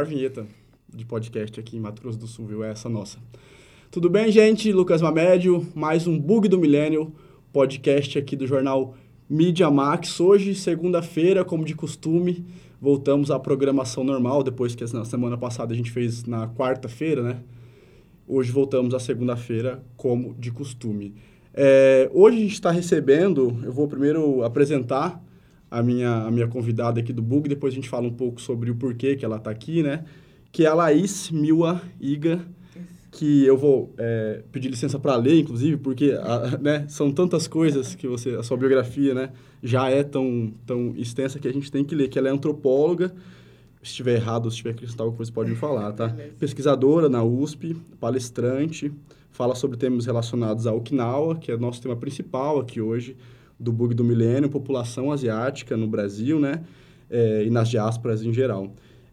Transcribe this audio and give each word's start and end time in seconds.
Melhor 0.00 0.06
vinheta 0.06 0.46
de 0.88 1.04
podcast 1.04 1.60
aqui 1.60 1.76
em 1.76 1.80
Mato 1.80 2.00
Grosso 2.00 2.18
do 2.18 2.26
Sul, 2.26 2.46
viu? 2.46 2.64
É 2.64 2.70
essa 2.70 2.88
nossa. 2.88 3.18
Tudo 3.90 4.08
bem, 4.08 4.32
gente? 4.32 4.72
Lucas 4.72 5.02
Mamédio, 5.02 5.66
mais 5.74 6.06
um 6.06 6.18
Bug 6.18 6.48
do 6.48 6.58
Milênio, 6.58 7.12
podcast 7.52 8.18
aqui 8.18 8.34
do 8.34 8.46
jornal 8.46 8.94
Mídia 9.28 9.70
Max. 9.70 10.18
Hoje, 10.18 10.54
segunda-feira, 10.54 11.44
como 11.44 11.66
de 11.66 11.74
costume, 11.74 12.46
voltamos 12.80 13.30
à 13.30 13.38
programação 13.38 14.02
normal, 14.02 14.42
depois 14.42 14.74
que 14.74 14.82
na 14.94 15.04
semana 15.04 15.36
passada 15.36 15.74
a 15.74 15.76
gente 15.76 15.90
fez 15.90 16.24
na 16.24 16.48
quarta-feira, 16.48 17.22
né? 17.22 17.42
Hoje 18.26 18.50
voltamos 18.50 18.94
à 18.94 18.98
segunda-feira, 18.98 19.84
como 19.98 20.32
de 20.32 20.50
costume. 20.50 21.14
É, 21.52 22.10
hoje 22.14 22.38
a 22.38 22.40
gente 22.40 22.54
está 22.54 22.70
recebendo, 22.70 23.54
eu 23.62 23.72
vou 23.72 23.86
primeiro 23.86 24.42
apresentar 24.44 25.22
a 25.70 25.82
minha, 25.82 26.24
a 26.24 26.30
minha 26.30 26.48
convidada 26.48 27.00
aqui 27.00 27.12
do 27.12 27.22
Bug, 27.22 27.48
depois 27.48 27.72
a 27.72 27.76
gente 27.76 27.88
fala 27.88 28.06
um 28.06 28.12
pouco 28.12 28.40
sobre 28.40 28.70
o 28.70 28.74
porquê 28.74 29.14
que 29.14 29.24
ela 29.24 29.36
está 29.36 29.50
aqui, 29.50 29.82
né? 29.82 30.04
Que 30.50 30.64
é 30.64 30.68
a 30.68 30.74
Laís 30.74 31.30
Mila 31.30 31.80
Iga, 32.00 32.40
que 33.10 33.44
eu 33.44 33.56
vou 33.56 33.92
é, 33.98 34.42
pedir 34.50 34.68
licença 34.68 34.98
para 34.98 35.16
ler, 35.16 35.38
inclusive, 35.38 35.76
porque 35.76 36.12
a, 36.20 36.58
né, 36.62 36.84
são 36.88 37.12
tantas 37.12 37.46
coisas 37.46 37.94
que 37.94 38.08
você, 38.08 38.30
a 38.30 38.42
sua 38.42 38.56
biografia, 38.56 39.14
né, 39.14 39.30
já 39.62 39.88
é 39.88 40.02
tão, 40.02 40.52
tão 40.66 40.94
extensa 40.96 41.38
que 41.38 41.46
a 41.46 41.52
gente 41.52 41.70
tem 41.70 41.84
que 41.84 41.94
ler, 41.94 42.08
que 42.08 42.18
ela 42.18 42.28
é 42.28 42.32
antropóloga, 42.32 43.08
se 43.82 43.90
estiver 43.90 44.16
errado, 44.16 44.50
se 44.50 44.58
tiver 44.58 44.70
acrescentar 44.70 45.04
alguma 45.04 45.16
coisa, 45.16 45.32
pode 45.32 45.50
me 45.50 45.56
falar, 45.56 45.92
tá? 45.92 46.08
Pesquisadora 46.38 47.08
na 47.08 47.22
USP, 47.24 47.74
palestrante, 47.98 48.92
fala 49.30 49.54
sobre 49.54 49.76
temas 49.76 50.04
relacionados 50.04 50.66
a 50.66 50.72
Okinawa, 50.72 51.36
que 51.36 51.50
é 51.50 51.54
o 51.54 51.58
nosso 51.58 51.80
tema 51.80 51.96
principal 51.96 52.60
aqui 52.60 52.80
hoje, 52.80 53.16
do 53.60 53.70
bug 53.70 53.94
do 53.94 54.02
milênio, 54.02 54.48
população 54.48 55.12
asiática 55.12 55.76
no 55.76 55.86
Brasil, 55.86 56.40
né? 56.40 56.62
É, 57.10 57.44
e 57.44 57.50
nas 57.50 57.68
diásporas 57.68 58.22
em 58.22 58.32
geral. 58.32 58.72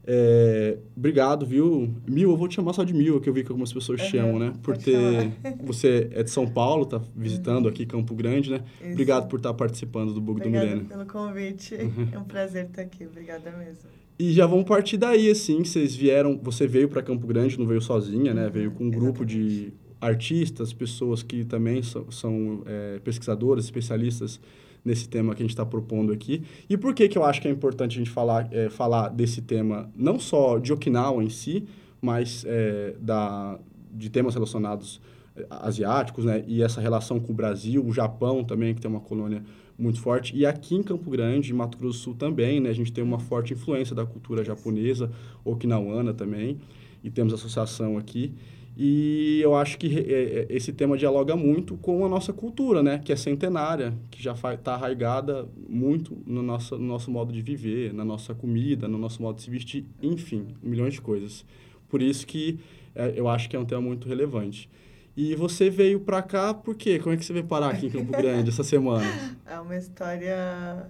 É, 0.10 0.78
obrigado, 0.96 1.46
viu? 1.46 1.94
Mil, 2.08 2.32
eu 2.32 2.38
vou 2.38 2.48
te 2.48 2.56
chamar 2.56 2.72
só 2.72 2.86
de 2.86 2.94
Mil, 2.94 3.20
que 3.20 3.28
eu 3.28 3.34
vi 3.34 3.44
que 3.44 3.52
algumas 3.52 3.74
pessoas 3.74 4.00
uhum, 4.00 4.08
chamam, 4.08 4.40
né? 4.40 4.54
Por 4.64 4.78
ter. 4.78 4.94
Falar. 5.42 5.58
Você 5.68 6.08
é 6.14 6.24
de 6.24 6.32
São 6.32 6.48
Paulo, 6.48 6.86
tá 6.86 7.02
visitando 7.14 7.66
uhum. 7.66 7.72
aqui 7.72 7.86
Campo 7.86 8.16
Grande, 8.16 8.52
né? 8.52 8.62
Isso. 8.80 8.94
Obrigado 8.94 9.28
por 9.28 9.36
estar 9.36 9.54
participando 9.54 10.14
do 10.14 10.22
Bug 10.22 10.40
Obrigada 10.40 10.66
do 10.66 10.70
Milênio. 10.70 10.90
pelo 10.90 11.06
convite. 11.06 11.76
Uhum. 11.76 12.08
É 12.14 12.18
um 12.18 12.24
prazer 12.24 12.68
estar 12.68 12.84
aqui. 12.84 13.06
Obrigada 13.06 13.52
mesmo. 13.52 13.90
E 14.18 14.32
já 14.32 14.48
vamos 14.48 14.66
partir 14.66 14.96
daí, 14.96 15.30
assim, 15.30 15.64
vocês 15.64 15.94
vieram, 15.94 16.40
você 16.42 16.66
veio 16.66 16.88
para 16.88 17.04
Campo 17.04 17.28
Grande, 17.28 17.60
não 17.60 17.68
veio 17.68 17.82
sozinha, 17.82 18.34
né? 18.34 18.50
Veio 18.50 18.72
com 18.72 18.86
um 18.86 18.90
grupo 18.90 19.24
Exatamente. 19.24 19.66
de 19.66 19.74
artistas, 20.00 20.74
pessoas 20.74 21.24
que 21.24 21.44
também 21.44 21.82
são, 21.82 22.10
são 22.12 22.64
é, 22.66 23.00
pesquisadores, 23.00 23.66
especialistas 23.66 24.40
nesse 24.84 25.10
tema 25.10 25.36
que 25.36 25.42
a 25.42 25.46
gente 25.46 25.52
está 25.52 25.66
propondo 25.66 26.14
aqui. 26.14 26.44
E 26.70 26.78
por 26.78 26.94
que, 26.94 27.10
que 27.10 27.18
eu 27.18 27.24
acho 27.24 27.42
que 27.42 27.48
é 27.48 27.52
importante 27.52 27.96
a 27.96 28.00
gente 28.00 28.10
falar, 28.10 28.48
é, 28.52 28.70
falar 28.70 29.10
desse 29.10 29.42
tema, 29.42 29.90
não 29.96 30.18
só 30.18 30.58
de 30.58 30.72
Okinawa 30.72 31.24
em 31.24 31.30
si, 31.30 31.66
mas 32.02 32.46
é, 32.48 32.96
da, 33.00 33.60
de 33.92 34.10
temas 34.10 34.34
relacionados 34.34 35.02
é, 35.36 35.46
asiáticos, 35.50 36.26
né? 36.26 36.44
E 36.48 36.62
essa 36.62 36.80
relação 36.80 37.20
com 37.20 37.34
o 37.34 37.36
Brasil, 37.36 37.86
o 37.86 37.92
Japão 37.92 38.44
também, 38.44 38.74
que 38.74 38.82
tem 38.82 38.90
uma 38.90 39.02
colônia 39.02 39.44
muito 39.78 40.00
forte. 40.00 40.36
E 40.36 40.46
aqui 40.46 40.76
em 40.76 40.84
Campo 40.84 41.10
Grande, 41.10 41.54
Mato 41.54 41.78
Grosso 41.78 42.00
do 42.00 42.04
Sul 42.04 42.14
também, 42.16 42.60
né? 42.60 42.70
A 42.70 42.74
gente 42.74 42.92
tem 42.92 43.04
uma 43.04 43.20
forte 43.20 43.54
influência 43.54 43.96
da 43.96 44.06
cultura 44.06 44.44
japonesa, 44.44 45.12
okinawana 45.44 46.14
também. 46.14 46.60
E 47.04 47.12
temos 47.12 47.34
associação 47.34 47.98
aqui. 47.98 48.34
E 48.80 49.42
eu 49.42 49.56
acho 49.56 49.76
que 49.80 49.88
é, 49.88 50.12
é, 50.12 50.48
esse 50.50 50.72
tema 50.72 50.96
dialoga 50.96 51.36
muito 51.36 51.76
com 51.78 52.06
a 52.06 52.10
nossa 52.10 52.32
cultura, 52.32 52.84
né? 52.84 53.02
Que 53.04 53.12
é 53.12 53.16
centenária, 53.16 53.92
que 54.12 54.22
já 54.22 54.34
está 54.34 54.76
arraigada 54.76 55.50
muito 55.68 56.16
no 56.28 56.44
nosso, 56.44 56.78
no 56.78 56.86
nosso 56.86 57.10
modo 57.10 57.34
de 57.34 57.42
viver, 57.42 57.92
na 57.92 58.06
nossa 58.06 58.36
comida, 58.36 58.88
no 58.88 59.00
nosso 59.00 59.20
modo 59.20 59.38
de 59.38 59.42
se 59.42 59.50
vestir, 59.50 59.84
enfim, 60.00 60.56
milhões 60.62 60.94
de 60.94 61.02
coisas. 61.02 61.44
Por 61.90 62.04
isso 62.04 62.28
que 62.28 62.60
é, 62.94 63.14
eu 63.16 63.28
acho 63.28 63.50
que 63.50 63.56
é 63.56 63.60
um 63.60 63.66
tema 63.66 63.82
muito 63.82 64.08
relevante. 64.08 64.70
E 65.16 65.34
você 65.34 65.72
veio 65.72 66.02
para 66.02 66.22
cá 66.22 66.54
por 66.54 66.76
quê? 66.76 67.00
Como 67.00 67.16
é 67.16 67.18
que 67.18 67.26
você 67.26 67.34
veio 67.34 67.46
parar 67.46 67.70
aqui 67.70 67.88
em 67.88 67.90
Campo 67.90 68.12
Grande 68.16 68.52
essa 68.52 68.64
semana? 68.64 69.08
É 69.44 69.60
uma 69.60 69.76
história 69.76 70.88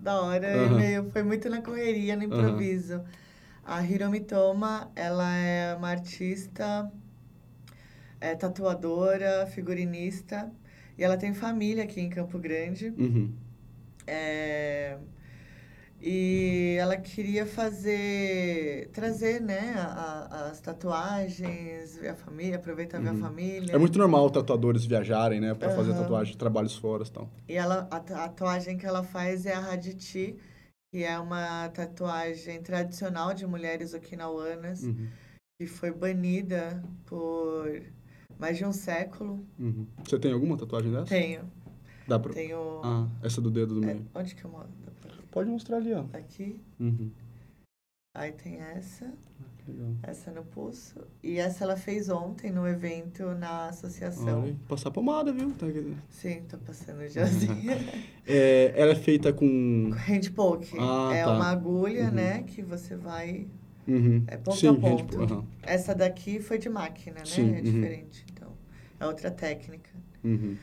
da 0.00 0.22
hora, 0.22 0.70
uhum. 0.70 0.76
meio, 0.76 1.10
foi 1.10 1.22
muito 1.22 1.50
na 1.50 1.60
correria, 1.60 2.16
no 2.16 2.22
improviso. 2.22 2.94
Uhum. 2.94 3.04
A 3.68 3.82
Hiromi 3.82 4.20
Toma, 4.20 4.90
ela 4.96 5.30
é 5.36 5.74
uma 5.74 5.90
artista, 5.90 6.90
é 8.18 8.34
tatuadora, 8.34 9.46
figurinista, 9.46 10.50
e 10.96 11.04
ela 11.04 11.18
tem 11.18 11.34
família 11.34 11.84
aqui 11.84 12.00
em 12.00 12.08
Campo 12.08 12.38
Grande. 12.38 12.88
Uhum. 12.96 13.30
É, 14.06 14.96
e 16.00 16.76
ela 16.80 16.96
queria 16.96 17.44
fazer, 17.44 18.88
trazer, 18.94 19.38
né, 19.38 19.74
a, 19.76 19.84
a, 19.84 20.46
as 20.46 20.60
tatuagens, 20.62 21.98
ver 21.98 22.08
a 22.08 22.14
família, 22.14 22.56
aproveitar 22.56 23.02
uhum. 23.02 23.10
a 23.10 23.14
família. 23.16 23.74
É 23.74 23.78
muito 23.78 23.98
normal 23.98 24.30
tatuadores 24.30 24.86
viajarem, 24.86 25.42
né, 25.42 25.52
para 25.52 25.68
uhum. 25.68 25.76
fazer 25.76 25.92
tatuagem, 25.92 26.34
trabalhos 26.38 26.74
fora 26.74 27.04
e 27.04 27.10
tal. 27.10 27.28
E 27.46 27.52
ela, 27.52 27.86
a, 27.90 27.96
a 27.96 28.00
tatuagem 28.00 28.78
que 28.78 28.86
ela 28.86 29.02
faz 29.02 29.44
é 29.44 29.52
a 29.52 29.60
Raditi, 29.60 30.38
que 30.90 31.04
é 31.04 31.18
uma 31.18 31.68
tatuagem 31.68 32.62
tradicional 32.62 33.34
de 33.34 33.46
mulheres 33.46 33.92
okinawanas, 33.92 34.82
uhum. 34.82 35.08
que 35.58 35.66
foi 35.66 35.92
banida 35.92 36.82
por 37.04 37.82
mais 38.38 38.56
de 38.56 38.64
um 38.64 38.72
século. 38.72 39.46
Uhum. 39.58 39.86
Você 40.04 40.18
tem 40.18 40.32
alguma 40.32 40.56
tatuagem 40.56 40.90
dessa? 40.90 41.06
Tenho. 41.06 41.50
Dá 42.06 42.18
pra... 42.18 42.32
Tenho... 42.32 42.80
Ah, 42.82 43.06
essa 43.22 43.40
do 43.40 43.50
dedo 43.50 43.80
do 43.80 43.84
é, 43.84 43.94
meio. 43.94 44.06
onde 44.14 44.34
que 44.34 44.44
eu 44.44 44.50
mostro? 44.50 44.72
Pode 45.30 45.50
mostrar 45.50 45.76
ali, 45.76 45.92
ó. 45.92 46.04
Aqui. 46.14 46.60
Uhum. 46.80 47.10
Aí 48.18 48.32
tem 48.32 48.60
essa. 48.60 49.04
Legal. 49.68 49.94
Essa 50.02 50.32
no 50.32 50.42
pulso. 50.42 51.00
E 51.22 51.38
essa 51.38 51.62
ela 51.62 51.76
fez 51.76 52.08
ontem 52.08 52.50
no 52.50 52.66
evento 52.66 53.22
na 53.34 53.68
associação. 53.68 54.42
Olha, 54.42 54.56
passar 54.66 54.90
pomada, 54.90 55.32
viu? 55.32 55.52
Tá... 55.52 55.66
Sim, 56.10 56.42
tô 56.48 56.58
passando 56.58 57.06
jazinha. 57.06 57.76
é, 58.26 58.72
ela 58.74 58.92
é 58.92 58.94
feita 58.96 59.32
com... 59.32 59.92
Hand 59.92 60.32
poke. 60.34 60.76
Ah, 60.80 61.10
é 61.14 61.22
tá. 61.22 61.32
uma 61.32 61.46
agulha, 61.46 62.06
uhum. 62.06 62.10
né? 62.10 62.42
Que 62.42 62.60
você 62.60 62.96
vai... 62.96 63.46
Uhum. 63.86 64.24
É 64.26 64.36
ponto 64.36 64.56
Sim, 64.56 64.68
a 64.68 64.74
ponto. 64.74 65.22
Hand... 65.22 65.30
Uhum. 65.30 65.46
Essa 65.62 65.94
daqui 65.94 66.40
foi 66.40 66.58
de 66.58 66.68
máquina, 66.68 67.20
né? 67.20 67.24
Sim, 67.24 67.54
é 67.54 67.58
uhum. 67.58 67.62
diferente. 67.62 68.24
Então, 68.32 68.48
é 68.98 69.06
outra 69.06 69.30
técnica. 69.30 69.90
Uhum. 70.24 70.56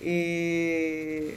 E... 0.00 1.34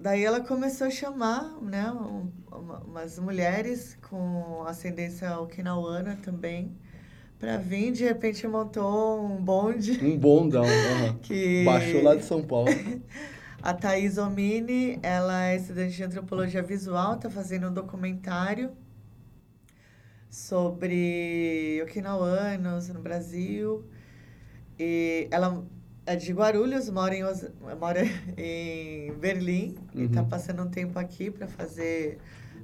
Daí 0.00 0.24
ela 0.24 0.40
começou 0.40 0.86
a 0.86 0.90
chamar, 0.90 1.50
né, 1.60 1.90
um, 1.90 2.30
uma, 2.52 2.78
umas 2.80 3.18
mulheres 3.18 3.98
com 4.08 4.62
ascendência 4.64 5.36
okinawana 5.40 6.16
também, 6.22 6.76
para 7.36 7.56
vir. 7.56 7.90
De 7.90 8.04
repente 8.04 8.46
montou 8.46 9.24
um 9.24 9.42
bonde. 9.42 9.98
Um 10.04 10.16
bondão, 10.16 10.62
uhum. 10.62 11.18
que... 11.22 11.64
Baixou 11.64 12.02
lá 12.02 12.14
de 12.14 12.24
São 12.24 12.42
Paulo. 12.42 12.70
a 13.60 13.74
Thais 13.74 14.18
Omini, 14.18 15.00
ela 15.02 15.46
é 15.46 15.56
estudante 15.56 15.96
de 15.96 16.04
antropologia 16.04 16.62
visual, 16.62 17.14
está 17.14 17.28
fazendo 17.28 17.68
um 17.68 17.74
documentário 17.74 18.70
sobre 20.30 21.80
okinawanos 21.82 22.88
no 22.88 23.00
Brasil. 23.00 23.84
E 24.78 25.26
ela 25.32 25.66
é 26.08 26.16
de 26.16 26.32
Guarulhos, 26.32 26.88
mora 26.88 27.14
em, 27.14 27.22
mora 27.78 28.00
em 28.36 29.12
Berlim 29.12 29.74
tá 29.74 29.82
uhum. 29.94 30.00
e 30.00 30.04
está 30.06 30.22
passando 30.24 30.62
um 30.62 30.70
tempo 30.70 30.98
aqui 30.98 31.30
para 31.30 31.46
fazer 31.46 32.18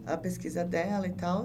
a 0.07 0.17
pesquisa 0.17 0.65
dela 0.65 1.07
e 1.07 1.13
tal. 1.13 1.45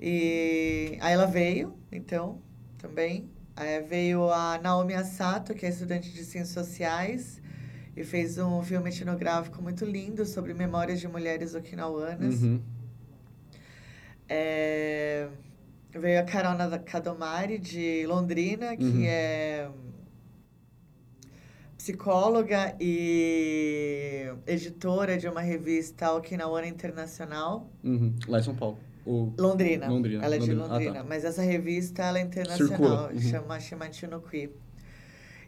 E 0.00 0.96
aí 1.00 1.12
ela 1.12 1.26
veio, 1.26 1.76
então, 1.92 2.40
também. 2.78 3.28
Aí 3.54 3.80
veio 3.82 4.30
a 4.30 4.58
Naomi 4.58 4.94
Asato, 4.94 5.54
que 5.54 5.66
é 5.66 5.68
estudante 5.68 6.10
de 6.10 6.24
Ciências 6.24 6.48
Sociais, 6.54 7.42
e 7.94 8.02
fez 8.02 8.38
um 8.38 8.62
filme 8.62 8.88
etnográfico 8.88 9.62
muito 9.62 9.84
lindo 9.84 10.24
sobre 10.24 10.54
memórias 10.54 10.98
de 10.98 11.08
mulheres 11.08 11.54
okinawanas. 11.54 12.42
Uhum. 12.42 12.60
É, 14.28 15.28
veio 15.90 16.20
a 16.20 16.22
Carona 16.22 16.78
Kadomari, 16.78 17.58
de 17.58 18.06
Londrina, 18.06 18.76
que 18.76 18.84
Uhum. 18.84 19.04
é 19.04 19.68
psicóloga 21.86 22.74
e 22.80 24.28
editora 24.44 25.16
de 25.16 25.28
uma 25.28 25.40
revista 25.40 26.12
Okinawana 26.12 26.66
Internacional. 26.66 27.70
Uhum. 27.84 28.12
Lá 28.26 28.40
em 28.40 28.42
São 28.42 28.56
Paulo. 28.56 28.76
O... 29.04 29.32
Londrina. 29.38 29.86
Londrina. 29.88 30.24
Ela 30.24 30.34
é 30.34 30.38
de 30.38 30.52
Londrina. 30.52 30.66
Ah, 30.66 30.72
Londrina. 30.72 30.94
tá. 30.94 31.04
Mas 31.04 31.24
essa 31.24 31.42
revista, 31.42 32.02
ela 32.02 32.18
é 32.18 32.22
internacional. 32.22 33.10
Uhum. 33.12 33.20
Chama 33.20 33.60
Shimachi 33.60 34.08
no. 34.08 34.20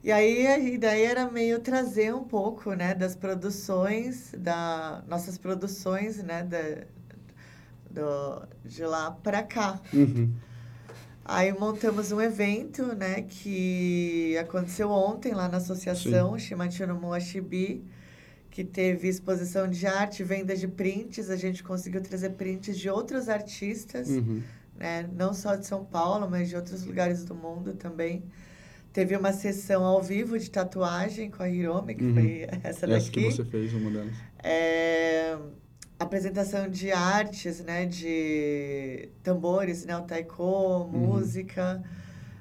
E 0.05 0.12
aí, 0.12 0.46
a 0.46 0.58
ideia 0.61 1.08
era 1.11 1.29
meio 1.29 1.58
trazer 1.58 2.14
um 2.14 2.23
pouco, 2.23 2.73
né, 2.73 2.94
das 2.94 3.17
produções, 3.17 4.32
da 4.38 5.02
nossas 5.08 5.37
produções, 5.37 6.23
né, 6.23 6.44
da, 6.44 6.85
do, 7.90 8.46
de 8.64 8.85
lá 8.85 9.11
para 9.11 9.43
cá. 9.43 9.81
Uhum. 9.93 10.32
Aí 11.28 11.52
montamos 11.52 12.10
um 12.10 12.20
evento, 12.22 12.86
né, 12.94 13.20
que 13.28 14.34
aconteceu 14.38 14.90
ontem 14.90 15.34
lá 15.34 15.46
na 15.46 15.58
associação 15.58 16.38
Shimachi 16.38 16.86
no 16.86 16.94
Moashibi, 16.98 17.84
que 18.50 18.64
teve 18.64 19.08
exposição 19.08 19.69
de 19.69 19.86
arte, 19.86 20.25
venda 20.25 20.56
de 20.56 20.66
prints, 20.66 21.28
a 21.28 21.36
gente 21.36 21.62
conseguiu 21.62 22.00
trazer 22.00 22.30
prints 22.30 22.78
de 22.78 22.88
outros 22.88 23.28
artistas, 23.28 24.08
Uhum. 24.08 24.42
né? 24.76 25.06
Não 25.14 25.34
só 25.34 25.54
de 25.54 25.66
São 25.66 25.84
Paulo, 25.84 26.28
mas 26.30 26.48
de 26.48 26.56
outros 26.56 26.82
lugares 26.84 27.22
do 27.25 27.34
mundo 27.34 27.75
também. 27.75 28.22
Teve 28.90 29.14
uma 29.14 29.32
sessão 29.34 29.84
ao 29.84 30.02
vivo 30.02 30.38
de 30.38 30.50
tatuagem 30.50 31.30
com 31.30 31.42
a 31.42 31.48
Hiromi, 31.48 31.94
que 31.94 32.04
uhum. 32.04 32.14
foi 32.14 32.46
essa 32.64 32.86
daqui. 32.86 32.96
Essa 32.96 33.10
que 33.10 33.20
você 33.20 33.44
fez, 33.44 33.72
uma 33.75 33.90
delas. 33.90 34.14
É, 34.42 35.36
apresentação 35.99 36.69
de 36.69 36.93
artes, 36.93 37.61
né? 37.61 37.85
De 37.87 39.09
tambores, 39.23 39.85
né? 39.85 39.97
O 39.97 40.03
taiko, 40.03 40.43
uhum. 40.43 40.89
música, 40.91 41.83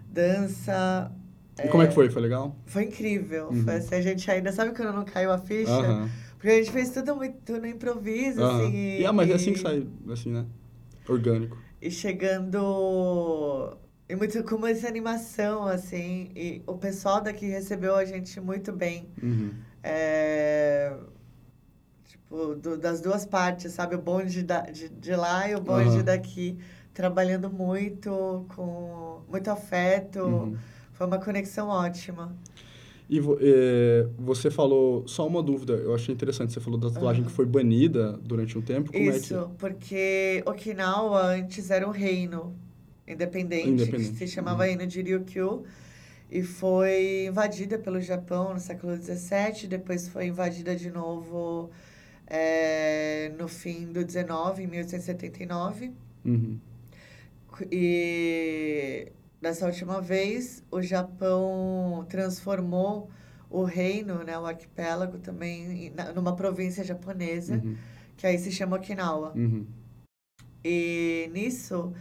dança. 0.09 1.11
E 1.57 1.63
é, 1.63 1.67
como 1.67 1.83
é 1.83 1.87
que 1.87 1.93
foi? 1.93 2.09
Foi 2.09 2.21
legal? 2.21 2.55
Foi 2.65 2.83
incrível. 2.83 3.47
Uhum. 3.47 3.63
Foi 3.63 3.75
assim, 3.75 3.95
a 3.95 4.01
gente 4.01 4.29
ainda... 4.29 4.51
Sabe 4.51 4.75
quando 4.75 4.93
não 4.93 5.03
caiu 5.03 5.31
a 5.31 5.37
ficha? 5.37 5.71
Uhum. 5.71 6.07
Porque 6.35 6.49
a 6.49 6.55
gente 6.57 6.71
fez 6.71 6.91
tudo 6.91 7.15
muito 7.15 7.57
no 7.59 7.65
improviso, 7.65 8.43
assim. 8.43 8.73
E, 8.73 8.97
yeah, 8.97 9.11
mas 9.11 9.29
é 9.29 9.33
assim 9.33 9.53
que 9.53 9.59
sai, 9.59 9.87
assim, 10.11 10.31
né? 10.31 10.45
Orgânico. 11.07 11.57
E 11.81 11.89
chegando... 11.89 13.75
E 14.07 14.15
muito 14.15 14.41
com 14.43 14.57
muita 14.57 14.87
animação, 14.87 15.65
assim. 15.67 16.29
E 16.35 16.61
o 16.67 16.75
pessoal 16.77 17.21
daqui 17.21 17.47
recebeu 17.47 17.95
a 17.95 18.05
gente 18.05 18.39
muito 18.39 18.71
bem. 18.71 19.09
Uhum. 19.21 19.51
É 19.83 20.93
do, 22.29 22.77
das 22.77 23.01
duas 23.01 23.25
partes, 23.25 23.71
sabe? 23.73 23.95
O 23.95 24.01
bonde 24.01 24.43
da, 24.43 24.61
de, 24.61 24.89
de 24.89 25.15
lá 25.15 25.49
e 25.49 25.55
o 25.55 25.61
bonde 25.61 25.97
uhum. 25.97 26.03
daqui. 26.03 26.57
Trabalhando 26.93 27.49
muito, 27.49 28.45
com 28.55 29.21
muito 29.29 29.49
afeto. 29.49 30.19
Uhum. 30.19 30.57
Foi 30.93 31.05
uma 31.07 31.19
conexão 31.19 31.67
ótima. 31.69 32.35
E 33.09 33.19
é, 33.19 34.07
você 34.17 34.51
falou, 34.51 35.07
só 35.07 35.25
uma 35.25 35.41
dúvida, 35.41 35.73
eu 35.73 35.95
achei 35.95 36.13
interessante, 36.13 36.51
você 36.51 36.59
falou 36.59 36.77
da 36.77 36.89
tatuagem 36.89 37.21
uhum. 37.21 37.29
que 37.29 37.33
foi 37.33 37.45
banida 37.45 38.19
durante 38.21 38.57
um 38.57 38.61
tempo, 38.61 38.91
como 38.91 39.03
Isso, 39.03 39.33
é 39.33 39.43
que... 39.43 39.49
porque 39.57 40.43
Okinawa 40.45 41.27
antes 41.27 41.71
era 41.71 41.87
um 41.87 41.91
reino 41.91 42.53
independente, 43.07 43.69
independente. 43.69 44.11
que 44.11 44.17
se 44.17 44.27
chamava 44.27 44.63
uhum. 44.63 44.69
Reino 44.69 44.85
de 44.85 45.01
Ryukyu, 45.01 45.63
e 46.29 46.43
foi 46.43 47.27
invadida 47.27 47.79
pelo 47.79 48.01
Japão 48.01 48.53
no 48.53 48.59
século 48.59 48.97
XVII, 48.97 49.67
depois 49.69 50.09
foi 50.09 50.25
invadida 50.25 50.75
de 50.75 50.91
novo 50.91 51.69
é, 52.27 53.31
no 53.37 53.47
fim 53.47 53.91
do 53.91 54.03
19, 54.03 54.63
em 54.63 54.67
1879. 54.67 55.93
Uhum. 56.25 56.59
E 57.71 59.11
dessa 59.41 59.65
última 59.65 60.01
vez, 60.01 60.63
o 60.69 60.81
Japão 60.81 62.05
transformou 62.09 63.09
o 63.49 63.63
reino, 63.63 64.23
né, 64.23 64.37
o 64.37 64.45
arquipélago 64.45 65.19
também, 65.19 65.93
numa 66.13 66.35
província 66.35 66.83
japonesa, 66.83 67.55
uhum. 67.55 67.77
que 68.17 68.27
aí 68.27 68.37
se 68.37 68.51
chama 68.51 68.75
Okinawa. 68.75 69.33
Uhum. 69.35 69.65
E 70.63 71.29
nisso 71.33 71.93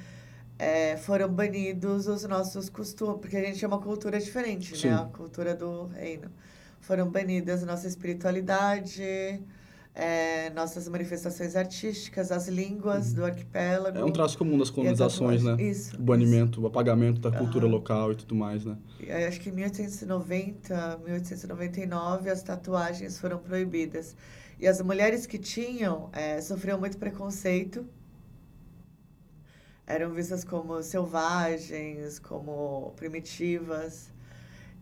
é, 0.58 0.96
foram 0.96 1.28
banidos 1.28 2.08
os 2.08 2.24
nossos 2.24 2.68
costumes, 2.68 3.20
porque 3.20 3.36
a 3.36 3.44
gente 3.44 3.64
é 3.64 3.68
uma 3.68 3.80
cultura 3.80 4.18
diferente, 4.18 4.72
né, 4.72 4.78
Sim. 4.78 4.88
né, 4.88 4.94
a 4.94 5.04
cultura 5.04 5.54
do 5.54 5.86
reino. 5.86 6.30
Foram 6.80 7.08
banidas 7.08 7.62
nossa 7.62 7.86
espiritualidade, 7.86 9.40
é, 9.98 10.50
nossas 10.50 10.86
manifestações 10.88 11.56
artísticas, 11.56 12.30
as 12.30 12.48
línguas 12.48 13.08
uhum. 13.08 13.14
do 13.14 13.24
arquipélago. 13.24 13.96
É 13.96 14.04
um 14.04 14.12
traço 14.12 14.36
comum 14.36 14.58
das 14.58 14.68
colonizações, 14.68 15.42
né? 15.42 15.56
Isso. 15.58 15.96
O 15.96 16.02
banimento, 16.02 16.58
isso. 16.58 16.60
o 16.60 16.66
apagamento 16.66 17.18
da 17.18 17.32
cultura 17.32 17.64
uhum. 17.64 17.72
local 17.72 18.12
e 18.12 18.14
tudo 18.14 18.34
mais, 18.34 18.62
né? 18.66 18.76
Acho 19.26 19.40
que 19.40 19.48
em 19.48 19.52
1890, 19.52 21.00
1899, 21.02 22.28
as 22.28 22.42
tatuagens 22.42 23.18
foram 23.18 23.38
proibidas. 23.38 24.14
E 24.60 24.68
as 24.68 24.82
mulheres 24.82 25.26
que 25.26 25.38
tinham 25.38 26.10
é, 26.12 26.42
sofriam 26.42 26.78
muito 26.78 26.98
preconceito. 26.98 27.86
Eram 29.86 30.12
vistas 30.12 30.44
como 30.44 30.82
selvagens, 30.82 32.18
como 32.18 32.92
primitivas. 32.96 34.10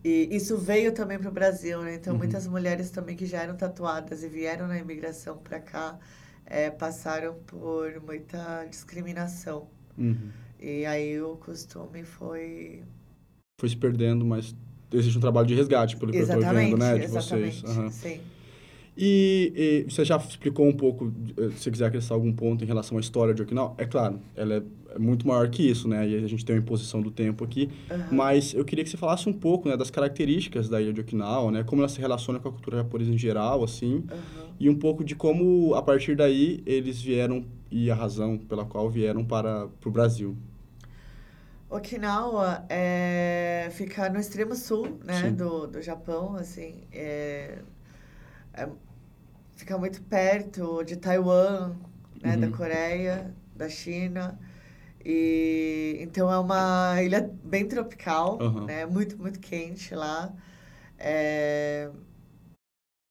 E 0.07 0.29
isso 0.29 0.55
veio 0.55 0.91
também 0.91 1.17
para 1.17 1.29
o 1.29 1.31
Brasil, 1.31 1.81
né? 1.81 1.95
Então, 1.95 2.13
uhum. 2.13 2.19
muitas 2.19 2.45
mulheres 2.45 2.91
também 2.91 3.15
que 3.15 3.25
já 3.25 3.41
eram 3.41 3.57
tatuadas 3.57 4.21
e 4.23 4.29
vieram 4.29 4.67
na 4.67 4.77
imigração 4.77 5.35
para 5.35 5.59
cá 5.59 5.97
é, 6.45 6.69
passaram 6.69 7.33
por 7.47 7.99
muita 8.05 8.67
discriminação. 8.69 9.67
Uhum. 9.97 10.29
E 10.59 10.85
aí 10.85 11.19
o 11.19 11.37
costume 11.37 12.03
foi... 12.03 12.83
Foi 13.59 13.67
se 13.67 13.75
perdendo, 13.75 14.23
mas 14.23 14.55
existe 14.93 15.17
um 15.17 15.21
trabalho 15.21 15.47
de 15.47 15.55
resgate, 15.55 15.97
pelo 15.97 16.11
que 16.11 16.19
exatamente, 16.19 16.45
eu 16.45 16.51
estou 16.51 16.69
vendo, 16.69 16.77
né? 16.77 16.99
De 16.99 17.05
exatamente, 17.05 17.61
vocês. 17.61 17.77
Uhum. 17.77 17.89
sim. 17.89 18.21
E, 18.95 19.85
e, 19.87 19.91
você 19.91 20.05
já 20.05 20.17
explicou 20.17 20.67
um 20.67 20.71
pouco, 20.71 21.11
eh, 21.35 21.49
se 21.57 21.69
quiser 21.71 21.87
acrescentar 21.87 22.15
algum 22.15 22.31
ponto 22.31 22.63
em 22.63 22.67
relação 22.67 22.97
à 22.97 23.01
história 23.01 23.33
de 23.33 23.41
Okinawa. 23.41 23.73
É 23.77 23.85
claro, 23.85 24.21
ela 24.35 24.57
é 24.57 24.63
muito 24.99 25.27
maior 25.27 25.49
que 25.49 25.69
isso, 25.69 25.87
né? 25.87 26.07
E 26.07 26.23
a 26.23 26.27
gente 26.27 26.45
tem 26.45 26.55
uma 26.55 26.61
imposição 26.61 27.01
do 27.01 27.11
tempo 27.11 27.43
aqui. 27.43 27.69
Uhum. 27.89 28.15
Mas 28.17 28.53
eu 28.53 28.63
queria 28.63 28.83
que 28.83 28.89
você 28.89 28.97
falasse 28.97 29.27
um 29.27 29.33
pouco 29.33 29.69
né, 29.69 29.75
das 29.75 29.89
características 29.89 30.69
da 30.69 30.81
ilha 30.81 30.93
de 30.93 31.01
Okinawa, 31.01 31.51
né? 31.51 31.63
Como 31.63 31.81
ela 31.81 31.89
se 31.89 31.99
relaciona 31.99 32.39
com 32.39 32.49
a 32.49 32.51
cultura 32.51 32.77
japonesa 32.77 33.11
em 33.11 33.17
geral, 33.17 33.63
assim. 33.63 33.95
Uhum. 33.95 34.49
E 34.59 34.69
um 34.69 34.75
pouco 34.75 35.03
de 35.03 35.15
como, 35.15 35.73
a 35.75 35.81
partir 35.81 36.15
daí, 36.15 36.63
eles 36.65 37.01
vieram 37.01 37.45
e 37.69 37.91
a 37.91 37.95
razão 37.95 38.37
pela 38.37 38.65
qual 38.65 38.89
vieram 38.89 39.23
para, 39.25 39.67
para 39.67 39.89
o 39.89 39.91
Brasil. 39.91 40.37
Okinawa 41.69 42.63
é, 42.69 43.67
fica 43.71 44.09
no 44.09 44.19
extremo 44.19 44.55
sul 44.55 44.99
né, 45.03 45.31
do, 45.31 45.67
do 45.67 45.81
Japão, 45.81 46.35
assim. 46.35 46.83
É, 46.91 47.59
é 48.53 48.69
fica 49.55 49.77
muito 49.77 50.01
perto 50.03 50.83
de 50.83 50.95
Taiwan, 50.95 51.75
né, 52.21 52.35
uhum. 52.35 52.41
da 52.41 52.47
Coreia, 52.49 53.33
da 53.55 53.69
China. 53.69 54.37
E 55.05 55.97
então 56.01 56.31
é 56.31 56.39
uma 56.39 57.01
ilha 57.03 57.31
bem 57.43 57.67
tropical, 57.67 58.39
uhum. 58.41 58.65
né? 58.65 58.87
Muito, 58.87 59.17
muito 59.17 59.39
quente 59.39 59.93
lá. 59.93 60.33
É, 60.97 61.91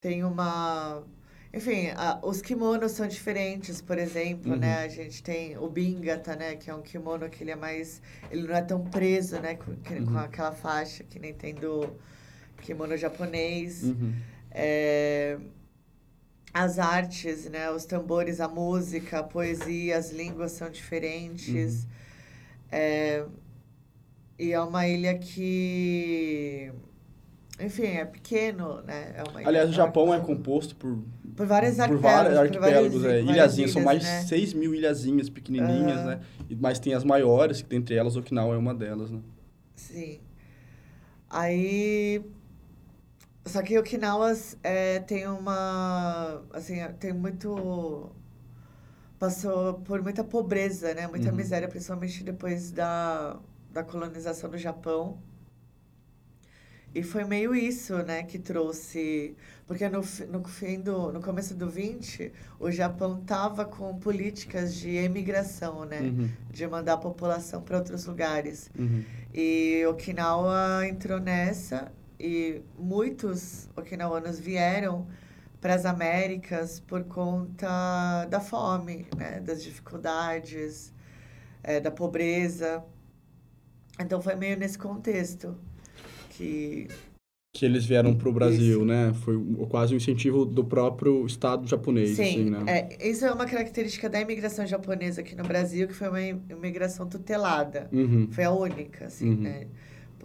tem 0.01 0.25
uma. 0.25 1.05
Enfim, 1.53 1.91
a, 1.97 2.19
os 2.21 2.43
kimonos 2.43 2.93
são 2.93 3.07
diferentes, 3.07 3.81
por 3.81 3.97
exemplo, 3.97 4.51
né? 4.51 4.55
uhum. 4.55 4.61
né? 4.61 4.85
A 4.85 4.89
gente 4.89 5.23
tem 5.23 5.57
o 5.57 5.69
bingata, 5.69 6.35
né? 6.35 6.57
Que 6.57 6.69
é 6.69 6.75
um 6.75 6.83
kimono 6.83 7.31
que 7.31 7.45
ele 7.45 7.53
é 7.53 7.57
mais... 7.57 8.03
Ele 8.29 8.49
não 8.49 8.57
é 8.57 8.63
tão 8.63 8.83
preso, 8.83 9.41
né? 9.41 9.55
Com, 9.55 9.71
uhum. 9.71 10.07
com 10.07 10.19
aquela 10.19 10.51
faixa 10.51 11.05
que 11.05 11.21
nem 11.21 11.33
tem 11.33 11.55
do 11.55 11.89
kimono 12.61 12.97
japonês. 12.97 13.85
Uhum. 13.85 14.13
É, 14.51 15.39
as 16.55 16.79
artes, 16.79 17.51
né? 17.51 17.69
Os 17.73 17.85
tambores, 17.85 18.41
a 18.41 18.47
música, 18.47 19.19
a 19.19 19.23
poesia, 19.25 19.99
as 19.99 20.13
línguas 20.13 20.53
são 20.53 20.71
diferentes. 20.71 21.83
Uhum. 21.83 21.89
É, 22.71 23.25
e 24.39 24.53
é 24.53 24.61
uma 24.61 24.87
ilha 24.87 25.19
que... 25.19 26.73
Enfim, 27.61 27.87
é 27.87 28.05
pequeno, 28.05 28.83
né? 28.83 29.15
É 29.17 29.47
Aliás, 29.47 29.69
o 29.69 29.73
Japão 29.73 30.15
é 30.15 30.21
composto 30.21 30.77
por... 30.77 30.99
Por 31.37 31.53
arquipélagos. 31.53 31.89
Por 31.89 31.99
vários 31.99 32.39
arquipélagos, 32.39 33.03
por 33.03 33.11
é. 33.11 33.21
Ilhazinhas, 33.21 33.59
ilhas, 33.59 33.71
são 33.73 33.83
mais 33.83 34.01
de 34.01 34.07
né? 34.07 34.23
6 34.23 34.55
mil 34.55 34.73
ilhazinhas 34.73 35.29
pequenininhas, 35.29 36.01
uhum. 36.01 36.07
né? 36.07 36.21
Mas 36.61 36.79
tem 36.79 36.95
as 36.95 37.03
maiores, 37.03 37.63
que 37.63 37.69
dentre 37.69 37.97
elas 37.97 38.15
Okinawa 38.15 38.55
é 38.55 38.59
uma 38.59 38.75
delas, 38.75 39.11
né? 39.11 39.21
Sim. 39.75 40.21
Aí 41.29 42.23
só 43.47 43.63
que 43.63 43.79
Okinawa 43.79 44.33
é, 44.63 45.01
tem 45.01 45.27
uma. 45.27 46.43
Assim, 46.53 46.77
tem 46.99 47.13
muito. 47.13 48.11
Passou 49.19 49.75
por 49.75 50.03
muita 50.03 50.25
pobreza, 50.25 50.95
né? 50.95 51.07
Muita 51.07 51.31
uhum. 51.31 51.37
miséria, 51.37 51.69
principalmente 51.69 52.25
depois 52.25 52.71
da, 52.71 53.39
da 53.71 53.85
colonização 53.85 54.49
do 54.49 54.57
Japão. 54.57 55.19
E 56.95 57.03
foi 57.03 57.25
meio 57.25 57.55
isso, 57.55 57.97
né, 58.05 58.23
que 58.23 58.39
trouxe. 58.39 59.37
Porque 59.67 59.89
no, 59.89 60.01
no 60.31 60.45
fim 60.45 60.81
do. 60.81 61.13
No 61.13 61.21
começo 61.21 61.55
do 61.55 61.69
20, 61.69 62.33
o 62.59 62.71
Japão 62.71 63.21
tava 63.25 63.67
com 63.67 63.99
políticas 63.99 64.75
de 64.75 64.97
emigração, 64.97 65.85
né? 65.85 66.01
Uhum. 66.01 66.31
De 66.51 66.67
mandar 66.67 66.95
a 66.95 66.99
população 66.99 67.61
para 67.61 67.77
outros 67.77 68.07
lugares. 68.07 68.71
Uhum. 68.79 69.05
E 69.35 69.85
Okinawa 69.87 70.87
entrou 70.89 71.21
nessa 71.21 71.93
e 72.19 72.63
muitos 72.79 73.69
okinawanos 73.77 74.39
vieram 74.39 75.07
para 75.61 75.75
as 75.75 75.87
Américas 75.87 76.81
por 76.81 77.05
conta 77.05 78.27
da 78.27 78.41
fome, 78.41 79.07
né? 79.17 79.41
das 79.41 79.63
dificuldades, 79.63 80.93
é, 81.63 81.81
da 81.81 81.91
pobreza. 81.91 82.85
Então 83.99 84.21
foi 84.21 84.35
meio 84.35 84.59
nesse 84.59 84.77
contexto 84.77 85.57
que 86.31 86.89
que 87.57 87.65
eles 87.65 87.87
vieram 87.87 88.17
para 88.17 88.29
o 88.29 88.33
Brasil, 88.33 88.79
isso. 88.79 88.85
né? 88.85 89.15
Foi 89.25 89.37
quase 89.71 89.95
um 89.95 89.97
incentivo 89.97 90.45
do 90.45 90.65
próprio 90.65 91.25
Estado 91.25 91.65
japonês, 91.69 92.17
Sim, 92.17 92.23
assim, 92.23 92.51
né? 92.51 92.65
É, 92.67 93.09
isso 93.09 93.25
é 93.25 93.33
uma 93.33 93.47
característica 93.47 94.11
da 94.11 94.21
imigração 94.21 94.67
japonesa 94.67 95.21
aqui 95.21 95.37
no 95.37 95.45
Brasil, 95.45 95.87
que 95.87 95.95
foi 95.95 96.09
uma 96.09 96.21
imigração 96.21 97.09
tutelada. 97.09 97.89
Uhum. 97.93 98.27
Foi 98.33 98.43
a 98.43 98.51
única, 98.51 99.07
assim, 99.07 99.31
uhum. 99.31 99.41
né? 99.43 99.69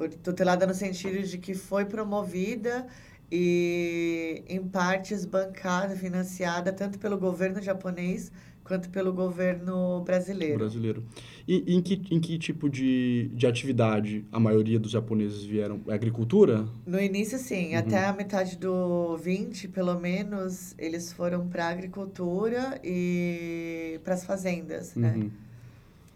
Tutelada 0.07 0.65
no 0.65 0.73
sentido 0.73 1.21
de 1.21 1.37
que 1.37 1.53
foi 1.53 1.85
promovida 1.85 2.87
e 3.31 4.43
em 4.47 4.63
partes 4.67 5.25
bancada, 5.25 5.95
financiada 5.95 6.71
tanto 6.71 6.97
pelo 6.97 7.17
governo 7.17 7.61
japonês 7.61 8.31
quanto 8.69 8.87
pelo 8.89 9.11
governo 9.11 10.01
brasileiro. 10.01 10.59
Brasileiro. 10.59 11.03
E 11.47 11.75
em 11.75 11.81
que, 11.81 12.01
em 12.11 12.19
que 12.19 12.37
tipo 12.37 12.69
de, 12.69 13.31
de 13.33 13.47
atividade 13.47 14.23
a 14.31 14.39
maioria 14.39 14.79
dos 14.79 14.91
japoneses 14.91 15.43
vieram? 15.43 15.81
É 15.87 15.93
agricultura? 15.93 16.67
No 16.85 17.01
início, 17.01 17.39
sim. 17.39 17.73
Uhum. 17.73 17.79
Até 17.79 18.05
a 18.05 18.13
metade 18.13 18.57
do 18.57 19.17
20, 19.17 19.67
pelo 19.69 19.99
menos, 19.99 20.75
eles 20.77 21.11
foram 21.11 21.47
para 21.47 21.67
agricultura 21.67 22.79
e 22.83 23.99
para 24.03 24.13
as 24.13 24.23
fazendas, 24.23 24.93
né? 24.95 25.13
uhum. 25.15 25.23
né? 25.23 25.31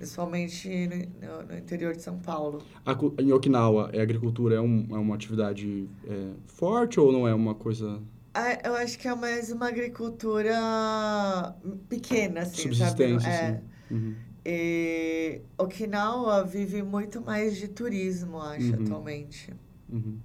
Principalmente 0.03 0.67
no, 1.21 1.43
no, 1.43 1.57
interior 1.57 1.95
de 1.95 2.01
São 2.01 2.19
Paulo. 2.19 2.61
A, 2.85 2.91
em 3.21 3.31
Okinawa, 3.31 3.89
a 3.93 4.01
agricultura 4.01 4.55
é, 4.55 4.61
um, 4.61 4.85
é 4.91 4.97
uma 4.97 5.15
atividade 5.15 5.87
é, 6.05 6.31
forte 6.45 6.99
ou 6.99 7.11
não 7.11 7.27
é 7.27 7.33
uma 7.33 7.55
coisa... 7.55 8.01
Ah, 8.33 8.59
eu 8.65 8.75
acho 8.75 8.99
que 8.99 9.07
é 9.07 9.15
mais 9.15 9.51
uma 9.51 9.67
agricultura 9.67 11.55
pequena, 11.87 12.41
assim, 12.41 12.63
Subsistência, 12.63 13.31
sabe? 13.31 13.59
É. 13.91 13.93
Uhum. 13.93 14.15
E 14.45 15.41
Okinawa 15.57 16.43
vive 16.43 16.83
muito 16.83 17.21
mais 17.21 17.55
de 17.55 17.67
turismo, 17.67 18.41
acho, 18.41 18.75
uhum. 18.75 18.83
atualmente. 18.83 19.53
Uhum. 19.89 20.17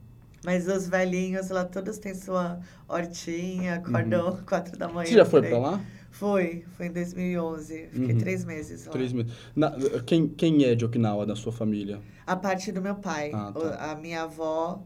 Mas 0.48 0.66
os 0.66 0.88
velhinhos 0.88 1.50
lá 1.50 1.62
todos 1.62 1.98
têm 1.98 2.14
sua 2.14 2.58
hortinha, 2.88 3.74
acordam 3.74 4.30
uhum. 4.30 4.36
quatro 4.48 4.78
da 4.78 4.88
manhã. 4.88 5.06
Você 5.06 5.14
já 5.14 5.26
foi 5.26 5.42
para 5.42 5.58
lá? 5.58 5.80
Foi, 6.10 6.64
foi 6.74 6.86
em 6.86 6.90
2011. 6.90 7.88
Fiquei 7.92 8.14
uhum. 8.14 8.18
três 8.18 8.46
meses 8.46 8.86
lá. 8.86 8.92
Três 8.92 9.12
meses. 9.12 9.30
Na, 9.54 9.76
quem, 10.06 10.26
quem 10.26 10.64
é 10.64 10.74
de 10.74 10.86
Okinawa 10.86 11.26
da 11.26 11.36
sua 11.36 11.52
família? 11.52 12.00
A 12.26 12.34
parte 12.34 12.72
do 12.72 12.80
meu 12.80 12.94
pai. 12.94 13.30
Ah, 13.34 13.52
tá. 13.52 13.92
A 13.92 13.96
minha 13.96 14.22
avó 14.22 14.82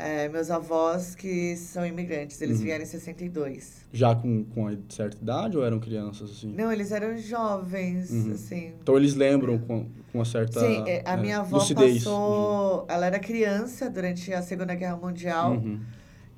é, 0.00 0.28
meus 0.28 0.50
avós 0.50 1.14
que 1.14 1.56
são 1.56 1.84
imigrantes, 1.84 2.40
eles 2.40 2.58
uhum. 2.58 2.64
vieram 2.64 2.82
em 2.82 2.86
62. 2.86 3.84
Já 3.92 4.14
com, 4.14 4.44
com 4.44 4.66
a 4.66 4.72
certa 4.88 5.18
idade 5.20 5.56
ou 5.56 5.64
eram 5.64 5.78
crianças, 5.78 6.30
assim? 6.30 6.52
Não, 6.52 6.72
eles 6.72 6.90
eram 6.90 7.16
jovens, 7.18 8.10
uhum. 8.10 8.32
assim. 8.32 8.72
Então 8.82 8.96
eles 8.96 9.14
lembram 9.14 9.58
com, 9.58 9.84
com 9.84 10.18
uma 10.18 10.24
certa 10.24 10.60
Sim, 10.60 10.84
é, 10.86 11.02
a 11.04 11.12
é, 11.12 11.16
minha 11.16 11.38
avó 11.40 11.58
lucidez. 11.58 11.98
passou... 11.98 12.86
Ela 12.88 13.06
era 13.06 13.18
criança 13.18 13.90
durante 13.90 14.32
a 14.32 14.42
Segunda 14.42 14.74
Guerra 14.74 14.96
Mundial. 14.96 15.52
Uhum. 15.52 15.80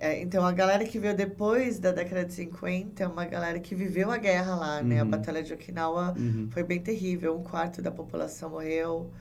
É, 0.03 0.21
então, 0.21 0.45
a 0.45 0.51
galera 0.51 0.85
que 0.85 0.99
veio 0.99 1.17
depois 1.17 1.79
da 1.79 1.93
década 1.93 2.25
de 2.25 2.33
50 2.33 3.05
é 3.05 3.07
uma 3.07 3.25
galera 3.25 3.61
que 3.61 3.73
viveu 3.73 4.11
a 4.11 4.17
guerra 4.17 4.57
lá, 4.57 4.83
né? 4.83 4.99
A 4.99 5.05
uhum. 5.05 5.11
Batalha 5.11 5.45
de 5.45 5.53
Okinawa 5.53 6.13
uhum. 6.19 6.49
foi 6.51 6.65
bem 6.65 6.81
terrível. 6.81 7.39
Um 7.39 7.43
quarto 7.45 7.81
da 7.81 7.93
população 7.93 8.51
morreu. 8.51 9.13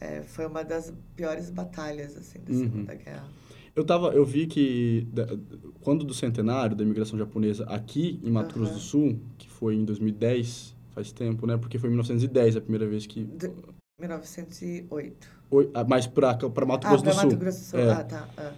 É, 0.00 0.22
foi 0.22 0.46
uma 0.46 0.62
das 0.62 0.92
piores 1.16 1.50
batalhas, 1.50 2.16
assim, 2.16 2.38
da 2.38 2.52
uhum. 2.52 2.58
Segunda 2.60 2.94
Guerra. 2.94 3.37
Eu, 3.78 3.84
tava, 3.84 4.08
eu 4.08 4.24
vi 4.24 4.48
que 4.48 5.06
quando 5.82 6.04
do 6.04 6.12
centenário 6.12 6.74
da 6.74 6.82
imigração 6.82 7.16
japonesa 7.16 7.62
aqui 7.66 8.20
em 8.24 8.28
Mato 8.28 8.52
Grosso 8.52 8.72
do 8.72 8.80
Sul, 8.80 9.20
que 9.38 9.48
foi 9.48 9.76
em 9.76 9.84
2010, 9.84 10.74
faz 10.90 11.12
tempo, 11.12 11.46
né? 11.46 11.56
Porque 11.56 11.78
foi 11.78 11.88
em 11.88 11.92
1910 11.92 12.56
a 12.56 12.60
primeira 12.60 12.88
vez 12.88 13.06
que... 13.06 13.22
De 13.22 13.52
1908. 14.00 15.28
Ah, 15.72 15.84
mas 15.84 16.08
para 16.08 16.36
Mato 16.66 16.88
Grosso 16.88 17.04
ah, 17.04 17.08
do 17.08 17.14
Sul. 17.14 17.22
Mato 17.22 17.36
Grosso 17.36 17.60
do 17.60 17.64
Sul, 17.66 17.78
ah, 17.78 18.02
tá. 18.02 18.28
Ah. 18.36 18.52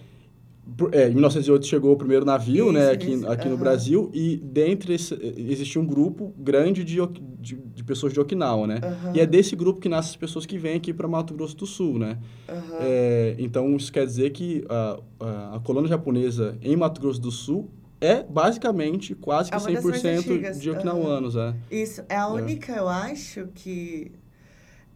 É, 0.92 1.08
em 1.08 1.12
1908 1.12 1.66
chegou 1.66 1.92
o 1.92 1.96
primeiro 1.96 2.24
navio, 2.24 2.66
isso, 2.66 2.72
né, 2.72 2.90
aqui, 2.90 3.26
aqui 3.26 3.46
uhum. 3.46 3.52
no 3.52 3.58
Brasil, 3.58 4.10
e 4.14 4.36
dentre 4.36 4.94
esse, 4.94 5.14
existia 5.36 5.80
um 5.80 5.86
grupo 5.86 6.34
grande 6.38 6.84
de, 6.84 6.98
de, 7.38 7.56
de 7.56 7.84
pessoas 7.84 8.12
de 8.12 8.20
Okinawa, 8.20 8.66
né? 8.66 8.80
Uhum. 8.82 9.12
E 9.14 9.20
é 9.20 9.26
desse 9.26 9.56
grupo 9.56 9.80
que 9.80 9.88
nascem 9.88 10.10
as 10.10 10.16
pessoas 10.16 10.46
que 10.46 10.58
vêm 10.58 10.76
aqui 10.76 10.92
para 10.92 11.08
Mato 11.08 11.34
Grosso 11.34 11.56
do 11.56 11.66
Sul, 11.66 11.98
né? 11.98 12.18
Uhum. 12.48 12.76
É, 12.80 13.34
então, 13.38 13.76
isso 13.76 13.92
quer 13.92 14.06
dizer 14.06 14.30
que 14.30 14.64
a, 14.68 14.98
a, 15.20 15.56
a, 15.56 15.60
colônia 15.60 15.88
japonesa 15.88 16.56
em 16.62 16.76
Mato 16.76 17.00
Grosso 17.00 17.20
do 17.20 17.30
Sul 17.30 17.70
é 18.00 18.22
basicamente 18.22 19.14
quase 19.14 19.50
que 19.50 19.56
é 19.56 19.60
100% 19.60 20.58
de 20.58 20.70
okinawanos, 20.70 21.36
é. 21.36 21.54
Isso, 21.70 22.02
é 22.08 22.16
a 22.16 22.22
é. 22.22 22.26
única, 22.26 22.72
eu 22.72 22.88
acho, 22.88 23.48
que 23.54 24.12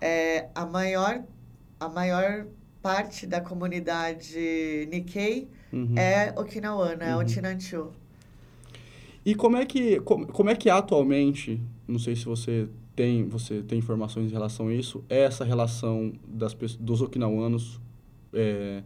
é 0.01 0.49
a 0.55 0.65
maior, 0.65 1.23
a 1.79 1.89
maior 1.89 2.47
parte 2.81 3.27
da 3.27 3.41
comunidade 3.41 4.87
Nikkei 4.91 5.49
uhum. 5.75 5.99
é 5.99 6.33
okinawana, 6.37 7.05
uhum. 7.05 7.21
é 7.21 7.25
o. 7.25 7.29
Chinanchu. 7.29 7.91
E 9.25 9.35
como 9.35 9.57
é 9.57 9.65
que 9.65 10.01
como, 10.01 10.27
como 10.27 10.51
é 10.51 10.55
que 10.55 10.69
atualmente, 10.69 11.61
não 11.89 11.99
sei 11.99 12.15
se 12.15 12.25
você 12.25 12.69
tem 12.95 13.27
você 13.27 13.63
tem 13.63 13.79
informações 13.79 14.31
em 14.31 14.33
relação 14.33 14.69
a 14.69 14.75
isso, 14.75 15.05
é 15.09 15.21
essa 15.25 15.45
relação 15.45 16.13
das 16.27 16.55
dos 16.79 17.01
okinawanos 17.01 17.81
é, 18.33 18.83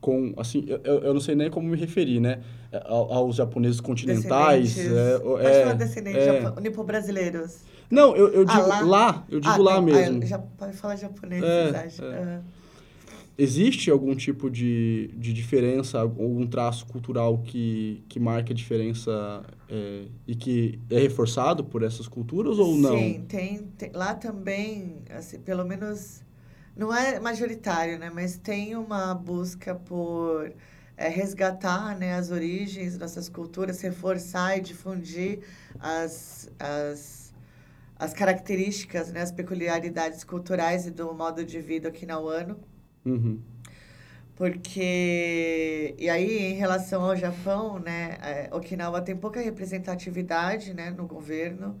com 0.00 0.32
assim 0.36 0.64
eu, 0.66 1.00
eu 1.00 1.14
não 1.14 1.20
sei 1.20 1.34
nem 1.34 1.50
como 1.50 1.68
me 1.68 1.76
referir 1.76 2.20
né 2.20 2.40
aos 2.84 3.36
japoneses 3.36 3.80
continentais 3.80 4.78
é, 4.78 5.18
Pode 5.18 5.46
é, 5.46 5.62
falar 5.62 5.74
descendentes 5.74 6.22
é, 6.22 6.60
nipo-brasileiros 6.60 7.58
não 7.90 8.16
eu, 8.16 8.28
eu 8.28 8.42
ah, 8.42 8.44
digo 8.44 8.62
ah, 8.62 8.66
lá? 8.66 8.80
lá? 8.80 9.26
eu 9.28 9.40
digo 9.40 9.52
ah, 9.52 9.58
lá 9.58 9.74
não, 9.74 9.82
mesmo 9.82 10.22
ah, 10.22 10.26
já 10.26 10.38
pode 10.38 10.76
falar 10.76 10.96
japonês 10.96 11.42
é, 11.42 11.84
acho. 11.84 12.04
É. 12.04 12.20
Uhum. 12.20 12.40
Existe 13.38 13.90
algum 13.90 14.14
tipo 14.14 14.50
de, 14.50 15.08
de 15.16 15.32
diferença, 15.32 15.98
algum 15.98 16.46
traço 16.46 16.86
cultural 16.86 17.38
que, 17.38 18.04
que 18.08 18.20
marque 18.20 18.52
a 18.52 18.54
diferença 18.54 19.42
é, 19.68 20.04
e 20.26 20.34
que 20.34 20.78
é 20.90 20.98
reforçado 20.98 21.64
por 21.64 21.82
essas 21.82 22.06
culturas 22.06 22.58
ou 22.58 22.76
não? 22.76 22.98
Sim, 22.98 23.24
tem, 23.26 23.58
tem, 23.78 23.90
lá 23.92 24.14
também, 24.14 24.98
assim, 25.08 25.38
pelo 25.38 25.64
menos, 25.64 26.22
não 26.76 26.94
é 26.94 27.18
majoritário, 27.18 27.98
né? 27.98 28.10
Mas 28.12 28.36
tem 28.36 28.76
uma 28.76 29.14
busca 29.14 29.74
por 29.74 30.52
é, 31.00 31.08
resgatar 31.08 31.98
né, 31.98 32.12
as 32.12 32.30
origens 32.30 32.98
dessas 32.98 33.26
culturas, 33.26 33.80
reforçar 33.80 34.58
e 34.58 34.60
difundir 34.60 35.40
as, 35.78 36.50
as, 36.58 37.32
as 37.98 38.12
características, 38.12 39.10
né, 39.10 39.22
as 39.22 39.32
peculiaridades 39.32 40.24
culturais 40.24 40.86
e 40.86 40.90
do 40.90 41.14
modo 41.14 41.42
de 41.42 41.58
vida 41.58 41.88
okinawan 41.88 42.54
Uhum. 43.04 43.40
Porque, 44.36 45.94
e 45.98 46.08
aí, 46.08 46.52
em 46.52 46.54
relação 46.54 47.04
ao 47.04 47.14
Japão, 47.14 47.78
né, 47.78 48.16
é, 48.22 48.48
Okinawa 48.52 49.02
tem 49.02 49.14
pouca 49.14 49.38
representatividade, 49.38 50.72
né, 50.72 50.90
no 50.90 51.06
governo. 51.06 51.78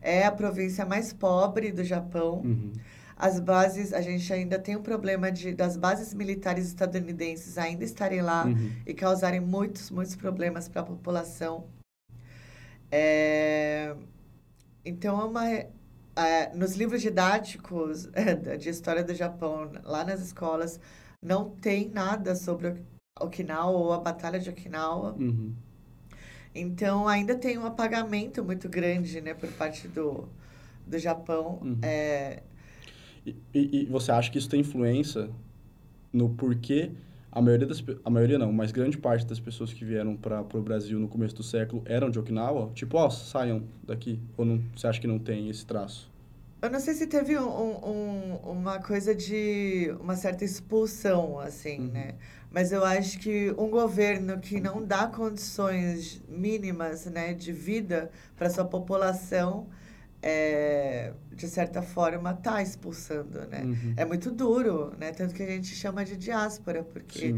É 0.00 0.26
a 0.26 0.30
província 0.30 0.84
mais 0.84 1.12
pobre 1.12 1.72
do 1.72 1.82
Japão. 1.82 2.42
Uhum. 2.44 2.72
As 3.16 3.40
bases, 3.40 3.94
a 3.94 4.02
gente 4.02 4.30
ainda 4.30 4.58
tem 4.58 4.76
um 4.76 4.82
problema 4.82 5.32
de, 5.32 5.54
das 5.54 5.76
bases 5.76 6.12
militares 6.12 6.66
estadunidenses 6.66 7.56
ainda 7.56 7.84
estarem 7.84 8.20
lá 8.20 8.44
uhum. 8.44 8.72
e 8.86 8.92
causarem 8.92 9.40
muitos, 9.40 9.90
muitos 9.90 10.14
problemas 10.14 10.68
para 10.68 10.82
a 10.82 10.84
população. 10.84 11.64
É, 12.90 13.94
então, 14.84 15.18
é 15.18 15.24
uma, 15.24 15.66
é, 16.16 16.54
nos 16.54 16.74
livros 16.74 17.00
didáticos 17.00 18.08
de 18.58 18.68
história 18.68 19.02
do 19.02 19.14
Japão, 19.14 19.70
lá 19.84 20.04
nas 20.04 20.20
escolas, 20.20 20.78
não 21.20 21.50
tem 21.50 21.88
nada 21.88 22.34
sobre 22.34 22.82
Okinawa 23.20 23.78
ou 23.78 23.92
a 23.92 23.98
Batalha 23.98 24.38
de 24.38 24.50
Okinawa. 24.50 25.14
Uhum. 25.18 25.54
Então, 26.54 27.08
ainda 27.08 27.34
tem 27.34 27.56
um 27.56 27.64
apagamento 27.64 28.44
muito 28.44 28.68
grande, 28.68 29.20
né, 29.20 29.32
por 29.32 29.50
parte 29.52 29.88
do, 29.88 30.28
do 30.86 30.98
Japão. 30.98 31.58
Uhum. 31.62 31.78
É... 31.82 32.42
E, 33.24 33.36
e, 33.54 33.82
e, 33.82 33.86
você 33.86 34.10
acha 34.10 34.30
que 34.30 34.38
isso 34.38 34.48
tem 34.48 34.60
influência 34.60 35.30
no 36.12 36.30
porquê 36.30 36.90
a 37.32 37.40
maioria 37.40 37.66
das 37.66 37.82
a 38.04 38.10
maioria 38.10 38.38
não, 38.38 38.52
mas 38.52 38.70
grande 38.70 38.98
parte 38.98 39.24
das 39.24 39.40
pessoas 39.40 39.72
que 39.72 39.84
vieram 39.86 40.14
para 40.14 40.42
o 40.54 40.60
Brasil 40.60 41.00
no 41.00 41.08
começo 41.08 41.34
do 41.34 41.42
século 41.42 41.82
eram 41.86 42.10
de 42.10 42.18
Okinawa? 42.18 42.70
Tipo, 42.74 42.98
ó, 42.98 43.06
oh, 43.06 43.10
saiam 43.10 43.64
daqui. 43.82 44.20
Ou 44.36 44.44
não, 44.44 44.62
você 44.76 44.86
acha 44.86 45.00
que 45.00 45.06
não 45.06 45.18
tem 45.18 45.48
esse 45.48 45.64
traço? 45.64 46.12
Eu 46.60 46.70
não 46.70 46.78
sei 46.78 46.94
se 46.94 47.06
teve 47.06 47.36
um, 47.36 47.42
um, 47.42 48.36
uma 48.44 48.78
coisa 48.78 49.14
de 49.14 49.92
uma 49.98 50.14
certa 50.14 50.44
expulsão, 50.44 51.40
assim, 51.40 51.80
uhum. 51.80 51.88
né? 51.88 52.14
Mas 52.50 52.70
eu 52.70 52.84
acho 52.84 53.18
que 53.18 53.50
um 53.58 53.68
governo 53.68 54.38
que 54.38 54.60
não 54.60 54.84
dá 54.84 55.06
condições 55.06 56.22
mínimas 56.28 57.06
né, 57.06 57.32
de 57.32 57.50
vida 57.50 58.10
para 58.36 58.50
sua 58.50 58.64
população 58.64 59.66
é, 60.22 61.12
de 61.32 61.48
certa 61.48 61.82
forma, 61.82 62.30
está 62.30 62.62
expulsando, 62.62 63.40
né? 63.48 63.62
Uhum. 63.64 63.94
É 63.96 64.04
muito 64.04 64.30
duro, 64.30 64.94
né? 64.98 65.10
Tanto 65.10 65.34
que 65.34 65.42
a 65.42 65.46
gente 65.46 65.74
chama 65.74 66.04
de 66.04 66.16
diáspora, 66.16 66.84
porque 66.84 67.34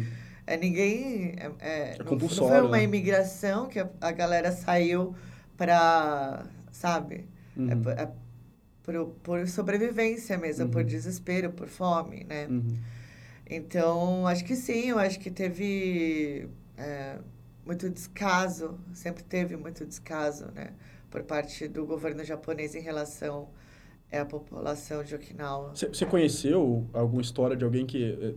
é, 0.46 0.56
ninguém... 0.56 1.34
É, 1.38 1.50
é, 1.60 1.94
é 1.94 1.98
não, 2.04 2.16
não, 2.16 2.28
foi 2.28 2.60
uma 2.60 2.76
né? 2.76 2.82
imigração 2.82 3.66
que 3.66 3.80
a, 3.80 3.88
a 4.00 4.12
galera 4.12 4.52
saiu 4.52 5.14
para, 5.56 6.44
sabe? 6.70 7.26
Uhum. 7.56 7.70
É, 7.70 8.02
é, 8.02 8.08
por, 8.82 9.06
por 9.22 9.48
sobrevivência 9.48 10.36
mesmo, 10.36 10.66
uhum. 10.66 10.70
por 10.70 10.84
desespero, 10.84 11.50
por 11.50 11.68
fome, 11.68 12.24
né? 12.24 12.46
Uhum. 12.50 12.76
Então, 13.48 14.26
acho 14.26 14.44
que 14.44 14.54
sim, 14.54 14.90
eu 14.90 14.98
acho 14.98 15.18
que 15.18 15.30
teve 15.30 16.48
é, 16.76 17.16
muito 17.64 17.88
descaso, 17.88 18.78
sempre 18.92 19.22
teve 19.22 19.56
muito 19.56 19.86
descaso, 19.86 20.50
né? 20.54 20.72
Por 21.14 21.22
parte 21.22 21.68
do 21.68 21.86
governo 21.86 22.24
japonês 22.24 22.74
em 22.74 22.80
relação 22.80 23.48
à 24.10 24.24
população 24.24 25.04
de 25.04 25.14
Okinawa. 25.14 25.72
Você 25.72 26.04
conheceu 26.04 26.88
alguma 26.92 27.22
história 27.22 27.56
de 27.56 27.64
alguém 27.64 27.86
que, 27.86 28.02
eh, 28.02 28.34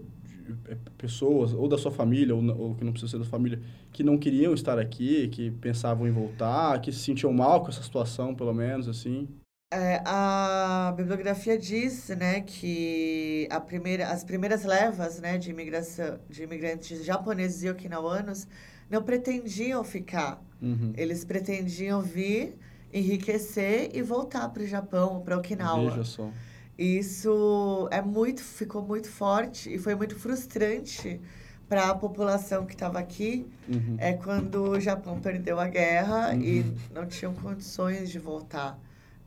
é, 0.70 0.78
pessoas, 0.96 1.54
ou 1.54 1.68
da 1.68 1.76
sua 1.76 1.92
família, 1.92 2.36
ou, 2.36 2.44
ou, 2.56 2.76
que 2.76 2.84
não 2.84 2.92
precisa 2.92 3.14
ser 3.14 3.18
da 3.18 3.26
família, 3.26 3.60
que 3.92 4.04
não 4.04 4.16
queriam 4.16 4.54
estar 4.54 4.78
aqui, 4.78 5.28
que 5.30 5.50
pensavam 5.50 6.08
em 6.08 6.12
voltar, 6.12 6.80
que 6.80 6.92
se 6.92 7.00
sentiam 7.00 7.34
mal 7.34 7.64
com 7.64 7.70
essa 7.70 7.82
situação, 7.82 8.36
pelo 8.36 8.54
menos, 8.54 8.88
assim? 8.88 9.28
É, 9.74 10.00
a 10.06 10.94
bibliografia 10.96 11.58
diz, 11.58 12.10
né, 12.10 12.42
que 12.42 13.48
a 13.50 13.60
primeira, 13.60 14.08
as 14.08 14.24
primeiras 14.24 14.64
levas, 14.64 15.20
né, 15.20 15.40
de 15.40 15.50
imigração, 15.50 16.20
de 16.30 16.44
imigrantes 16.44 17.04
japoneses 17.04 17.64
e 17.64 17.70
okinawanos 17.70 18.48
não 18.88 19.02
pretendiam 19.02 19.84
ficar. 19.84 20.42
Uhum. 20.62 20.94
Eles 20.96 21.26
pretendiam 21.26 22.02
vir, 22.02 22.56
enriquecer 22.98 23.92
e 23.94 24.02
voltar 24.02 24.50
para 24.50 24.64
o 24.64 24.68
Japão, 24.68 25.22
para 25.22 25.38
Okinawa. 25.38 25.92
Veja 25.92 26.04
só. 26.04 26.30
Isso 26.78 27.88
é 27.92 28.02
muito, 28.02 28.42
ficou 28.44 28.82
muito 28.82 29.10
forte 29.10 29.74
e 29.74 29.80
foi 29.80 29.96
muito 29.96 30.16
frustrante 30.16 31.20
para 31.68 31.90
a 31.90 31.96
população 31.96 32.66
que 32.66 32.74
estava 32.74 33.00
aqui. 33.00 33.46
Uhum. 33.68 33.96
É 33.98 34.14
quando 34.14 34.72
o 34.72 34.80
Japão 34.80 35.20
perdeu 35.20 35.60
a 35.60 35.68
guerra 35.68 36.34
uhum. 36.34 36.42
e 36.42 36.74
não 36.94 37.06
tinham 37.06 37.34
condições 37.34 38.10
de 38.10 38.20
voltar. 38.20 38.80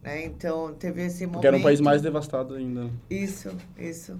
Né? 0.02 0.24
Então, 0.24 0.72
teve 0.74 1.02
esse 1.02 1.26
momento... 1.26 1.34
Porque 1.34 1.46
era 1.46 1.56
um 1.56 1.62
país 1.62 1.80
mais 1.80 2.00
devastado 2.00 2.54
ainda. 2.54 2.88
Isso, 3.10 3.50
isso. 3.76 4.18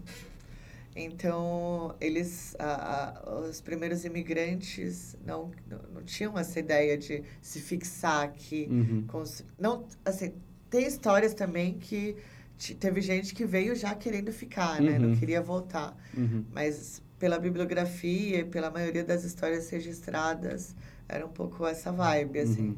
Então, 1.05 1.95
eles, 2.01 2.55
a, 2.59 3.15
a, 3.25 3.41
os 3.41 3.61
primeiros 3.61 4.05
imigrantes 4.05 5.17
não, 5.25 5.51
não, 5.69 5.79
não, 5.95 6.03
tinham 6.03 6.39
essa 6.39 6.59
ideia 6.61 6.97
de 6.99 7.23
se 7.41 7.61
fixar 7.61 8.25
aqui. 8.25 8.69
Uhum. 8.71 9.05
Com, 9.07 9.25
não, 9.59 9.85
assim, 10.05 10.33
tem 10.69 10.87
histórias 10.87 11.35
também 11.35 11.75
que 11.75 12.17
teve 12.79 13.01
gente 13.01 13.35
que 13.35 13.45
veio 13.47 13.75
já 13.75 13.95
querendo 13.95 14.33
ficar, 14.33 14.81
né? 14.81 14.99
Não 14.99 15.09
Uhum. 15.11 15.17
queria 15.17 15.41
voltar. 15.41 15.97
Uhum. 16.17 16.45
Mas 16.53 17.03
pela 17.19 17.39
bibliografia 17.39 18.41
e 18.41 18.45
pela 18.45 18.71
maioria 18.71 19.05
das 19.05 19.25
histórias 19.25 19.69
registradas, 19.71 20.75
era 21.09 21.25
um 21.27 21.31
pouco 21.31 21.67
essa 21.67 21.91
vibe, 21.93 22.39
assim. 22.41 22.69
Uhum. 22.69 22.77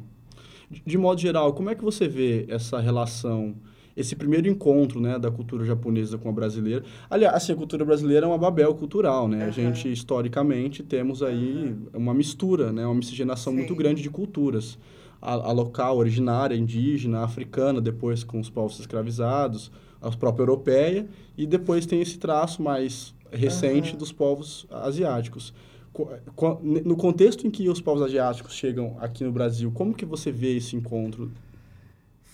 De, 0.71 0.83
de 0.87 0.99
modo 0.99 1.21
geral, 1.21 1.52
como 1.52 1.71
é 1.71 1.75
que 1.75 1.83
você 1.83 2.09
vê 2.09 2.47
essa 2.49 2.81
relação, 2.81 3.55
esse 3.97 4.17
primeiro 4.17 4.49
encontro, 4.49 5.01
né, 5.01 5.19
da 5.19 5.31
cultura 5.31 5.65
japonesa 5.65 6.17
com 6.19 6.29
a 6.29 6.33
brasileira? 6.33 6.83
Aliás, 7.11 7.35
assim, 7.35 7.53
a 7.53 7.57
cultura 7.57 7.85
brasileira 7.85 8.27
é 8.27 8.29
uma 8.29 8.39
babel 8.39 8.75
cultural, 8.75 9.29
né? 9.29 9.39
A 9.39 9.43
Aham. 9.45 9.53
gente, 9.53 9.91
historicamente, 9.93 10.83
temos 10.83 11.23
aí 11.23 11.75
uma 11.93 12.15
mistura, 12.15 12.73
né? 12.73 12.85
Uma 12.87 12.95
miscigenação 12.95 13.53
muito 13.53 13.73
Sim. 13.75 13.79
grande 13.79 14.03
de 14.03 14.11
culturas. 14.11 14.79
A, 15.21 15.35
a 15.35 15.53
local, 15.53 15.99
originária, 15.99 16.57
indígena, 16.57 17.23
africana, 17.23 17.81
depois 17.81 18.25
com 18.25 18.41
os 18.41 18.51
povos 18.51 18.81
escravizados, 18.81 19.71
a 20.01 20.11
própria 20.11 20.43
europeia, 20.43 21.07
e 21.39 21.47
depois 21.47 21.87
tem 21.87 22.01
esse 22.03 22.19
traço 22.19 22.61
mais 22.61 23.15
recente 23.31 23.91
Aham. 23.91 23.99
dos 23.99 24.11
povos 24.11 24.67
asiáticos. 24.69 25.55
Co- 25.93 26.09
co- 26.35 26.59
No 26.63 26.97
contexto 26.97 27.47
em 27.47 27.51
que 27.51 27.69
os 27.69 27.81
povos 27.81 28.03
asiáticos 28.03 28.55
chegam 28.55 28.97
aqui 28.99 29.23
no 29.23 29.31
Brasil, 29.31 29.71
como 29.71 29.95
que 29.95 30.05
você 30.05 30.33
vê 30.33 30.57
esse 30.57 30.75
encontro? 30.75 31.31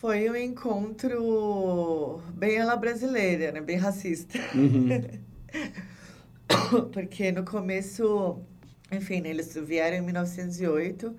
Foi 0.00 0.30
um 0.30 0.36
encontro 0.36 2.20
bem 2.34 2.58
à 2.60 2.64
la 2.64 2.76
brasileira, 2.76 3.50
né? 3.52 3.60
Bem 3.60 3.76
racista. 3.76 4.38
Uhum, 4.54 4.88
Porque 6.92 7.32
no 7.32 7.44
começo, 7.44 8.38
enfim, 8.92 9.20
né, 9.20 9.30
eles 9.30 9.54
vieram 9.54 9.96
em 9.96 10.02
1908, 10.02 11.14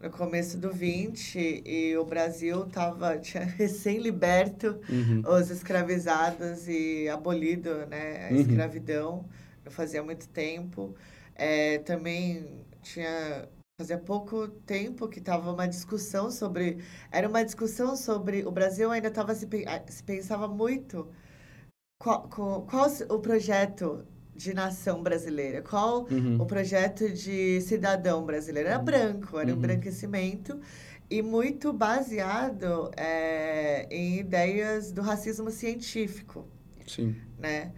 no 0.00 0.10
começo 0.10 0.56
do 0.58 0.72
20, 0.72 1.62
e 1.66 1.96
o 1.96 2.04
Brasil 2.04 2.66
tava, 2.66 3.18
tinha 3.18 3.44
recém-liberto 3.58 4.80
uhum, 4.88 5.22
os 5.26 5.50
escravizados 5.50 6.68
e 6.68 7.08
abolido 7.08 7.86
né, 7.86 8.28
a 8.28 8.32
Uhum. 8.32 8.40
escravidão, 8.40 9.28
não 9.64 9.72
fazia 9.72 10.02
muito 10.02 10.28
tempo. 10.28 10.94
É, 11.34 11.78
também 11.78 12.46
tinha. 12.82 13.48
Fazia 13.80 13.96
pouco 13.96 14.46
tempo 14.46 15.08
que 15.08 15.20
estava 15.20 15.50
uma 15.50 15.66
discussão 15.66 16.30
sobre. 16.30 16.84
Era 17.10 17.26
uma 17.26 17.42
discussão 17.42 17.96
sobre. 17.96 18.44
O 18.44 18.50
Brasil 18.50 18.90
ainda 18.90 19.08
estava 19.08 19.34
se, 19.34 19.48
se 19.88 20.02
pensava 20.02 20.46
muito 20.46 21.08
qual, 21.98 22.28
qual, 22.28 22.62
qual 22.66 22.90
o 23.08 23.18
projeto 23.20 24.04
de 24.36 24.52
nação 24.52 25.02
brasileira, 25.02 25.62
qual 25.62 26.06
uhum, 26.10 26.36
o 26.38 26.44
projeto 26.44 27.08
de 27.10 27.62
cidadão 27.62 28.26
brasileiro. 28.26 28.68
Era 28.68 28.78
branco, 28.78 29.38
era 29.38 29.50
um 29.50 29.52
Uhum. 29.52 29.56
embranquecimento 29.56 30.60
e 31.10 31.22
muito 31.22 31.72
baseado 31.72 32.90
é, 32.98 33.86
em 33.90 34.18
ideias 34.18 34.92
do 34.92 35.00
racismo 35.00 35.50
científico, 35.50 36.46
sim. 36.86 37.16
né? 37.38 37.72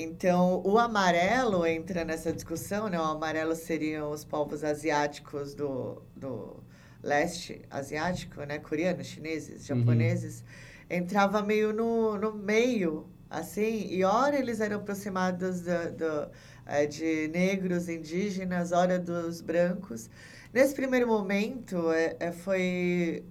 Então, 0.00 0.62
o 0.64 0.78
amarelo 0.78 1.66
entra 1.66 2.04
nessa 2.04 2.32
discussão, 2.32 2.88
né? 2.88 2.98
O 3.00 3.02
amarelo 3.04 3.54
seriam 3.56 4.10
os 4.12 4.24
povos 4.24 4.62
asiáticos 4.62 5.54
do, 5.54 6.02
do 6.16 6.62
leste 7.02 7.62
asiático, 7.70 8.42
né? 8.44 8.58
Coreanos, 8.58 9.06
chineses, 9.08 9.68
Uhum. 9.68 9.78
japoneses. 9.78 10.44
Entrava 10.88 11.42
meio 11.42 11.72
no, 11.72 12.16
no 12.16 12.32
meio, 12.34 13.08
assim. 13.28 13.88
E 13.90 14.04
ora 14.04 14.38
eles 14.38 14.60
eram 14.60 14.76
aproximados 14.78 15.62
do, 15.62 15.92
do, 15.96 16.30
eh, 16.66 16.86
de 16.86 17.28
negros, 17.28 17.88
indígenas, 17.88 18.72
ora 18.72 18.98
dos 18.98 19.40
brancos. 19.40 20.08
Nesse 20.52 20.74
primeiro 20.74 21.06
momento, 21.08 21.90
é, 21.92 22.16
é, 22.20 22.32
foi... 22.32 23.24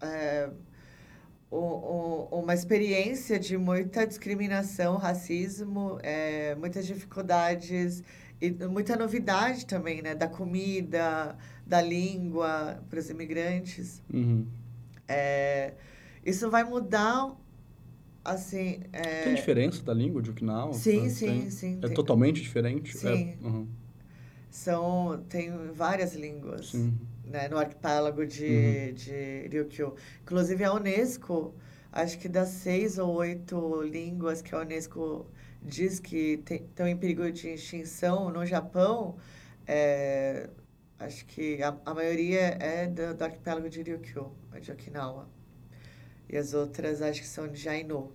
é, 0.00 0.50
uma 1.56 2.54
experiência 2.54 3.38
de 3.38 3.58
muita 3.58 4.06
discriminação, 4.06 4.96
racismo, 4.96 5.98
é, 6.02 6.54
muitas 6.54 6.86
dificuldades 6.86 8.02
e 8.40 8.50
muita 8.68 8.96
novidade 8.96 9.66
também, 9.66 10.00
né? 10.02 10.14
Da 10.14 10.26
comida, 10.28 11.36
da 11.66 11.80
língua 11.82 12.82
para 12.88 12.98
os 12.98 13.10
imigrantes. 13.10 14.02
Uhum. 14.12 14.46
É, 15.06 15.74
isso 16.24 16.50
vai 16.50 16.64
mudar, 16.64 17.32
assim... 18.24 18.80
é, 18.92 19.24
Tem 19.24 19.34
diferença 19.34 19.82
da 19.82 19.92
língua 19.92 20.22
de 20.22 20.30
Okinawa? 20.30 20.72
Sim, 20.72 21.00
Tem? 21.00 21.10
sim, 21.10 21.50
sim. 21.50 21.78
É 21.82 21.86
tem- 21.88 21.94
totalmente 21.94 22.40
diferente? 22.40 22.96
Sim. 22.96 23.08
É, 23.42 23.46
uhum, 23.46 23.66
São, 24.50 25.22
tem 25.28 25.50
várias 25.72 26.14
línguas. 26.14 26.66
sim. 26.70 26.92
Né, 27.32 27.48
no 27.48 27.58
arquipélago 27.58 28.24
de, 28.26 28.92
de 28.92 29.48
Ryukyu. 29.50 29.94
Inclusive, 30.22 30.62
a 30.64 30.72
Unesco, 30.74 31.54
acho 31.90 32.18
que 32.18 32.28
das 32.28 32.48
seis 32.48 32.98
ou 32.98 33.10
oito 33.14 33.82
línguas 33.82 34.42
que 34.42 34.54
a 34.54 34.58
Unesco 34.60 35.26
diz 35.62 35.98
que 35.98 36.42
estão 36.48 36.86
em 36.86 36.96
perigo 36.96 37.30
de 37.32 37.48
extinção 37.54 38.30
no 38.30 38.44
Japão, 38.44 39.16
é, 39.66 40.48
acho 40.98 41.24
que 41.26 41.62
a, 41.62 41.74
a 41.86 41.94
maioria 41.94 42.56
é 42.60 42.86
do, 42.86 43.14
do 43.14 43.24
arquipélago 43.24 43.68
de 43.68 43.82
Ryukyu, 43.82 44.30
de 44.60 44.70
Okinawa. 44.72 45.26
E 46.28 46.36
as 46.36 46.54
outras 46.54 47.02
acho 47.02 47.20
que 47.20 47.26
são 47.26 47.46
de 47.48 47.68
Ainu, 47.68 48.10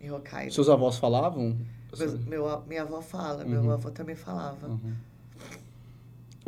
em 0.00 0.10
Hokkaido. 0.10 0.52
Seus 0.52 0.68
avós 0.68 0.96
falavam? 0.98 1.56
Meus- 1.98 2.24
meu, 2.26 2.60
minha 2.66 2.82
avó 2.82 3.00
fala, 3.00 3.44
meu 3.44 3.62
Uhum. 3.62 3.70
avô 3.72 3.90
também 3.90 4.14
falava. 4.14 4.68
Uhum. 4.68 4.94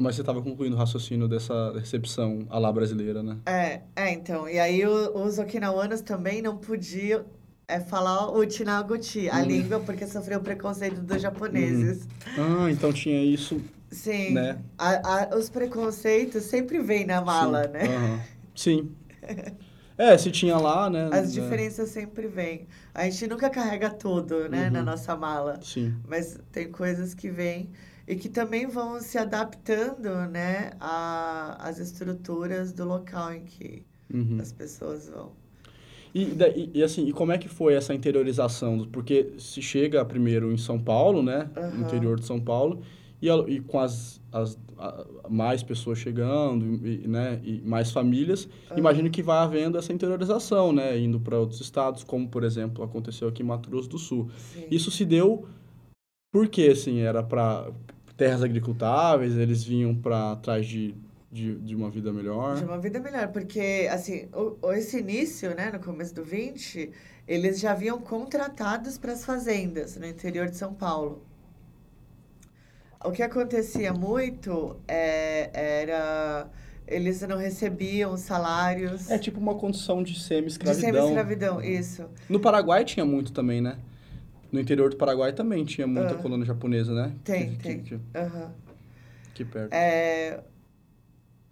Mas 0.01 0.15
você 0.17 0.23
estava 0.23 0.41
concluindo 0.43 0.75
o 0.75 0.79
raciocínio 0.79 1.29
dessa 1.29 1.73
recepção 1.79 2.47
à 2.51 2.59
la 2.59 2.73
brasileira, 2.73 3.23
né? 3.23 3.37
É, 3.47 3.81
é, 3.95 4.13
então. 4.13 4.49
E 4.49 4.59
aí 4.59 4.85
o- 4.87 5.17
os 5.25 5.39
okinawanos 5.39 6.01
também 6.01 6.41
não 6.43 6.57
podiam 6.57 7.25
é, 7.69 7.79
falar 7.79 8.31
o 8.33 8.45
Tinaguti, 8.45 9.29
a 9.31 9.37
Uhum. 9.39 9.45
língua, 9.45 9.79
porque 9.79 10.05
sofreu 10.05 10.41
preconceito 10.41 11.01
dos 11.01 11.23
japoneses. 11.23 12.09
Ah, 12.37 12.69
então 12.69 12.93
tinha 12.93 13.23
isso, 13.23 13.61
Sim. 13.93 14.33
né? 14.33 14.59
A- 14.77 15.31
a- 15.33 15.37
os 15.37 15.49
preconceitos 15.49 16.43
sempre 16.45 16.81
vêm 16.81 17.07
na 17.07 17.21
mala, 17.21 17.63
Sim. 17.67 17.71
né? 17.71 17.83
Aham. 17.97 18.21
Sim. 18.57 18.91
É, 19.97 20.17
se 20.17 20.31
tinha 20.31 20.57
lá, 20.57 20.89
né? 20.89 21.11
As 21.13 21.35
né? 21.35 21.43
diferenças 21.43 21.91
sempre 21.91 22.27
vêm. 22.27 22.67
A 22.95 23.05
gente 23.05 23.27
nunca 23.27 23.51
carrega 23.51 23.91
tudo, 23.91 24.49
né, 24.49 24.71
na 24.71 24.79
Uhum. 24.79 24.85
nossa 24.87 25.15
mala. 25.15 25.61
Sim. 25.63 25.95
Mas 26.09 26.39
tem 26.51 26.73
coisas 26.73 27.13
que 27.13 27.29
vêm 27.29 27.69
e 28.11 28.17
que 28.17 28.29
também 28.29 28.67
vão 28.67 29.01
se 29.01 29.17
adaptando, 29.17 30.09
né, 30.29 30.73
a- 30.81 31.57
às 31.61 31.79
estruturas 31.79 32.73
do 32.73 32.85
local 32.85 33.33
em 33.33 33.45
que 33.45 33.85
Uhum. 34.13 34.39
as 34.41 34.51
pessoas 34.53 35.09
vão. 35.09 35.31
E, 36.13 36.25
daí- 36.25 36.69
e 36.75 36.83
assim, 36.83 37.07
e 37.07 37.13
como 37.13 37.31
é 37.31 37.39
que 37.39 37.49
foi 37.49 37.75
essa 37.75 37.95
interiorização? 37.95 38.85
Porque 38.91 39.35
se 39.39 39.63
chega 39.63 40.05
primeiro 40.05 40.51
em 40.53 40.57
São 40.57 40.77
Paulo, 40.77 41.23
né? 41.23 41.49
No 41.55 41.63
Aham. 41.63 41.81
interior 41.83 42.19
de 42.19 42.27
São 42.27 42.41
Paulo, 42.41 42.83
e, 43.23 43.29
e 43.29 43.61
com 43.61 43.79
as, 43.79 44.21
as 44.33 44.59
a- 44.77 45.07
mais 45.29 45.63
pessoas 45.63 45.99
chegando, 45.99 46.85
e, 46.85 47.07
né? 47.07 47.41
E 47.45 47.61
mais 47.61 47.93
famílias, 47.93 48.49
imagino 48.77 49.09
que 49.09 49.23
vai 49.23 49.39
havendo 49.39 49.79
essa 49.79 49.93
interiorização, 49.93 50.73
né? 50.73 50.99
Indo 50.99 51.21
para 51.21 51.39
outros 51.39 51.61
estados, 51.61 52.03
como, 52.03 52.29
por 52.29 52.43
exemplo, 52.43 52.83
aconteceu 52.83 53.29
aqui 53.29 53.45
em 53.45 53.47
Mato 53.47 53.71
Grosso 53.71 53.89
do 53.89 53.99
Sul. 53.99 54.29
Sim. 54.53 54.67
Isso 54.69 54.91
se 54.91 55.05
deu 55.05 55.47
porque, 56.33 56.63
assim, 56.63 56.99
era 57.01 57.23
para 57.23 57.71
terras 58.21 58.43
agricultáveis, 58.43 59.35
eles 59.35 59.65
vinham 59.65 59.95
para 59.95 60.33
atrás 60.33 60.67
de, 60.67 60.95
de, 61.33 61.55
de 61.57 61.75
uma 61.75 61.89
vida 61.91 62.13
melhor. 62.13 62.57
De 62.57 62.65
uma 62.65 62.79
vida 62.79 63.01
melhor, 63.01 63.29
porque, 63.29 63.89
assim, 63.91 64.29
o, 64.35 64.59
o- 64.61 64.73
esse 64.75 64.99
início, 64.99 65.55
né, 65.55 65.71
no 65.73 65.81
começo 65.81 66.15
do 66.15 66.23
20, 66.23 66.91
eles 67.27 67.59
já 67.59 67.73
haviam 67.73 67.99
contratados 67.99 68.99
para 68.99 69.13
as 69.15 69.25
fazendas 69.25 69.97
no 69.97 70.07
interior 70.07 70.49
de 70.51 70.57
São 70.59 70.75
Paulo. 70.75 71.25
o 73.03 73.11
que 73.11 73.23
acontecia 73.23 73.93
muito 73.95 74.77
é, 74.87 75.49
era 75.81 76.47
eles 76.87 77.23
não 77.23 77.39
recebiam 77.39 78.17
salários. 78.19 79.09
É 79.11 79.17
tipo 79.19 79.41
uma 79.41 79.55
condição 79.55 80.03
de 80.03 80.21
semi-escravidão. 80.21 80.91
De 80.91 80.97
semi-escravidão, 80.99 81.63
isso. 81.63 82.05
No 82.29 82.39
Paraguai 82.41 82.85
tinha 82.85 83.07
muito 83.07 83.33
também, 83.33 83.61
né? 83.63 83.79
No 84.53 84.61
interior 84.61 84.91
do 84.91 84.97
Paraguai 84.97 85.33
também 85.33 85.65
tinha 85.65 85.87
muita 85.87 86.15
uh, 86.15 86.19
colônia 86.19 86.45
japonesa, 86.45 86.93
né? 86.93 87.13
Tem, 87.25 87.51
que, 87.51 87.63
tem. 87.63 87.81
Que, 87.81 87.95
uhum. 87.95 88.51
que 89.35 89.45
perto. 89.45 89.73
É, 89.73 90.41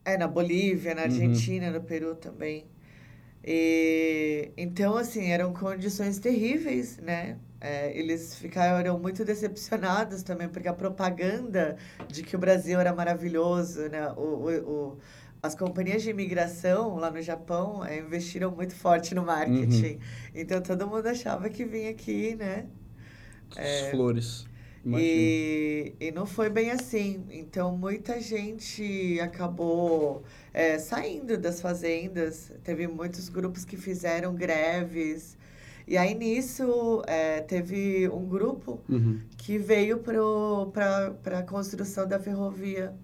é, 0.04 0.16
na 0.16 0.26
Bolívia, 0.26 0.94
na 0.94 1.02
uhum. 1.02 1.06
Argentina, 1.06 1.66
uhum. 1.66 1.74
no 1.74 1.80
Peru 1.82 2.14
também. 2.14 2.66
E, 3.44 4.50
então, 4.56 4.96
assim, 4.96 5.30
eram 5.30 5.52
condições 5.52 6.18
terríveis, 6.18 6.98
né? 6.98 7.38
É, 7.60 7.96
eles 7.96 8.34
ficaram 8.34 8.98
muito 8.98 9.24
decepcionados 9.24 10.22
também, 10.22 10.48
porque 10.48 10.68
a 10.68 10.72
propaganda 10.72 11.76
de 12.08 12.22
que 12.22 12.36
o 12.36 12.38
Brasil 12.38 12.78
era 12.78 12.92
maravilhoso, 12.92 13.88
né? 13.88 14.10
O, 14.16 14.20
o, 14.20 14.70
o 14.70 14.98
as 15.42 15.54
companhias 15.54 16.02
de 16.02 16.10
imigração 16.10 16.96
lá 16.96 17.10
no 17.10 17.22
Japão 17.22 17.84
é, 17.84 17.98
investiram 17.98 18.50
muito 18.50 18.74
forte 18.74 19.14
no 19.14 19.24
marketing. 19.24 19.94
Uhum. 19.94 20.00
Então, 20.34 20.60
todo 20.60 20.86
mundo 20.86 21.06
achava 21.06 21.48
que 21.48 21.64
vinha 21.64 21.90
aqui, 21.90 22.34
né? 22.34 22.66
É, 23.56 23.90
flores. 23.90 24.46
E, 24.86 25.94
e 26.00 26.10
não 26.12 26.24
foi 26.24 26.48
bem 26.48 26.70
assim. 26.70 27.24
Então, 27.30 27.76
muita 27.76 28.20
gente 28.20 29.18
acabou 29.20 30.22
é, 30.52 30.78
saindo 30.78 31.36
das 31.36 31.60
fazendas. 31.60 32.52
Teve 32.64 32.86
muitos 32.86 33.28
grupos 33.28 33.64
que 33.64 33.76
fizeram 33.76 34.34
greves. 34.34 35.36
E 35.86 35.96
aí, 35.96 36.14
nisso, 36.14 37.02
é, 37.06 37.40
teve 37.40 38.08
um 38.08 38.26
grupo 38.26 38.80
uhum. 38.88 39.20
que 39.36 39.58
veio 39.58 39.98
para 39.98 41.38
a 41.38 41.42
construção 41.42 42.06
da 42.06 42.18
ferrovia. 42.18 42.94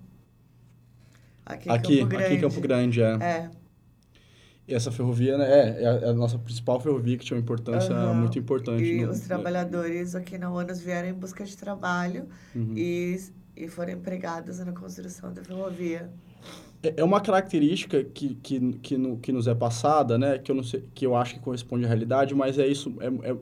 Aqui 1.44 1.68
em 1.68 1.72
aqui, 1.72 1.98
Campo 1.98 2.08
Grande. 2.08 2.24
Aqui 2.24 2.34
em 2.34 2.40
Campo 2.40 2.60
Grande, 2.60 3.02
é. 3.02 3.14
É. 3.20 3.50
E 4.66 4.74
essa 4.74 4.90
ferrovia 4.90 5.36
né, 5.36 5.46
é, 5.46 5.82
é 5.82 6.08
a 6.08 6.12
nossa 6.14 6.38
principal 6.38 6.80
ferrovia 6.80 7.18
que 7.18 7.24
tinha 7.24 7.36
uma 7.36 7.42
importância 7.42 7.94
uhum. 7.94 8.14
muito 8.14 8.38
importante. 8.38 8.82
E 8.82 9.04
no, 9.04 9.12
os 9.12 9.20
trabalhadores 9.20 10.14
aqui 10.14 10.38
na 10.38 10.50
UANAS 10.50 10.80
vieram 10.80 11.08
em 11.08 11.12
busca 11.12 11.44
de 11.44 11.54
trabalho 11.54 12.26
uhum. 12.54 12.72
e, 12.74 13.20
e 13.54 13.68
foram 13.68 13.92
empregados 13.92 14.58
na 14.60 14.72
construção 14.72 15.34
da 15.34 15.44
ferrovia. 15.44 16.10
É, 16.82 16.94
é 16.96 17.04
uma 17.04 17.20
característica 17.20 18.02
que, 18.02 18.36
que, 18.36 18.72
que, 18.74 18.96
no, 18.96 19.18
que 19.18 19.32
nos 19.32 19.46
é 19.46 19.54
passada, 19.54 20.16
né? 20.16 20.38
Que 20.38 20.50
eu, 20.50 20.56
não 20.56 20.62
sei, 20.62 20.82
que 20.94 21.04
eu 21.04 21.14
acho 21.14 21.34
que 21.34 21.40
corresponde 21.40 21.84
à 21.84 21.88
realidade, 21.88 22.34
mas 22.34 22.58
é 22.58 22.66
isso. 22.66 22.94
É, 23.00 23.30
é 23.30 23.36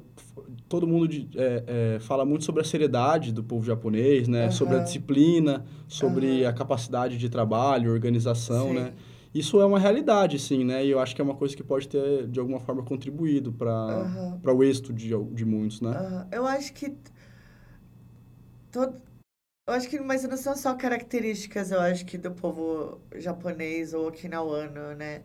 todo 0.69 0.87
mundo 0.89 1.07
de, 1.07 1.29
é, 1.37 1.65
é, 1.97 2.01
fala 2.01 2.25
muito 2.25 2.45
sobre 2.45 2.63
a 2.63 2.65
seriedade 2.65 3.31
do 3.31 3.45
povo 3.45 3.65
japonês, 3.65 4.27
né? 4.27 4.47
Uhum. 4.47 4.53
Sobre 4.53 4.77
a 4.77 4.79
disciplina, 4.81 5.65
sobre 5.87 6.45
a 6.45 6.53
capacidade 6.53 7.17
de 7.17 7.29
trabalho, 7.29 7.93
organização, 7.93 8.69
Sim. 8.69 8.75
né? 8.75 8.93
Isso 9.35 9.61
é 9.61 9.65
uma 9.65 9.79
realidade, 9.79 10.39
sim, 10.39 10.65
né? 10.65 10.85
E 10.85 10.91
eu 10.91 10.99
acho 10.99 11.15
que 11.15 11.21
é 11.21 11.25
uma 11.25 11.35
coisa 11.35 11.57
que 11.57 11.63
pode 11.63 11.89
ter, 11.89 12.27
de 12.27 12.39
alguma 12.39 12.61
forma, 12.61 12.83
contribuído 12.83 13.53
para 13.53 14.41
uhum. 14.45 14.57
o 14.57 14.63
êxito 14.63 14.93
de, 14.93 15.09
de 15.33 15.45
muitos, 15.45 15.81
né? 15.81 15.91
Uhum. 15.91 16.29
Eu 16.31 16.47
acho 16.47 16.73
que... 16.73 16.95
Todo... 18.71 19.01
Eu 19.67 19.75
acho 19.75 19.89
que, 19.89 20.01
mas 20.01 20.25
não 20.25 20.37
são 20.37 20.57
só 20.57 20.75
características, 20.75 21.71
eu 21.71 21.81
acho 21.81 22.05
que 22.05 22.19
do 22.19 22.33
povo 22.33 23.01
japonês 23.15 23.95
ou 23.95 24.09
okinawano, 24.09 24.95
né? 24.97 25.23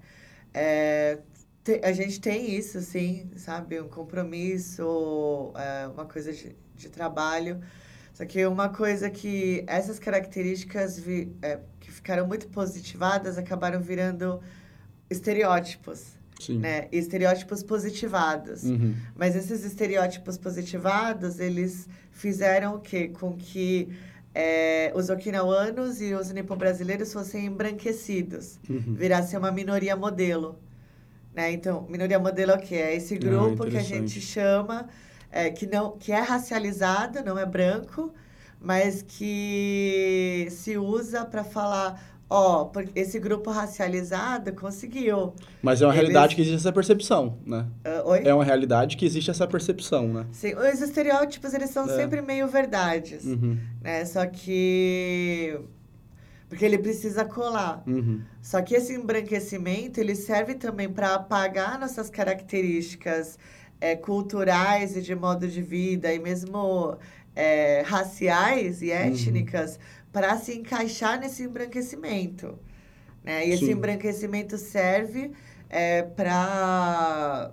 É, 0.54 1.20
te, 1.64 1.82
a 1.84 1.92
gente 1.92 2.22
tem 2.22 2.56
isso, 2.56 2.80
sim, 2.82 3.30
sabe? 3.36 3.82
Um 3.82 3.90
compromisso, 3.90 5.52
é, 5.56 5.88
uma 5.88 6.06
coisa 6.06 6.32
de, 6.32 6.56
de 6.76 6.90
trabalho. 6.90 7.60
Só 8.18 8.26
que 8.26 8.44
uma 8.48 8.70
coisa 8.70 9.12
que 9.12 9.64
essas 9.68 10.00
características 10.00 10.98
vi, 10.98 11.32
é, 11.40 11.60
que 11.80 11.92
ficaram 11.92 12.26
muito 12.26 12.48
positivadas 12.48 13.38
acabaram 13.38 13.80
virando 13.80 14.42
estereótipos. 15.08 16.18
Sim. 16.40 16.58
Né? 16.58 16.88
Estereótipos 16.92 17.62
positivados. 17.62 18.64
Uhum. 18.64 18.96
Mas 19.16 19.36
esses 19.36 19.64
estereótipos 19.64 20.36
positivados, 20.36 21.40
eles 21.40 21.88
fizeram 22.12 22.78
o 22.78 22.80
quê? 22.80 23.10
Com 23.10 23.38
que 23.38 23.90
é, 24.34 24.92
os 24.96 25.10
okinawanos 25.10 26.02
e 26.02 26.16
os 26.16 26.32
nipo-brasileiros 26.32 27.14
fossem 27.14 27.46
embranquecidos. 27.46 28.60
Uhum. 28.68 28.96
Virassem 28.96 29.38
uma 29.38 29.52
minoria 29.52 29.96
modelo. 29.96 30.58
Né? 31.36 31.52
Então, 31.52 31.86
minoria 31.88 32.18
modelo 32.18 32.54
é 32.54 32.56
o 32.56 32.60
quê? 32.60 32.78
É 32.78 32.96
esse 32.96 33.14
ah, 33.14 33.20
grupo 33.20 33.62
ah, 33.62 33.70
que 33.70 33.78
a 33.78 33.84
gente 33.84 34.20
chama 34.20 34.90
é, 35.32 35.50
que, 35.50 35.66
não, 35.66 35.98
que 35.98 36.12
é 36.12 36.20
racializado, 36.20 37.24
não 37.24 37.38
é 37.38 37.46
branco, 37.46 38.14
mas 38.60 39.04
que 39.08 40.48
se 40.50 40.78
usa 40.78 41.26
para 41.26 41.44
falar, 41.44 42.02
ó, 42.30 42.64
oh, 42.74 42.84
esse 42.96 43.20
grupo 43.20 43.52
racializado 43.52 44.54
conseguiu. 44.54 45.34
Mas 45.62 45.82
é 45.82 45.86
uma 45.86 45.94
Eles... 45.94 46.02
realidade 46.02 46.36
que 46.36 46.42
existe 46.42 46.58
essa 46.58 46.72
percepção, 46.72 47.38
né? 47.46 47.66
Uh? 48.06 48.16
É 48.28 48.34
uma 48.34 48.44
realidade 48.44 48.98
que 48.98 49.06
existe 49.06 49.30
essa 49.30 49.48
percepção, 49.48 50.08
né? 50.08 50.26
Sim, 50.32 50.54
os 50.56 50.82
estereótipos, 50.82 51.54
eles 51.54 51.70
são 51.70 51.86
é. 51.86 51.96
sempre 51.96 52.22
meio 52.22 52.48
verdades, 52.48 53.26
uhum. 53.26 53.58
né? 53.82 54.06
Só 54.06 54.26
que... 54.26 55.60
Porque 56.50 56.64
ele 56.64 56.78
precisa 56.78 57.26
colar. 57.26 57.84
Uhum. 57.86 58.22
Só 58.42 58.62
que 58.62 58.74
esse 58.74 58.94
embranquecimento, 58.94 60.00
ele 60.00 60.16
serve 60.16 60.56
também 60.56 60.88
para 60.88 61.16
apagar 61.16 61.78
nossas 61.78 62.10
características 62.10 63.38
é, 63.80 63.96
culturais 63.96 64.96
e 64.96 65.02
de 65.02 65.16
modo 65.16 65.48
de 65.48 65.62
vida, 65.62 66.14
e 66.14 66.20
mesmo 66.20 66.98
é, 67.36 67.82
raciais 67.82 68.82
e 68.82 68.88
uhum. 68.88 68.94
étnicas, 68.94 69.76
uhum. 69.76 69.82
para 70.12 70.38
se 70.38 70.54
encaixar 70.58 71.20
nesse 71.20 71.44
embranquecimento. 71.44 72.58
Né? 73.24 73.48
E 73.48 73.52
esse 73.52 73.72
embranquecimento 73.72 74.58
serve 74.58 75.32
é, 75.70 76.02
para 76.02 77.52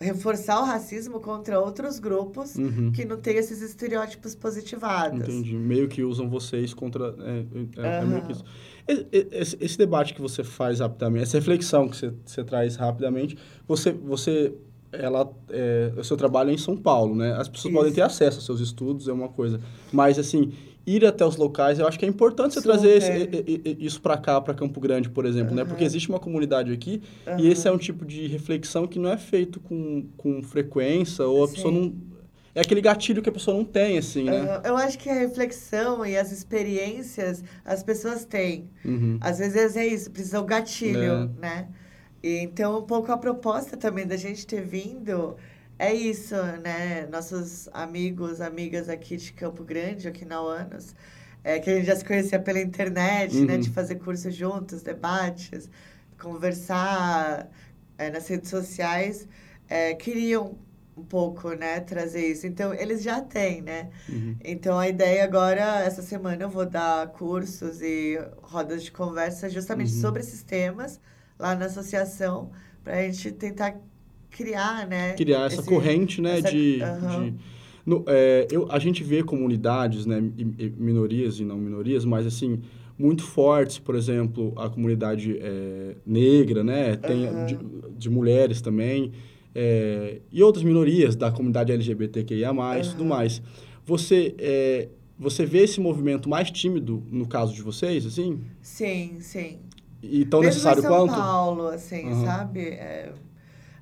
reforçar 0.00 0.62
o 0.62 0.64
racismo 0.64 1.20
contra 1.20 1.60
outros 1.60 1.98
grupos 1.98 2.56
uhum. 2.56 2.90
que 2.90 3.04
não 3.04 3.18
têm 3.18 3.36
esses 3.36 3.60
estereótipos 3.60 4.34
positivados. 4.34 5.20
Entendi. 5.20 5.54
Meio 5.54 5.88
que 5.88 6.02
usam 6.02 6.28
vocês 6.30 6.72
contra... 6.72 7.14
É, 7.18 7.44
é, 7.82 7.96
é 7.98 8.04
meio 8.04 8.22
que 8.22 8.32
isso. 8.32 8.44
Esse, 8.88 9.58
esse, 9.60 9.76
debate 9.76 10.14
que 10.14 10.20
você 10.20 10.42
faz 10.42 10.80
rapidamente, 10.80 11.24
essa 11.24 11.38
reflexão 11.38 11.86
que 11.86 11.96
você, 11.96 12.14
você 12.24 12.42
traz 12.42 12.76
rapidamente, 12.76 13.36
você, 13.68 13.92
você 13.92 14.54
ela 14.92 15.30
é, 15.50 15.92
o 15.96 16.04
seu 16.04 16.16
trabalho 16.16 16.50
é 16.50 16.52
em 16.52 16.58
São 16.58 16.76
Paulo, 16.76 17.14
né? 17.14 17.32
As 17.32 17.48
pessoas 17.48 17.72
Isso. 17.72 17.80
podem 17.80 17.92
ter 17.92 18.02
acesso 18.02 18.38
aos 18.38 18.46
seus 18.46 18.60
estudos, 18.60 19.08
é 19.08 19.12
uma 19.12 19.28
coisa. 19.28 19.60
Mas, 19.92 20.18
assim, 20.18 20.52
ir 20.86 21.04
até 21.04 21.24
os 21.24 21.36
locais, 21.36 21.78
eu 21.78 21.86
acho 21.86 21.98
que 21.98 22.04
é 22.04 22.08
importante 22.08 22.54
você 22.54 22.60
Super. 22.60 22.72
trazer 22.72 22.96
esse, 22.96 23.76
isso 23.78 24.00
para 24.00 24.16
cá, 24.16 24.40
para 24.40 24.54
Campo 24.54 24.80
Grande, 24.80 25.08
por 25.08 25.24
exemplo, 25.24 25.50
uhum. 25.50 25.56
né? 25.56 25.64
Porque 25.64 25.84
existe 25.84 26.08
uma 26.08 26.18
comunidade 26.18 26.72
aqui 26.72 27.02
uhum. 27.26 27.38
e 27.38 27.48
esse 27.48 27.68
é 27.68 27.72
um 27.72 27.78
tipo 27.78 28.04
de 28.04 28.26
reflexão 28.26 28.86
que 28.86 28.98
não 28.98 29.10
é 29.10 29.16
feito 29.16 29.60
com, 29.60 30.06
com 30.16 30.42
frequência 30.42 31.24
ou 31.24 31.44
a 31.44 31.48
Sim. 31.48 31.54
pessoa 31.54 31.72
não... 31.74 32.10
É 32.52 32.62
aquele 32.62 32.80
gatilho 32.80 33.22
que 33.22 33.28
a 33.28 33.32
pessoa 33.32 33.56
não 33.56 33.64
tem, 33.64 33.96
assim, 33.96 34.24
né? 34.24 34.40
Uhum. 34.40 34.62
Eu 34.64 34.76
acho 34.76 34.98
que 34.98 35.08
a 35.08 35.14
reflexão 35.14 36.04
e 36.04 36.16
as 36.16 36.32
experiências 36.32 37.44
as 37.64 37.84
pessoas 37.84 38.24
têm. 38.24 38.68
Uhum. 38.84 39.18
Às 39.20 39.38
vezes 39.38 39.76
é 39.76 39.86
isso, 39.86 40.10
precisa 40.10 40.40
o 40.40 40.44
gatilho, 40.44 41.00
é. 41.00 41.28
né? 41.40 41.68
E, 42.22 42.38
então, 42.38 42.78
um 42.78 42.82
pouco 42.82 43.10
a 43.12 43.16
proposta 43.16 43.76
também 43.76 44.06
da 44.06 44.16
gente 44.16 44.46
ter 44.46 44.62
vindo 44.62 45.36
é 45.78 45.94
isso, 45.94 46.34
né? 46.62 47.06
Nossos 47.06 47.68
amigos, 47.72 48.40
amigas 48.40 48.88
aqui 48.88 49.16
de 49.16 49.32
Campo 49.32 49.64
Grande, 49.64 50.06
aqui 50.06 50.24
na 50.24 50.42
UANOS, 50.42 50.94
é, 51.42 51.58
que 51.58 51.70
a 51.70 51.74
gente 51.76 51.86
já 51.86 51.96
se 51.96 52.04
conhecia 52.04 52.38
pela 52.38 52.60
internet, 52.60 53.34
né? 53.34 53.40
uhum. 53.40 53.46
né? 53.46 53.56
De 53.58 53.70
fazer 53.70 53.94
cursos 53.96 54.34
juntos, 54.34 54.82
debates, 54.82 55.70
conversar 56.20 57.48
é, 57.96 58.10
nas 58.10 58.28
redes 58.28 58.50
sociais, 58.50 59.26
é, 59.68 59.94
queriam 59.94 60.58
um 60.96 61.04
pouco, 61.04 61.50
né, 61.54 61.80
trazer 61.80 62.26
isso. 62.26 62.46
Então, 62.46 62.74
eles 62.74 63.02
já 63.02 63.20
têm, 63.20 63.62
né? 63.62 63.88
Uhum. 64.08 64.36
Então, 64.44 64.78
a 64.78 64.88
ideia 64.88 65.24
agora, 65.24 65.82
essa 65.82 66.02
semana, 66.02 66.44
eu 66.44 66.50
vou 66.50 66.66
dar 66.66 67.08
cursos 67.08 67.80
e 67.80 68.18
rodas 68.42 68.82
de 68.82 68.92
conversa 68.92 69.48
justamente 69.48 69.94
uhum. 69.94 70.00
sobre 70.00 70.20
esses 70.20 70.42
temas, 70.42 71.00
lá 71.40 71.54
na 71.54 71.66
associação 71.66 72.50
para 72.84 72.98
a 72.98 73.02
gente 73.02 73.32
tentar 73.32 73.80
criar, 74.30 74.86
né? 74.86 75.14
Criar 75.14 75.46
essa 75.46 75.60
esse, 75.60 75.68
corrente, 75.68 76.20
né? 76.20 76.38
Essa, 76.38 76.50
de, 76.50 76.80
uhum. 76.82 77.24
de 77.24 77.34
no, 77.84 78.04
é, 78.06 78.46
eu, 78.50 78.70
a 78.70 78.78
gente 78.78 79.02
vê 79.02 79.22
comunidades, 79.22 80.06
né? 80.06 80.20
Minorias 80.76 81.40
e 81.40 81.44
não 81.44 81.56
minorias, 81.56 82.04
mas 82.04 82.26
assim 82.26 82.60
muito 82.98 83.22
fortes, 83.22 83.78
por 83.78 83.94
exemplo, 83.94 84.52
a 84.56 84.68
comunidade 84.68 85.38
é, 85.40 85.96
negra, 86.04 86.62
né? 86.62 86.96
Tem 86.96 87.26
uhum. 87.26 87.46
de, 87.46 87.58
de, 87.96 88.10
mulheres 88.10 88.60
também 88.60 89.12
é, 89.54 90.20
e 90.30 90.42
outras 90.42 90.62
minorias 90.62 91.16
da 91.16 91.30
comunidade 91.32 91.72
LGBTQIA+, 91.72 92.52
uhum. 92.52 92.82
tudo 92.90 93.04
mais. 93.06 93.40
Você 93.86 94.34
é, 94.38 94.88
você 95.20 95.44
vê 95.44 95.64
esse 95.64 95.78
movimento 95.80 96.30
mais 96.30 96.50
tímido 96.50 97.02
no 97.10 97.28
caso 97.28 97.52
de 97.52 97.60
vocês, 97.60 98.06
assim? 98.06 98.40
Sim, 98.62 99.18
sim. 99.20 99.58
E 100.02 100.24
tão 100.24 100.40
Mesmo 100.40 100.54
necessário 100.54 100.80
em 100.80 100.82
São 100.82 100.90
quanto? 100.90 101.14
São 101.14 101.22
Paulo, 101.22 101.68
assim, 101.68 102.08
uhum. 102.08 102.24
sabe? 102.24 102.60
É... 102.60 103.12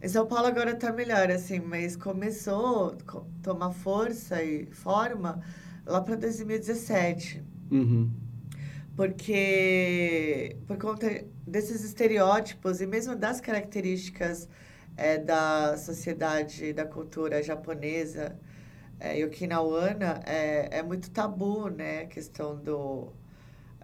Em 0.03 0.09
São 0.09 0.27
Paulo 0.27 0.47
agora 0.47 0.75
tá 0.75 0.93
melhor, 0.93 1.31
assim, 1.31 1.61
mas 1.61 1.97
começou 1.97 2.97
a 3.07 3.21
tomar 3.43 3.73
força 3.73 4.43
e 4.43 4.67
forma 4.67 5.41
lá 5.87 6.01
para 6.01 6.17
2017. 6.17 7.43
Uhum. 7.71 8.11
Porque, 8.97 10.57
por 10.67 10.77
conta 10.77 11.25
desses 11.47 11.85
estereótipos 11.85 12.81
e 12.81 12.87
mesmo 12.87 13.15
das 13.15 13.41
características 13.41 14.49
é, 14.97 15.19
da 15.19 15.77
sociedade, 15.77 16.73
da 16.73 16.85
cultura 16.85 17.43
japonesa 17.43 18.37
é, 19.01 19.21
e 19.21 19.25
é, 20.27 20.79
é 20.79 20.83
muito 20.83 21.11
tabu, 21.11 21.69
né? 21.69 22.03
A 22.03 22.07
questão 22.07 22.57
do, 22.57 23.13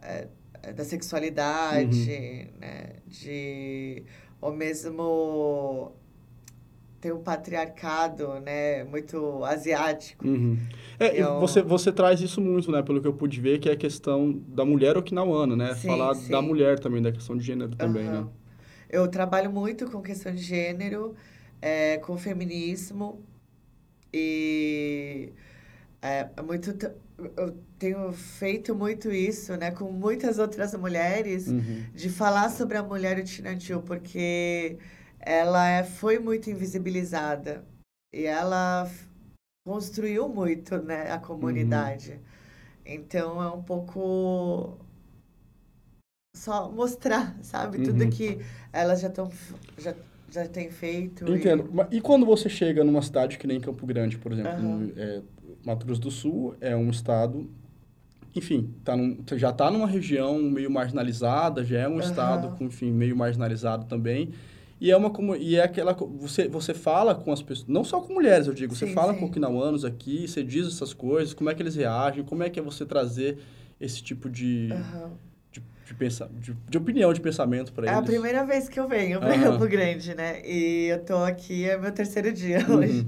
é, 0.03 0.27
da 0.73 0.85
sexualidade, 0.85 2.11
uhum. 2.11 2.61
né? 2.61 2.97
De, 3.07 4.03
ou 4.41 4.53
mesmo 4.53 5.93
tem 7.05 7.13
um 7.13 7.23
patriarcado, 7.23 8.41
né, 8.41 8.83
muito 8.85 9.45
asiático. 9.45 10.27
Uhum. 10.27 10.59
É, 10.99 11.21
eu... 11.21 11.39
você, 11.39 11.61
você 11.61 11.93
traz 11.93 12.19
isso 12.23 12.41
muito, 12.41 12.73
né, 12.73 12.83
pelo 12.83 12.99
que 12.99 13.07
eu 13.07 13.13
pude 13.13 13.39
ver, 13.43 13.59
que 13.59 13.69
é 13.69 13.73
a 13.73 13.77
questão 13.77 14.33
da 14.49 14.65
mulher 14.65 14.97
okinawana, 14.97 15.55
né? 15.55 15.75
Sim, 15.75 15.89
Falar 15.89 16.15
sim. 16.15 16.31
da 16.31 16.41
mulher 16.41 16.79
também, 16.79 17.03
da 17.03 17.13
questão 17.13 17.37
de 17.37 17.45
gênero 17.45 17.77
também, 17.77 18.09
uhum. 18.09 18.23
né? 18.23 18.27
Eu 18.89 19.07
trabalho 19.07 19.53
muito 19.53 19.91
com 19.91 20.01
questão 20.01 20.35
de 20.35 20.41
gênero, 20.41 21.15
é, 21.61 21.99
com 21.99 22.17
feminismo 22.17 23.23
e 24.11 25.31
é, 26.01 26.29
é 26.35 26.43
muito 26.43 26.73
eu 27.19 27.57
tenho 27.79 28.13
feito 28.13 28.75
muito 28.75 29.11
isso, 29.11 29.57
né, 29.57 29.71
com 29.71 29.91
muitas 29.91 30.39
outras 30.39 30.75
mulheres, 30.75 31.49
uhum. 31.49 31.85
de 31.95 32.09
falar 32.09 32.51
sobre 32.51 32.77
a 32.77 32.83
mulher 32.83 33.19
utinatil, 33.19 33.83
porque 33.83 34.79
ela 35.21 35.67
é, 35.69 35.85
foi 35.85 36.19
muito 36.19 36.51
invisibilizada 36.51 37.65
e 38.13 38.25
ela 38.25 38.91
construiu 39.67 40.29
muito, 40.29 40.77
né, 40.79 41.11
a 41.11 41.19
comunidade. 41.19 42.13
Uhum. 42.13 42.19
Então 42.87 43.43
é 43.43 43.51
um 43.51 43.63
pouco 43.63 44.77
só 46.37 46.71
mostrar, 46.71 47.37
sabe, 47.43 47.79
uhum. 47.79 47.85
tudo 47.85 48.09
que 48.11 48.41
elas 48.73 49.01
já 49.01 49.09
estão 49.09 49.31
já 49.79 49.95
já 50.35 50.49
tem 50.49 50.69
feito. 50.69 51.31
Entendo. 51.33 51.71
E... 51.91 51.99
e... 51.99 52.01
quando 52.01 52.27
você 52.27 52.49
chega 52.49 52.83
numa 52.83 53.01
cidade 53.01 53.39
que 53.39 53.47
nem 53.47 53.61
Campo 53.61 53.87
Grande, 53.87 54.19
por 54.19 54.33
exemplo, 54.33 54.93
é, 54.97 55.23
Mato 55.65 55.87
Grosso 55.87 56.01
do 56.01 56.11
Sul 56.11 56.55
é 56.61 56.77
um 56.77 56.91
estado, 56.91 57.51
enfim, 58.35 58.75
tá 58.85 58.97
num, 58.97 59.19
já 59.35 59.51
está 59.51 59.71
numa 59.71 59.87
região 59.87 60.41
meio 60.43 60.71
marginalizada, 60.71 61.65
já 61.65 61.81
é 61.81 61.89
um 61.89 61.95
uhum. 61.95 62.01
estado 62.01 62.57
com, 62.57 62.65
enfim, 62.65 62.91
meio 62.91 63.17
marginalizado 63.17 63.87
também. 63.87 64.31
E 64.81 64.91
é 64.91 64.97
uma 64.97 65.09
como 65.09 65.35
e 65.37 65.57
é 65.57 65.63
aquela 65.63 65.95
você 65.95 66.49
você 66.49 66.75
fala 66.75 67.15
com 67.15 67.33
as 67.33 67.41
pessoas, 67.41 67.69
não 67.69 67.85
só 67.85 68.01
com 68.01 68.13
mulheres, 68.13 68.47
eu 68.47 68.53
digo, 68.53 68.75
sim, 68.75 68.87
você 68.87 68.93
fala 68.93 69.15
sim. 69.15 69.21
com 69.21 69.27
okinawanos 69.27 69.85
aqui, 69.85 70.29
você 70.29 70.43
diz 70.43 70.67
essas 70.67 70.93
coisas, 70.93 71.33
como 71.33 71.49
é 71.49 71.55
que 71.55 71.63
eles 71.63 71.77
reagem, 71.77 72.25
como 72.25 72.43
é 72.43 72.51
que 72.51 72.59
é 72.61 72.63
você 72.63 72.85
trazer 72.85 73.39
esse 73.81 74.03
tipo 74.03 74.29
de 74.29 74.69
uhum. 74.73 75.11
de, 75.53 75.63
de, 76.41 76.57
de, 76.69 76.77
opinião, 76.77 77.13
de 77.13 77.21
pensamento 77.21 77.73
para 77.73 77.87
eles. 77.87 77.97
É 77.97 77.99
a 77.99 78.03
primeira 78.03 78.45
vez 78.45 78.69
que 78.69 78.79
eu 78.79 78.89
venho 78.89 79.21
para 79.21 79.35
uhum. 79.35 79.43
Campo 79.43 79.67
Grande, 79.69 80.15
né? 80.15 80.43
E 80.45 80.89
eu 80.91 81.05
tô 81.05 81.17
aqui, 81.17 81.65
é 81.65 81.79
meu 81.79 81.93
terceiro 81.93 82.33
dia 82.33 82.67
uhum. 82.69 82.77
hoje. 82.77 83.07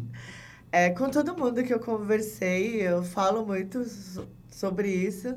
É, 0.77 0.91
com 0.91 1.09
todo 1.09 1.35
mundo 1.35 1.65
que 1.65 1.73
eu 1.73 1.81
conversei, 1.81 2.83
eu 2.83 3.03
falo 3.03 3.47
muito 3.47 3.83
sobre 4.51 4.91
isso. 4.91 5.35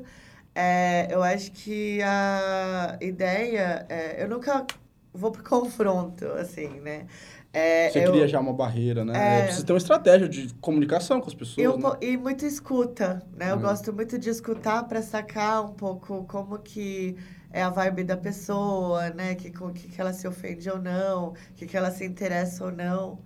É, 0.54 1.08
eu 1.10 1.22
acho 1.22 1.50
que 1.52 1.98
a 2.02 2.98
ideia. 3.00 3.86
É, 3.88 4.22
eu 4.22 4.28
nunca 4.28 4.66
vou 5.14 5.32
pro 5.32 5.40
confronto, 5.48 6.26
assim, 6.32 6.68
né? 6.80 7.06
É, 7.54 7.88
Você 7.88 8.04
eu, 8.06 8.12
cria 8.12 8.28
já 8.28 8.38
uma 8.38 8.52
barreira, 8.52 9.02
né? 9.02 9.14
É, 9.14 9.42
precisa 9.44 9.64
ter 9.64 9.72
uma 9.72 9.78
estratégia 9.78 10.28
de 10.28 10.52
comunicação 10.60 11.22
com 11.22 11.28
as 11.28 11.34
pessoas. 11.34 11.64
Eu, 11.64 11.78
né? 11.78 11.90
E 12.02 12.18
muito 12.18 12.44
escuta, 12.44 13.22
né? 13.34 13.50
Eu 13.50 13.56
uhum. 13.56 13.62
gosto 13.62 13.94
muito 13.94 14.18
de 14.18 14.28
escutar 14.28 14.82
para 14.86 15.00
sacar 15.00 15.64
um 15.64 15.72
pouco 15.72 16.22
como 16.24 16.58
que 16.58 17.16
é 17.50 17.62
a 17.62 17.70
vibe 17.70 18.04
da 18.04 18.16
pessoa, 18.18 19.08
né? 19.08 19.34
Que, 19.34 19.50
com 19.50 19.72
que, 19.72 19.88
que 19.88 19.98
ela 19.98 20.12
se 20.12 20.28
ofende 20.28 20.68
ou 20.68 20.78
não, 20.78 21.32
que, 21.56 21.64
que 21.64 21.78
ela 21.78 21.90
se 21.90 22.04
interessa 22.04 22.66
ou 22.66 22.70
não, 22.70 23.18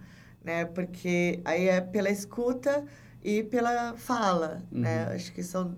né? 0.44 0.64
Porque 0.66 1.40
aí 1.44 1.68
é 1.68 1.80
pela 1.80 2.11
escuta 2.11 2.85
e 3.22 3.42
pela 3.44 3.96
fala, 3.96 4.62
né? 4.70 5.07
uhum. 5.07 5.11
né? 5.11 5.14
Acho 5.14 5.33
que 5.33 5.42
são 5.42 5.76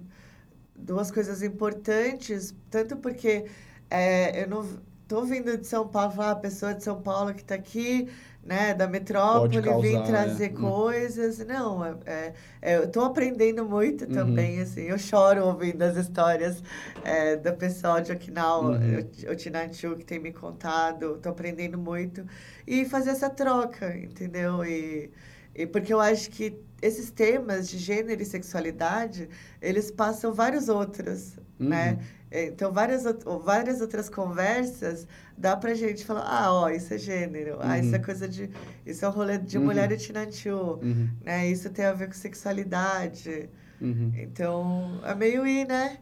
duas 0.74 1.11
coisas 1.11 1.42
importantes, 1.42 2.55
tanto 2.70 2.96
porque 2.96 3.46
é, 3.90 4.42
eu 4.42 4.48
não 4.48 4.66
tô 5.09 5.24
vindo 5.24 5.57
de 5.57 5.66
São 5.66 5.87
Paulo, 5.88 6.12
falar, 6.12 6.33
a 6.33 6.37
pessoa 6.37 6.74
de 6.74 6.83
São 6.83 7.00
Paulo 7.00 7.33
que 7.35 7.42
está 7.42 7.55
aqui, 7.55 8.09
né, 8.46 8.72
da 8.74 8.87
metrópole, 8.87 9.61
causar, 9.61 9.80
vim 9.80 10.02
trazer 10.04 10.44
é. 10.44 10.48
coisas. 10.48 11.38
Não, 11.44 11.85
é, 11.85 11.94
é, 12.06 12.32
é, 12.62 12.76
eu 12.76 12.88
tô 12.88 13.00
aprendendo 13.00 13.64
muito 13.64 14.04
uhum. 14.04 14.12
também, 14.12 14.61
assim. 14.61 14.82
Eu 14.82 14.98
choro 14.98 15.44
ouvindo 15.44 15.82
as 15.82 15.96
histórias 15.96 16.62
é, 17.04 17.37
do 17.37 17.52
pessoal 17.54 18.00
de 18.00 18.12
Okinawa, 18.12 18.78
uhum. 18.78 19.30
o 19.30 19.35
Tinanchu, 19.35 19.96
que 19.96 20.04
tem 20.04 20.20
me 20.20 20.32
contado. 20.32 21.18
Tô 21.20 21.30
aprendendo 21.30 21.76
muito. 21.76 22.24
E 22.66 22.85
fazer 22.85 23.11
essa 23.11 23.28
troca, 23.28 23.96
entendeu? 23.96 24.64
E, 24.64 25.11
e 25.52 25.66
porque 25.66 25.92
eu 25.92 26.00
acho 26.00 26.30
que 26.30 26.56
esses 26.80 27.11
temas 27.11 27.68
de 27.68 27.78
gênero 27.78 28.22
e 28.22 28.24
sexualidade, 28.24 29.28
eles 29.61 29.90
passam 29.90 30.32
vários 30.32 30.68
outros, 30.68 31.37
uhum. 31.59 31.68
né? 31.68 31.98
Então, 32.30 32.72
várias, 32.72 33.04
várias 33.44 33.80
outras 33.80 34.08
conversas 34.08 35.06
dá 35.38 35.56
pra 35.56 35.74
gente 35.74 36.04
falar, 36.04 36.24
ah, 36.26 36.52
ó, 36.52 36.68
isso 36.70 36.92
é 36.92 36.98
gênero, 36.98 37.54
uhum. 37.54 37.60
ah, 37.60 37.78
isso 37.78 37.94
é 37.94 37.98
uhum. 37.98 38.04
coisa 38.04 38.28
de... 38.28 38.50
Isso 38.84 39.04
é 39.04 39.08
um 39.08 39.12
rolê 39.12 39.38
de 39.38 39.58
uhum. 39.58 39.64
mulher 39.64 39.90
e 39.92 39.96
tinantiu, 39.96 40.80
uhum. 40.82 41.08
né? 41.24 41.48
Isso 41.48 41.70
tem 41.70 41.84
a 41.84 41.92
ver 41.92 42.08
com 42.08 42.14
sexualidade. 42.14 43.48
Uhum. 43.80 44.12
Então, 44.16 45.00
é 45.04 45.14
meio 45.14 45.46
ir, 45.46 45.66
né? 45.66 45.98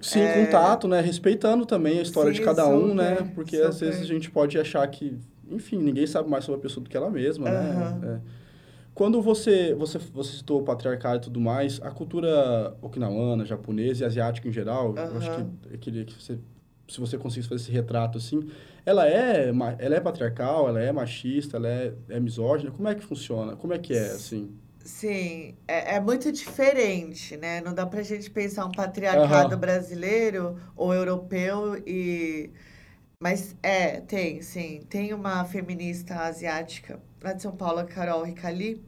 Sim, 0.00 0.20
é... 0.20 0.44
contato, 0.44 0.86
né? 0.88 1.00
Respeitando 1.00 1.64
também 1.64 1.98
a 1.98 2.02
história 2.02 2.32
Sim, 2.32 2.40
de 2.40 2.44
cada 2.44 2.64
super, 2.64 2.76
um, 2.76 2.94
né? 2.94 3.30
Porque 3.34 3.56
super. 3.56 3.68
às 3.68 3.80
vezes 3.80 4.02
a 4.02 4.06
gente 4.06 4.30
pode 4.30 4.58
achar 4.58 4.86
que, 4.88 5.16
enfim, 5.48 5.78
ninguém 5.78 6.06
sabe 6.06 6.28
mais 6.28 6.44
sobre 6.44 6.58
a 6.58 6.62
pessoa 6.62 6.82
do 6.82 6.90
que 6.90 6.96
ela 6.96 7.10
mesma, 7.10 7.48
né? 7.48 8.00
É. 8.04 8.41
Quando 8.94 9.22
você, 9.22 9.74
você, 9.74 9.98
você 9.98 10.36
citou 10.36 10.60
o 10.60 10.64
patriarcado 10.64 11.16
e 11.16 11.20
tudo 11.20 11.40
mais, 11.40 11.80
a 11.82 11.90
cultura 11.90 12.76
okinawana, 12.82 13.44
japonesa 13.44 14.04
e 14.04 14.06
asiática 14.06 14.48
em 14.48 14.52
geral, 14.52 14.90
uhum. 14.90 14.98
eu 14.98 15.18
acho 15.18 15.30
que 15.30 15.74
eu 15.74 15.78
queria 15.78 16.04
que 16.04 16.12
você, 16.12 16.38
se 16.86 17.00
você 17.00 17.16
conseguisse 17.16 17.48
fazer 17.48 17.62
esse 17.62 17.72
retrato 17.72 18.18
assim, 18.18 18.50
ela 18.84 19.08
é, 19.08 19.48
ela 19.78 19.94
é 19.94 20.00
patriarcal, 20.00 20.68
ela 20.68 20.80
é 20.80 20.92
machista, 20.92 21.56
ela 21.56 21.68
é, 21.68 21.94
é 22.10 22.20
misógina, 22.20 22.70
como 22.70 22.86
é 22.86 22.94
que 22.94 23.02
funciona? 23.02 23.56
Como 23.56 23.72
é 23.72 23.78
que 23.78 23.94
é, 23.94 24.10
assim? 24.10 24.54
Sim, 24.84 25.54
é, 25.66 25.94
é 25.94 26.00
muito 26.00 26.30
diferente, 26.30 27.36
né? 27.36 27.60
Não 27.62 27.72
dá 27.72 27.86
pra 27.86 28.02
gente 28.02 28.30
pensar 28.30 28.66
um 28.66 28.72
patriarcado 28.72 29.54
uhum. 29.54 29.60
brasileiro 29.60 30.56
ou 30.76 30.92
europeu 30.92 31.80
e... 31.86 32.50
Mas 33.20 33.56
é, 33.62 34.00
tem, 34.00 34.42
sim. 34.42 34.80
Tem 34.88 35.14
uma 35.14 35.44
feminista 35.44 36.16
asiática 36.16 37.00
lá 37.22 37.32
de 37.32 37.42
São 37.42 37.52
Paulo, 37.52 37.80
a 37.80 37.84
Carol 37.84 38.22
Ricali, 38.22 38.82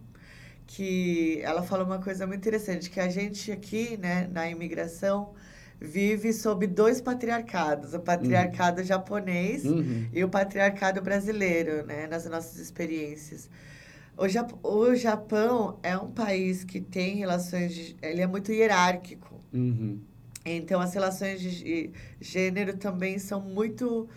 que 0.67 1.41
ela 1.43 1.63
fala 1.63 1.85
uma 1.85 1.99
coisa 1.99 2.27
muito 2.27 2.41
interessante, 2.41 2.91
que 2.91 3.01
a 3.01 3.09
gente 3.09 3.53
aqui, 3.53 3.97
né, 3.97 4.29
na 4.33 4.49
imigração, 4.49 5.35
vive 5.81 6.33
sob 6.33 6.67
dois 6.67 7.01
patriarcados, 7.01 7.95
o 7.95 8.01
patriarcado 8.01 8.81
uhum. 8.81 8.87
japonês 8.87 9.65
uhum. 9.65 10.09
e 10.13 10.25
o 10.25 10.29
patriarcado 10.29 11.03
brasileiro, 11.03 11.85
né, 11.85 12.07
nas 12.07 12.25
nossas 12.27 12.59
experiências. 12.59 13.51
O, 14.17 14.29
Jap 14.29 14.55
o 14.63 14.95
Japão 14.95 15.79
é 15.83 15.97
um 15.99 16.11
país 16.11 16.65
que 16.65 16.81
tem 16.81 17.17
relações, 17.17 17.75
de, 17.75 17.97
ele 18.01 18.21
é 18.21 18.27
muito 18.27 18.53
hierárquico. 18.53 19.41
Uhum. 19.53 20.01
Então, 20.45 20.81
as 20.81 20.93
relações 20.95 21.41
de 21.41 21.91
gênero 22.21 22.77
também 22.77 23.19
são 23.19 23.41
muito 23.41 24.09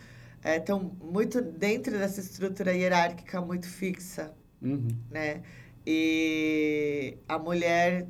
estão 0.55 0.95
é, 1.01 1.05
muito 1.05 1.41
dentro 1.41 1.97
dessa 1.97 2.21
estrutura 2.21 2.73
hierárquica 2.73 3.41
muito 3.41 3.67
fixa, 3.67 4.33
uhum. 4.61 4.87
né? 5.11 5.41
E 5.85 7.17
a 7.27 7.39
mulher 7.39 8.07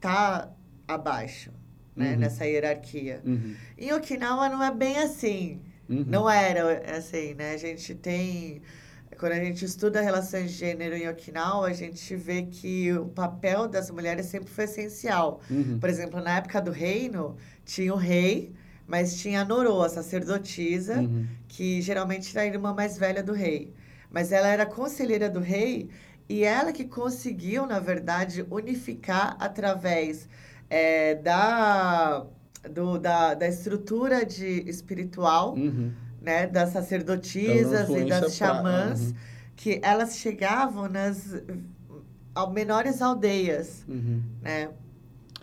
tá 0.00 0.50
abaixo, 0.86 1.50
né? 1.94 2.12
Uhum. 2.12 2.18
Nessa 2.18 2.46
hierarquia. 2.46 3.20
Uhum. 3.24 3.54
Em 3.76 3.92
Okinawa 3.92 4.48
não 4.48 4.62
é 4.62 4.72
bem 4.72 4.98
assim. 4.98 5.60
Uhum. 5.88 6.04
Não 6.06 6.30
era 6.30 6.96
assim, 6.96 7.34
né? 7.34 7.52
A 7.52 7.56
gente 7.56 7.94
tem... 7.94 8.62
Quando 9.18 9.32
a 9.32 9.42
gente 9.42 9.64
estuda 9.64 10.00
relações 10.02 10.50
de 10.50 10.58
gênero 10.58 10.94
em 10.94 11.08
Okinawa, 11.08 11.68
a 11.68 11.72
gente 11.72 12.14
vê 12.14 12.42
que 12.42 12.92
o 12.92 13.06
papel 13.06 13.66
das 13.66 13.90
mulheres 13.90 14.26
sempre 14.26 14.50
foi 14.50 14.64
essencial. 14.64 15.40
Uhum. 15.50 15.78
Por 15.80 15.88
exemplo, 15.88 16.20
na 16.20 16.36
época 16.36 16.60
do 16.60 16.70
reino, 16.70 17.36
tinha 17.64 17.94
o 17.94 17.96
rei, 17.96 18.52
mas 18.86 19.16
tinha 19.16 19.40
a 19.40 19.44
Norô, 19.44 19.82
a 19.82 19.88
sacerdotisa, 19.88 21.00
uhum. 21.00 21.26
que 21.48 21.82
geralmente 21.82 22.36
era 22.36 22.42
a 22.42 22.46
irmã 22.46 22.72
mais 22.72 22.96
velha 22.96 23.22
do 23.22 23.32
rei. 23.32 23.72
Mas 24.10 24.32
ela 24.32 24.48
era 24.48 24.64
conselheira 24.64 25.28
do 25.28 25.40
rei 25.40 25.88
e 26.28 26.44
ela 26.44 26.72
que 26.72 26.84
conseguiu, 26.84 27.66
na 27.66 27.80
verdade, 27.80 28.46
unificar 28.50 29.36
através 29.40 30.28
é, 30.70 31.16
da, 31.16 32.24
do, 32.70 32.98
da, 32.98 33.34
da 33.34 33.48
estrutura 33.48 34.24
de 34.24 34.68
espiritual, 34.68 35.54
uhum. 35.54 35.92
né, 36.20 36.46
das 36.46 36.70
sacerdotisas 36.70 37.88
e 37.88 38.04
das 38.04 38.34
xamãs, 38.34 39.00
pra... 39.00 39.08
uhum. 39.08 39.14
que 39.56 39.80
elas 39.82 40.18
chegavam 40.18 40.88
nas 40.88 41.42
menores 42.52 43.00
aldeias, 43.00 43.84
uhum. 43.88 44.22
né? 44.42 44.68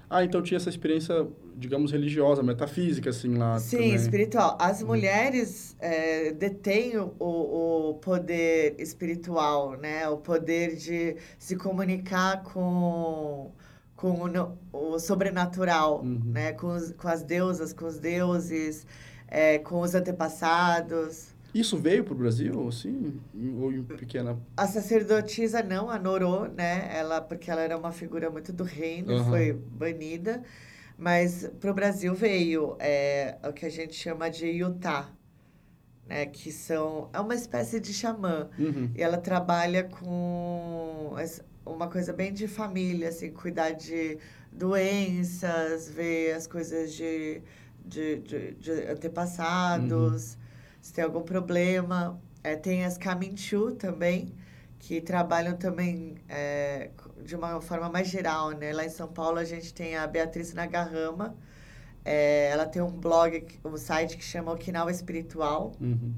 Ah, 0.10 0.23
então 0.23 0.41
tinha 0.43 0.58
essa 0.58 0.69
experiência, 0.69 1.25
digamos, 1.56 1.92
religiosa, 1.92 2.44
metafísica, 2.44 3.10
assim, 3.10 3.36
lá 3.36 3.60
Sim, 3.60 3.94
também. 3.94 3.96
espiritual. 3.96 4.58
As 4.60 4.82
mulheres 4.82 5.76
é, 5.80 6.32
detêm 6.32 6.98
o, 6.98 7.13
o 7.20 7.94
poder 7.96 8.76
espiritual, 8.80 9.78
né? 9.78 10.08
O 10.10 10.18
poder 10.18 10.76
de 10.76 11.16
se 11.38 11.56
comunicar 11.56 12.44
com, 12.44 13.52
com 13.96 14.12
o, 14.72 14.96
o 14.96 15.00
sobrenatural, 15.00 16.02
Uhum. 16.02 16.20
né? 16.26 16.54
Com, 16.54 16.68
os, 16.76 16.92
com 16.94 17.08
as 17.08 17.24
deusas, 17.24 17.74
com 17.74 17.86
os 17.86 18.00
deuses, 18.00 18.86
é, 19.28 19.60
com 19.60 19.82
os 19.82 19.94
antepassados. 19.96 21.34
Isso 21.54 21.78
veio 21.78 22.04
pro 22.04 22.16
Brasil, 22.16 22.68
assim? 22.68 23.13
Ou 23.62 23.72
em 23.72 23.84
pequena... 23.84 24.36
A 24.58 24.66
sacerdotisa 24.66 25.62
não, 25.62 25.88
a 25.89 26.00
Norô, 26.00 26.48
né? 26.48 26.89
Ela, 26.92 27.22
porque 27.22 27.52
ela 27.52 27.62
era 27.62 27.78
uma 27.78 27.92
figura 27.92 28.30
muito 28.32 28.52
do 28.52 28.63
reino, 28.63 29.13
Aham. 29.13 29.30
foi 29.30 29.54
banida. 29.54 30.44
Mas 30.97 31.49
para 31.60 31.71
o 31.71 31.73
Brasil 31.73 32.13
veio 32.13 32.75
é, 32.79 33.38
o 33.43 33.51
que 33.51 33.65
a 33.65 33.69
gente 33.69 33.93
chama 33.93 34.29
de 34.29 34.47
Utah, 34.47 35.10
né? 36.06 36.25
Que 36.25 36.51
são... 36.51 37.10
É 37.13 37.19
uma 37.19 37.36
espécie 37.36 37.79
de 37.79 37.93
xamã. 37.93 38.49
Uhum. 38.58 38.91
E 38.95 39.01
ela 39.01 39.17
trabalha 39.17 39.84
com 39.84 41.15
uma 41.65 41.88
coisa 41.88 42.13
bem 42.13 42.32
de 42.34 42.47
família, 42.47 43.10
assim, 43.10 43.32
cuidar 43.32 43.71
de 43.71 44.17
doenças, 44.51 45.89
ver 45.89 46.34
as 46.34 46.45
coisas 46.45 46.93
de, 46.93 47.41
de, 47.86 48.19
de, 48.19 48.51
de 48.56 48.71
antepassados, 48.88 50.38
se 50.82 50.93
tem 50.93 51.03
algum 51.03 51.21
problema. 51.23 52.21
É, 52.43 52.56
tem 52.56 52.84
as 52.84 52.97
Kaminchu 52.97 53.71
também, 53.71 54.36
que 54.77 54.99
trabalham 54.99 55.56
também 55.56 56.15
é, 56.27 56.89
de 57.26 57.36
uma 57.36 57.60
forma 57.62 57.90
mais 57.90 58.08
geral, 58.08 58.52
né? 58.52 58.74
Lá 58.74 58.86
em 58.86 58.90
São 58.90 59.08
Paulo 59.08 59.38
a 59.40 59.46
gente 59.46 59.74
tem 59.74 59.96
a 59.96 60.06
Beatriz 60.08 60.54
Nagarrama, 60.54 61.36
é, 62.06 62.50
ela 62.52 62.66
tem 62.66 62.82
um 62.82 62.92
blog, 62.92 63.46
um 63.64 63.78
site 63.78 64.18
que 64.18 64.24
chama 64.24 64.52
Okinawa 64.52 64.92
Espiritual, 64.92 65.72
Uhum. 65.80 66.14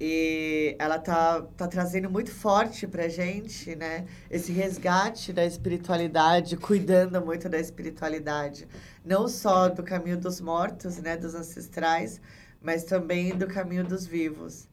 e 0.00 0.74
ela 0.78 0.98
tá, 0.98 1.42
tá 1.56 1.68
trazendo 1.68 2.10
muito 2.10 2.30
forte 2.32 2.86
pra 2.86 3.08
gente, 3.08 3.74
né? 3.76 4.06
Esse 4.30 4.52
resgate 4.52 5.32
da 5.32 5.44
espiritualidade, 5.46 6.56
cuidando 6.56 7.24
muito 7.24 7.48
da 7.48 7.58
espiritualidade. 7.58 8.66
Não 9.04 9.28
só 9.28 9.68
do 9.68 9.82
caminho 9.82 10.18
dos 10.18 10.40
mortos, 10.40 10.98
né? 10.98 11.16
Dos 11.16 11.34
ancestrais, 11.34 12.20
mas 12.60 12.84
também 12.84 13.36
do 13.36 13.46
caminho 13.46 13.84
dos 13.84 14.04
vivos. 14.06 14.68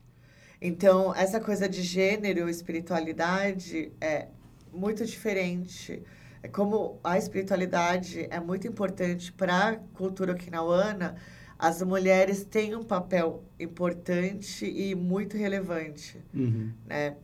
Então, 0.60 1.14
essa 1.16 1.40
coisa 1.40 1.68
de 1.70 1.82
gênero 1.82 2.48
e 2.48 2.52
espiritualidade 2.52 3.92
é 4.02 4.28
muito 4.74 5.06
diferente. 5.06 6.04
É 6.44 6.48
como 6.48 7.00
a 7.04 7.18
espiritualidade 7.18 8.28
é 8.30 8.40
muito 8.40 8.68
importante 8.68 9.32
para 9.32 9.70
a 9.70 9.76
cultura 9.78 10.34
okinawana, 10.34 11.16
as 11.60 11.82
mulheres 11.84 12.44
têm 12.44 12.76
um 12.76 12.84
papel 12.84 13.44
importante 13.60 14.66
e 14.66 14.96
muito 14.96 15.38
relevante, 15.38 16.24
Uhum. 16.34 16.74
né? 16.86 17.18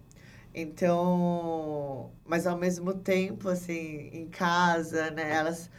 Então, 0.53 2.11
mas 2.25 2.47
ao 2.47 2.57
mesmo 2.57 2.93
tempo, 2.93 3.49
assim, 3.49 4.09
em 4.13 4.27
casa, 4.27 5.11
né? 5.11 5.31
Elas 5.35 5.69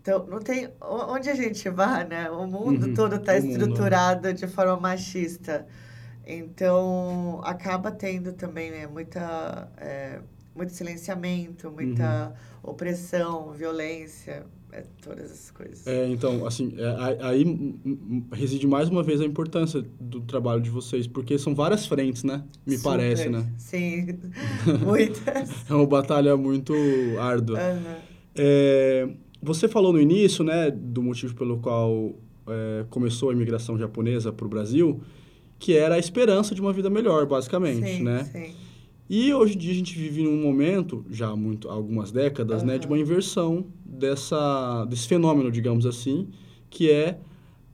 então, 0.00 0.26
não 0.26 0.38
tem 0.40 0.70
onde 0.80 1.30
a 1.30 1.34
gente 1.34 1.68
vai, 1.70 2.04
né? 2.06 2.30
O 2.30 2.46
mundo 2.46 2.88
Uhum, 2.88 2.94
todo 2.94 3.16
está 3.16 3.32
o 3.32 3.40
mundo, 3.40 3.46
estruturado 3.52 4.32
de 4.34 4.46
forma 4.46 4.76
machista. 4.78 5.66
Então, 6.26 7.40
acaba 7.44 7.90
tendo 7.92 8.32
também 8.32 8.70
né, 8.70 8.86
muita, 8.86 9.70
é, 9.78 10.20
muito 10.54 10.72
silenciamento, 10.72 11.70
muita 11.70 12.34
Uhum. 12.62 12.70
opressão, 12.70 13.52
violência, 13.52 14.46
é, 14.72 14.84
todas 15.02 15.24
essas 15.30 15.50
coisas. 15.50 15.86
É, 15.86 16.08
então, 16.08 16.46
assim, 16.46 16.74
é, 16.76 17.22
aí 17.24 17.44
reside 18.32 18.66
mais 18.66 18.88
uma 18.88 19.02
vez 19.02 19.20
a 19.20 19.24
importância 19.24 19.84
do 20.00 20.20
trabalho 20.20 20.60
de 20.60 20.70
vocês, 20.70 21.06
porque 21.06 21.38
são 21.38 21.54
várias 21.54 21.86
frentes, 21.86 22.24
né? 22.24 22.44
Me 22.66 22.76
Super. 22.76 22.90
parece, 22.90 23.28
né? 23.28 23.46
Sim, 23.58 24.06
muitas. 24.84 25.50
É 25.70 25.74
uma 25.74 25.86
batalha 25.86 26.36
muito 26.36 26.74
árdua. 27.18 27.58
Aham. 27.58 27.96
É, 28.36 29.08
você 29.42 29.68
falou 29.68 29.92
no 29.92 30.00
início, 30.00 30.42
né, 30.42 30.70
do 30.70 31.02
motivo 31.02 31.34
pelo 31.34 31.58
qual 31.58 32.14
é, 32.48 32.84
começou 32.90 33.30
a 33.30 33.32
imigração 33.32 33.78
japonesa 33.78 34.32
para 34.32 34.46
o 34.46 34.48
Brasil, 34.48 35.00
que 35.58 35.76
era 35.76 35.94
a 35.94 35.98
esperança 35.98 36.54
de 36.54 36.60
uma 36.60 36.72
vida 36.72 36.90
melhor, 36.90 37.26
basicamente, 37.26 37.86
sim, 37.98 38.02
né? 38.02 38.24
Sim. 38.24 38.54
E 39.08 39.32
hoje 39.34 39.54
em 39.54 39.58
dia 39.58 39.72
a 39.72 39.74
gente 39.74 39.98
vive 39.98 40.22
num 40.22 40.40
momento, 40.40 41.04
já 41.10 41.28
há 41.28 41.36
muito, 41.36 41.68
algumas 41.68 42.10
décadas, 42.10 42.62
né, 42.62 42.78
de 42.78 42.86
uma 42.86 42.98
inversão 42.98 43.66
dessa, 43.84 44.84
desse 44.86 45.06
fenômeno, 45.06 45.50
digamos 45.50 45.84
assim, 45.84 46.28
que 46.70 46.90
é, 46.90 47.18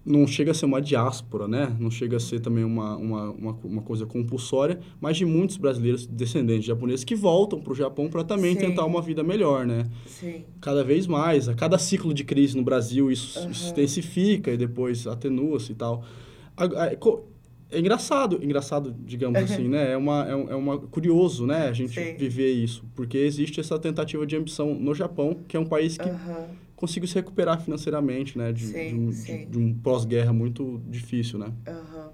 não 0.04 0.26
chega 0.26 0.50
a 0.50 0.54
ser 0.54 0.64
uma 0.66 0.80
diáspora, 0.82 1.46
né? 1.46 1.76
Não 1.78 1.90
chega 1.90 2.16
a 2.16 2.20
ser 2.20 2.40
também 2.40 2.64
uma, 2.64 2.96
uma, 2.96 3.30
uma, 3.30 3.58
uma 3.62 3.82
coisa 3.82 4.06
compulsória, 4.06 4.80
mas 5.00 5.16
de 5.16 5.24
muitos 5.24 5.56
brasileiros 5.56 6.06
descendentes 6.06 6.62
de 6.62 6.68
japoneses 6.68 7.04
que 7.04 7.14
voltam 7.14 7.60
para 7.60 7.72
o 7.72 7.76
Japão 7.76 8.08
para 8.08 8.24
também 8.24 8.54
Sim. 8.54 8.60
tentar 8.60 8.84
uma 8.86 9.00
vida 9.00 9.22
melhor, 9.22 9.64
né? 9.66 9.88
Sim. 10.06 10.44
Cada 10.60 10.82
vez 10.82 11.06
mais, 11.06 11.48
a 11.48 11.54
cada 11.54 11.78
ciclo 11.78 12.12
de 12.12 12.24
crise 12.24 12.56
no 12.56 12.64
Brasil, 12.64 13.10
isso 13.10 13.38
Aham. 13.38 13.52
se 13.52 13.70
intensifica 13.70 14.50
e 14.50 14.56
depois 14.56 15.06
atenua-se 15.06 15.72
e 15.72 15.74
tal. 15.74 16.02
A- 16.56 16.64
a- 16.64 16.96
co- 16.96 17.24
É 17.70 17.78
engraçado, 17.78 18.42
engraçado, 18.42 18.92
digamos 19.04 19.40
assim, 19.42 19.68
né? 19.68 19.92
É 19.92 19.96
uma, 19.96 20.24
é, 20.28 20.34
um- 20.34 20.50
é 20.50 20.56
uma 20.56 20.78
curioso, 20.78 21.46
né? 21.46 21.68
A 21.68 21.72
gente 21.72 22.00
Sim. 22.00 22.16
viver 22.16 22.50
isso, 22.52 22.84
porque 22.96 23.16
existe 23.18 23.60
essa 23.60 23.78
tentativa 23.78 24.26
de 24.26 24.36
ambição 24.36 24.74
no 24.74 24.92
Japão, 24.94 25.44
que 25.46 25.56
é 25.56 25.60
um 25.60 25.66
país 25.66 25.96
que 25.96 26.12
Aham. 26.12 26.56
conseguiu 26.76 27.08
se 27.08 27.14
recuperar 27.16 27.60
financeiramente, 27.62 28.38
né? 28.38 28.52
De, 28.52 28.72
Sim, 28.72 28.74
de 28.74 28.94
um, 28.96 29.14
de- 29.22 29.36
sim. 29.36 29.46
de 29.48 29.58
um 29.58 29.74
pós-guerra 29.74 30.32
muito 30.32 30.80
difícil, 30.88 31.38
né? 31.38 31.52
Aham. 31.66 32.12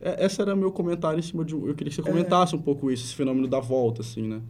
É, 0.00 0.24
esse 0.26 0.40
era 0.40 0.54
meu 0.56 0.70
comentário 0.72 1.18
em 1.18 1.22
cima 1.22 1.44
de... 1.44 1.54
Eu 1.54 1.74
queria 1.74 1.90
que 1.90 1.94
você 1.96 2.02
comentasse 2.02 2.54
um 2.54 2.62
pouco 2.62 2.90
isso, 2.90 3.04
esse 3.04 3.14
fenômeno 3.14 3.48
da 3.48 3.60
volta, 3.60 4.02
assim, 4.02 4.22
né? 4.28 4.42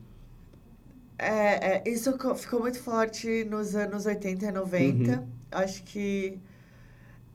É, 1.19 1.79
é, 1.79 1.91
isso 1.91 2.17
co- 2.19 2.35
ficou 2.35 2.61
muito 2.61 2.81
forte 2.83 3.45
nos 3.45 3.75
anos 3.77 4.05
80 4.07 4.47
e 4.47 4.53
90. 4.53 5.23
Uhum. 5.23 5.29
Acho 5.51 5.83
que 5.85 6.41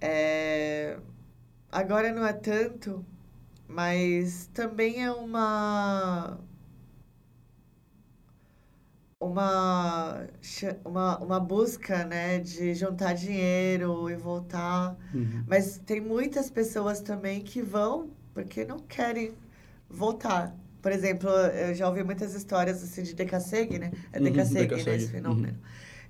é, 0.02 0.98
agora 1.72 2.12
não 2.12 2.26
é 2.26 2.34
tanto, 2.34 3.06
mas 3.68 4.48
também 4.54 5.04
é 5.04 5.12
uma 5.12 6.40
uma 9.20 10.28
uma, 10.86 11.18
uma 11.20 11.40
busca, 11.40 12.06
né, 12.06 12.40
de 12.40 12.74
juntar 12.74 13.14
dinheiro 13.14 14.10
e 14.10 14.16
voltar. 14.16 14.98
Uhum. 15.14 15.46
Mas 15.48 15.78
tem 15.80 16.00
muitas 16.02 16.50
pessoas 16.50 17.02
também 17.02 17.42
que 17.42 17.62
vão 17.62 18.10
porque 18.34 18.64
não 18.66 18.80
querem 18.80 19.34
voltar. 19.90 20.56
Por 20.82 20.92
exemplo, 20.92 21.30
eu 21.30 21.74
já 21.76 21.88
ouvi 21.90 22.04
muitas 22.04 22.34
histórias 22.36 22.82
assim 22.84 23.04
de 23.04 23.14
decassegue, 23.16 23.80
né? 23.80 23.94
É 24.14 24.20
Uhum, 24.20 24.20
decassegue, 24.20 24.84
né? 24.84 24.96
decassegue, 24.96 24.96
Esse 24.96 25.12
fenômeno. 25.12 25.60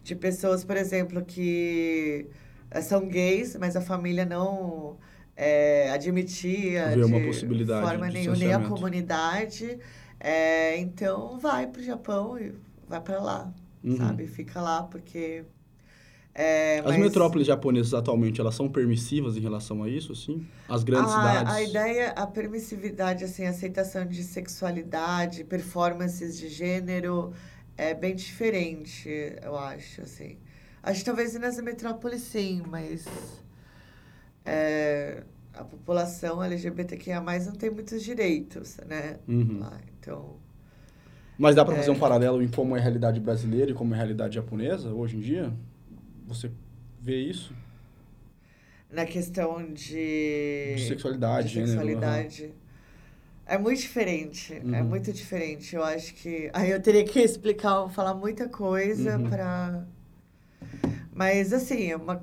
De 0.04 0.16
pessoas, 0.16 0.64
por 0.64 0.78
exemplo, 0.78 1.24
que 1.26 2.28
eh, 2.72 2.82
são 2.82 3.08
gays, 3.08 3.56
mas 3.56 3.76
a 3.76 3.82
família 3.82 4.26
não 4.26 4.98
eh, 5.42 5.90
admitia 5.94 6.90
Vê 6.98 7.04
uma 7.06 7.20
de 7.20 7.26
possibilidade 7.28 7.86
forma 7.88 8.10
nenhuma, 8.10 8.36
nem 8.38 8.54
a 8.54 8.60
comunidade. 8.60 9.80
Eh, 10.20 10.78
então, 10.80 11.40
vai 11.40 11.66
pro 11.68 11.82
Japão 11.82 12.38
e 12.38 12.54
vai 12.90 13.00
para 13.02 13.20
lá, 13.22 13.54
Uhum. 13.84 13.96
sabe? 13.98 14.28
Fica 14.28 14.60
lá 14.62 14.84
porque... 14.84 15.46
eh, 16.36 16.80
As 16.80 16.86
mas- 16.92 17.00
metrópoles 17.00 17.48
japonesas 17.48 17.94
atualmente, 17.94 18.42
elas 18.42 18.54
são 18.56 18.68
permissivas 18.70 19.38
em 19.38 19.40
relação 19.40 19.82
a 19.82 19.88
isso, 19.90 20.12
assim? 20.12 20.46
As 20.68 20.84
grandes 20.84 21.12
a, 21.12 21.16
cidades? 21.16 21.54
A 21.54 21.62
ideia, 21.64 22.10
a 22.12 22.28
permissividade, 22.28 23.24
assim, 23.24 23.46
a 23.46 23.52
aceitação 23.52 24.06
de 24.06 24.22
sexualidade, 24.24 25.46
performances 25.46 26.38
de 26.38 26.50
gênero 26.50 27.32
é 27.78 27.94
bem 27.94 28.14
diferente, 28.14 29.08
eu 29.42 29.56
acho, 29.58 30.02
assim. 30.02 30.38
Acho 30.84 31.00
que 31.00 31.06
talvez 31.06 31.34
nas 31.40 31.58
metrópoles 31.62 32.22
sim, 32.24 32.62
mas 32.68 33.06
é, 34.46 35.24
a 35.54 35.64
população 35.64 36.44
LGBTQIA+, 36.44 37.22
não 37.22 37.54
tem 37.54 37.70
muitos 37.70 38.04
direitos, 38.04 38.78
né? 38.88 39.18
Uhum. 39.28 39.60
Lá, 39.60 39.80
então, 40.00 40.38
Mas 41.38 41.56
dá 41.56 41.64
pra 41.64 41.74
É. 41.74 41.78
fazer 41.78 41.92
um 41.92 42.00
paralelo 42.00 42.42
em 42.44 42.48
como 42.50 42.76
é 42.76 42.80
a 42.80 42.82
realidade 42.82 43.20
brasileira 43.20 43.72
e 43.72 43.74
como 43.74 43.94
é 43.94 43.96
a 43.96 44.00
realidade 44.00 44.36
japonesa 44.36 44.94
hoje 44.94 45.16
em 45.18 45.22
dia? 45.22 45.54
Você 46.28 46.52
vê 47.02 47.18
isso? 47.22 47.54
na 48.92 49.06
questão 49.06 49.72
de... 49.72 50.74
De 50.76 50.88
sexualidade, 50.88 51.50
de 51.50 51.54
sexualidade. 51.68 52.52
É 53.46 53.58
muito 53.58 53.80
diferente, 53.82 54.54
é 54.54 54.82
Uhum. 54.82 54.84
muito 54.90 55.12
diferente. 55.14 55.76
Eu 55.76 55.84
acho 55.84 56.14
que 56.16 56.50
aí 56.54 56.70
eu 56.72 56.82
teria 56.82 57.04
que 57.04 57.20
explicar, 57.20 57.88
falar 57.90 58.14
muita 58.14 58.48
coisa 58.50 59.18
Uhum. 59.18 59.30
pra. 59.30 59.86
Mas 61.14 61.54
assim, 61.54 61.92
é 61.92 61.96
uma 61.96 62.20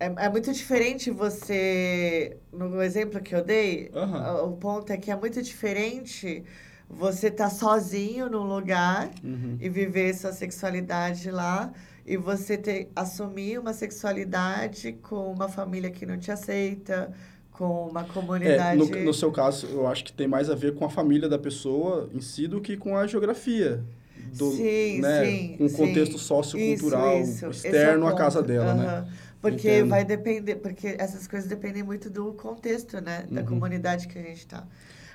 é, 0.00 0.26
é 0.26 0.28
muito 0.30 0.50
diferente 0.52 1.10
você 1.10 2.38
no 2.52 2.82
exemplo 2.82 3.20
que 3.20 3.34
eu 3.34 3.44
dei, 3.44 3.90
Aham. 3.94 4.42
o 4.44 4.52
ponto 4.56 4.90
é 4.90 4.96
que 4.96 5.10
é 5.10 5.16
muito 5.16 5.42
diferente 5.42 6.42
você 6.88 7.28
estar 7.28 7.50
sozinho 7.50 8.28
num 8.28 8.44
lugar 8.44 9.10
Uhum. 9.22 9.56
e 9.60 9.68
viver 9.68 10.14
sua 10.14 10.32
sexualidade 10.32 11.30
lá 11.30 11.72
e 12.04 12.16
você 12.16 12.56
ter, 12.56 12.88
assumir 12.96 13.58
uma 13.60 13.72
sexualidade 13.72 14.94
com 15.02 15.30
uma 15.30 15.48
família 15.48 15.90
que 15.90 16.04
não 16.04 16.18
te 16.18 16.32
aceita, 16.32 17.12
com 17.52 17.88
uma 17.88 18.04
comunidade. 18.04 18.82
É, 18.82 18.84
no, 18.84 19.04
no 19.04 19.14
seu 19.14 19.30
caso, 19.30 19.66
eu 19.66 19.86
acho 19.86 20.02
que 20.02 20.12
tem 20.12 20.26
mais 20.26 20.48
a 20.48 20.54
ver 20.54 20.74
com 20.74 20.84
a 20.84 20.90
família 20.90 21.28
da 21.28 21.38
pessoa 21.38 22.08
em 22.12 22.20
si 22.20 22.48
do 22.48 22.60
que 22.60 22.76
com 22.76 22.96
a 22.96 23.06
geografia. 23.06 23.84
Do, 24.32 24.50
sim, 24.52 25.00
né, 25.00 25.24
sim. 25.24 25.56
Um 25.60 25.68
contexto 25.68 26.18
sim. 26.18 26.24
sociocultural 26.24 27.20
isso, 27.20 27.32
isso. 27.32 27.66
externo 27.66 28.06
é 28.06 28.12
à 28.12 28.14
casa 28.14 28.42
dela, 28.42 28.72
uhum. 28.72 28.78
né? 28.78 29.08
Porque 29.40 29.68
Entendo. 29.68 29.88
vai 29.88 30.04
depender, 30.04 30.56
porque 30.56 30.96
essas 30.98 31.26
coisas 31.26 31.48
dependem 31.48 31.82
muito 31.82 32.10
do 32.10 32.32
contexto, 32.34 33.00
né? 33.00 33.26
Da 33.30 33.40
Uhum. 33.40 33.46
comunidade 33.46 34.06
que 34.06 34.18
a 34.18 34.22
gente 34.22 34.46
tá. 34.46 34.66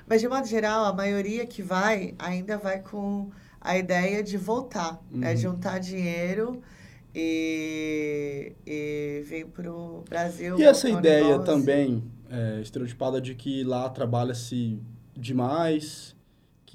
Mas, 0.08 0.22
de 0.22 0.28
modo 0.28 0.48
geral, 0.48 0.86
a 0.86 0.94
maioria 0.94 1.46
que 1.46 1.62
vai 1.62 2.16
ainda 2.18 2.58
vai 2.58 2.80
com 2.82 3.30
a 3.62 3.78
ideia 3.78 4.24
de 4.24 4.38
voltar, 4.38 5.00
é 5.22 5.32
Uhum. 5.32 5.38
juntar 5.38 5.80
dinheiro 5.80 6.62
e, 7.14 8.54
e 8.66 9.24
vir 9.26 9.46
pro 9.48 10.04
Brasil. 10.10 10.58
E 10.60 10.64
essa 10.64 10.90
ideia 10.90 11.40
também 11.40 12.04
é, 12.30 12.62
estereotipada 12.62 13.22
de 13.22 13.36
que 13.36 13.64
lá 13.64 13.90
trabalha-se 13.90 14.80
demais, 15.16 16.14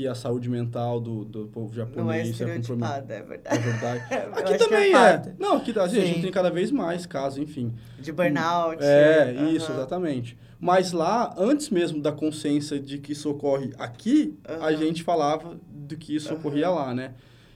que 0.01 0.09
a 0.09 0.15
saúde 0.15 0.49
mental 0.49 0.99
do, 0.99 1.27
do 1.27 1.47
povo 1.49 1.67
Não 1.77 1.83
é 2.11 2.25
japonês 2.25 2.41
é 2.41 2.57
comprometida. 2.57 3.15
é 3.15 3.19
É 3.19 3.23
verdade. 3.23 3.63
verdade. 3.63 4.05
Eu 4.11 4.33
Aqui 4.33 4.53
que 4.53 4.59
também 4.59 4.89
é. 4.89 4.93
fato. 4.93 5.33
Não, 5.39 5.57
aqui 5.59 5.79
a 5.79 5.87
gente 5.89 6.23
tem 6.23 6.33
cada 6.33 6.51
vez 6.51 6.71
mais 6.71 7.05
casos, 7.05 7.39
enfim. 7.39 7.75
De 7.99 8.11
burnout. 8.11 8.83
É, 8.83 9.35
aham, 9.37 9.51
isso, 9.51 9.71
exatamente. 9.71 10.39
Mas 10.59 10.93
lá, 10.93 11.35
antes 11.37 11.69
mesmo 11.69 12.01
da 12.01 12.11
consciência 12.13 12.81
de 12.81 12.97
que 12.97 13.13
isso 13.13 13.29
ocorre 13.31 13.73
aqui, 13.79 14.39
a 14.43 14.55
Aham. 14.69 14.77
gente 14.79 15.03
falava 15.03 15.59
do 15.71 15.95
que 15.99 16.15
isso 16.17 16.29
Aham. 16.31 16.39
ocorria 16.39 16.71
lá, 16.71 16.95
né? 16.95 17.13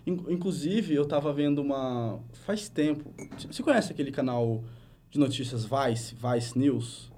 In- 0.06 0.22
Inclusive, 0.28 0.94
eu 0.94 1.06
tava 1.06 1.32
vendo 1.32 1.62
uma... 1.62 2.20
Faz 2.44 2.68
tempo... 2.68 3.10
Você 3.50 3.62
conhece 3.62 3.90
aquele 3.90 4.10
canal 4.12 4.62
de 5.10 5.18
notícias 5.18 5.64
Vice, 5.64 6.14
Vice 6.14 6.58
News? 6.58 7.10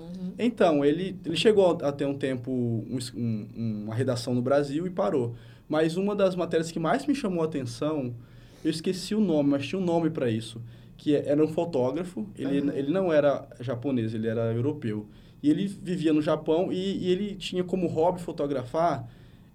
Uhum. 0.00 0.32
Então, 0.38 0.84
ele, 0.84 1.18
ele 1.24 1.36
chegou 1.36 1.78
a 1.82 1.92
ter 1.92 2.06
um 2.06 2.14
tempo, 2.14 2.50
um 2.50 2.98
um- 3.16 3.82
uma 3.84 3.94
redação 3.94 4.34
no 4.34 4.42
Brasil 4.42 4.86
e 4.86 4.90
parou. 4.90 5.34
Mas 5.68 5.96
uma 5.96 6.16
das 6.16 6.34
matérias 6.34 6.70
que 6.72 6.78
mais 6.78 7.06
me 7.06 7.14
chamou 7.14 7.42
a 7.42 7.44
atenção, 7.46 8.14
eu 8.64 8.70
esqueci 8.70 9.14
o 9.14 9.20
nome, 9.20 9.50
mas 9.50 9.66
tinha 9.66 9.80
um 9.80 9.84
nome 9.84 10.10
para 10.10 10.28
isso, 10.30 10.60
que 10.96 11.14
é- 11.14 11.28
era 11.28 11.42
um 11.44 11.48
fotógrafo, 11.48 12.26
ele, 12.36 12.58
Aham. 12.60 12.72
ele 12.76 12.90
não 12.92 13.12
era 13.12 13.46
japonês, 13.60 14.12
ele 14.14 14.26
era 14.28 14.52
europeu. 14.52 15.06
E 15.42 15.48
ele 15.48 15.66
vivia 15.66 16.12
no 16.12 16.20
Japão 16.20 16.70
e, 16.72 16.98
e 16.98 17.10
ele 17.10 17.34
tinha 17.36 17.64
como 17.64 17.86
hobby 17.86 18.20
fotografar 18.20 19.08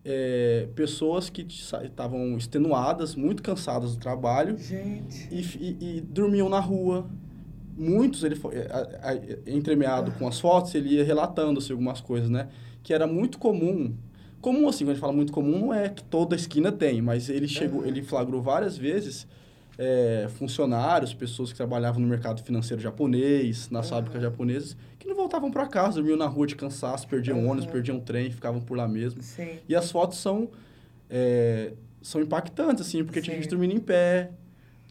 é, 0.07 0.67
pessoas 0.75 1.29
que 1.31 1.41
estavam 1.41 2.37
extenuadas, 2.37 3.15
muito 3.15 3.41
cansadas 3.41 3.95
do 3.95 3.99
trabalho, 3.99 4.55
Gente. 4.57 5.27
e, 5.31 5.41
e- 5.59 5.97
e 5.97 6.01
dormiam 6.01 6.47
na 6.47 6.59
rua. 6.59 7.07
Muitos, 7.77 8.23
ele 8.23 8.35
foi, 8.35 8.55
a- 8.59 8.87
a- 9.11 9.51
entremeado 9.51 10.11
com 10.13 10.27
as 10.27 10.39
fotos, 10.39 10.73
ele 10.75 10.89
ia 10.95 11.03
relatando 11.03 11.59
assim, 11.59 11.71
algumas 11.73 11.99
coisas, 11.99 12.29
né? 12.29 12.47
Que 12.81 12.93
era 12.93 13.05
muito 13.05 13.37
comum. 13.37 13.93
Comum, 14.41 14.69
assim, 14.69 14.85
quando 14.85 14.91
a 14.91 14.93
gente 14.93 15.01
fala 15.01 15.13
muito 15.13 15.33
comum, 15.33 15.59
não 15.59 15.73
é 15.73 15.89
que 15.89 16.03
toda 16.03 16.35
esquina 16.35 16.71
tem, 16.71 17.01
mas 17.01 17.29
ele 17.29 17.47
chegou, 17.47 17.85
ele 17.85 18.01
flagrou 18.03 18.41
várias 18.41 18.77
vezes 18.77 19.27
é, 19.77 20.27
funcionários, 20.37 21.13
pessoas 21.13 21.51
que 21.51 21.57
trabalhavam 21.57 21.99
no 21.99 22.07
mercado 22.07 22.41
financeiro 22.43 22.81
japonês, 22.81 23.69
nas 23.69 23.87
Aham. 23.87 23.95
fábricas 23.97 24.21
japonesas, 24.21 24.77
que 24.97 25.05
não 25.07 25.15
voltavam 25.15 25.51
para 25.51 25.65
casa, 25.67 25.95
dormiam 25.95 26.15
na 26.17 26.27
rua 26.27 26.47
de 26.47 26.55
cansaço, 26.55 27.07
perdiam 27.07 27.39
Aham. 27.39 27.49
ônibus, 27.49 27.69
perdiam 27.69 27.99
trem, 27.99 28.31
ficavam 28.31 28.61
por 28.61 28.77
lá 28.77 28.87
mesmo. 28.87 29.21
Sim. 29.21 29.57
E 29.67 29.75
as 29.75 29.91
fotos 29.91 30.17
são, 30.19 30.49
é, 31.09 31.73
são 32.01 32.21
impactantes, 32.21 32.87
assim, 32.87 33.03
porque 33.03 33.19
tinha 33.21 33.35
Sim. 33.35 33.41
gente 33.41 33.49
dormindo 33.49 33.73
em 33.73 33.79
pé, 33.79 34.31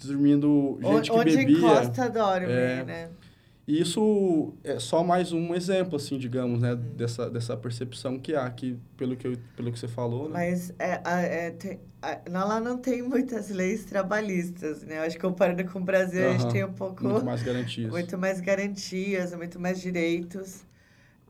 dormindo 0.02 0.78
gente 0.82 1.10
que 1.10 1.16
Onde 1.16 1.36
bebia. 1.36 1.58
encosta, 1.58 2.10
dorme, 2.10 2.52
É. 2.52 2.84
né? 2.84 3.10
E 3.66 3.80
isso 3.80 4.52
é 4.62 4.78
só 4.78 5.02
mais 5.02 5.32
um 5.32 5.54
exemplo, 5.54 5.96
assim, 5.96 6.18
digamos, 6.18 6.60
né, 6.60 6.76
dessa, 6.76 7.30
dessa 7.30 7.56
percepção 7.56 8.18
que 8.18 8.34
há, 8.34 8.50
que 8.50 8.78
pelo 8.94 9.16
que, 9.16 9.26
eu, 9.26 9.38
pelo 9.56 9.72
que 9.72 9.78
você 9.78 9.88
falou, 9.88 10.24
né? 10.28 10.34
Mas 10.34 10.70
é, 10.78 11.00
é, 11.46 11.50
tem, 11.50 11.80
lá 12.28 12.60
não 12.60 12.76
tem 12.76 13.00
muitas 13.00 13.48
leis 13.48 13.86
trabalhistas, 13.86 14.82
né? 14.82 14.98
Eu 14.98 15.02
acho 15.04 15.16
que 15.16 15.22
comparando 15.22 15.64
com 15.64 15.78
o 15.78 15.82
Brasil, 15.82 16.28
a 16.28 16.32
gente 16.32 16.52
tem 16.52 16.62
um 16.62 16.74
pouco... 16.74 17.04
Muito 17.04 17.24
mais 17.24 17.42
garantias. 17.42 17.90
muito 17.90 18.18
mais 18.18 18.38
garantias, 18.38 19.34
muito 19.34 19.58
mais 19.58 19.80
direitos. 19.80 20.62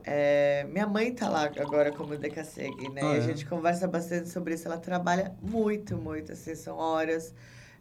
É, 0.03 0.67
minha 0.71 0.89
mãe 0.89 1.15
tá 1.15 1.29
lá 1.29 1.45
agora 1.45 1.93
como 1.93 2.17
decassegue, 2.17 2.89
né? 2.91 3.01
Ah, 3.01 3.15
é? 3.15 3.19
a 3.19 3.21
gente 3.21 3.47
conversa 3.47 3.87
bastante 3.87 4.29
sobre 4.29 4.55
isso. 4.55 4.67
Ela 4.67 4.77
trabalha 4.77 5.33
muito, 5.41 5.97
muito, 5.97 6.33
assim, 6.33 6.55
são 6.57 6.77
horas. 6.77 7.33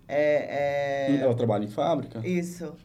É, 0.08 1.18
é, 1.18 1.22
Ela 1.22 1.36
trabalha 1.36 1.64
em 1.66 1.70
fábrica? 1.70 2.20
Isso. 2.24 2.76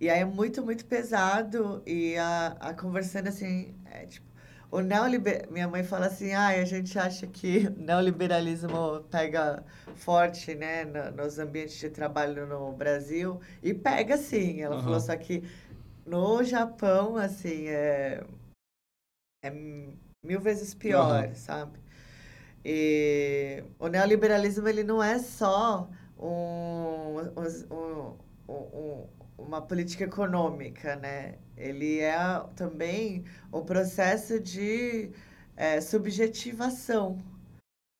E 0.00 0.08
aí 0.10 0.20
é 0.20 0.24
muito, 0.24 0.64
muito 0.64 0.84
pesado. 0.86 1.82
E 1.86 2.16
a, 2.16 2.48
a 2.60 2.74
conversando 2.74 3.28
assim, 3.28 3.74
é, 3.86 4.06
tipo, 4.06 4.26
o 4.70 4.80
neoliber... 4.80 5.48
Minha 5.50 5.68
mãe 5.68 5.82
fala 5.84 6.06
assim, 6.06 6.32
ah, 6.32 6.48
a 6.48 6.64
gente 6.64 6.98
acha 6.98 7.26
que 7.26 7.66
o 7.68 7.70
neoliberalismo 7.80 9.02
pega 9.10 9.64
forte, 9.96 10.54
né, 10.54 10.84
no- 10.84 11.10
nos 11.12 11.38
ambientes 11.38 11.78
de 11.78 11.90
trabalho 11.90 12.46
no 12.46 12.72
Brasil. 12.72 13.40
E 13.62 13.74
pega 13.74 14.16
sim. 14.16 14.60
Ela 14.62 14.76
Aham. 14.76 14.84
falou 14.84 15.00
só 15.00 15.16
que 15.16 15.42
no 16.06 16.42
Japão, 16.44 17.16
assim, 17.16 17.68
é, 17.68 18.24
é 19.42 19.50
mil 20.22 20.40
vezes 20.40 20.74
pior, 20.74 21.28
Aham. 21.28 21.34
sabe? 21.34 21.78
E 22.64 23.64
o 23.78 23.88
neoliberalismo, 23.88 24.68
ele 24.68 24.82
não 24.84 25.02
é 25.02 25.18
só 25.18 25.88
um, 26.18 27.16
um, 27.70 28.16
um- 28.48 28.52
um- 28.52 29.06
uma 29.38 29.62
política 29.62 30.04
econômica, 30.04 30.96
né? 30.96 31.36
Ele 31.56 32.00
é 32.00 32.16
também 32.56 33.24
um 33.52 33.62
processo 33.62 34.40
de 34.40 35.10
é, 35.56 35.80
subjetivação. 35.80 37.18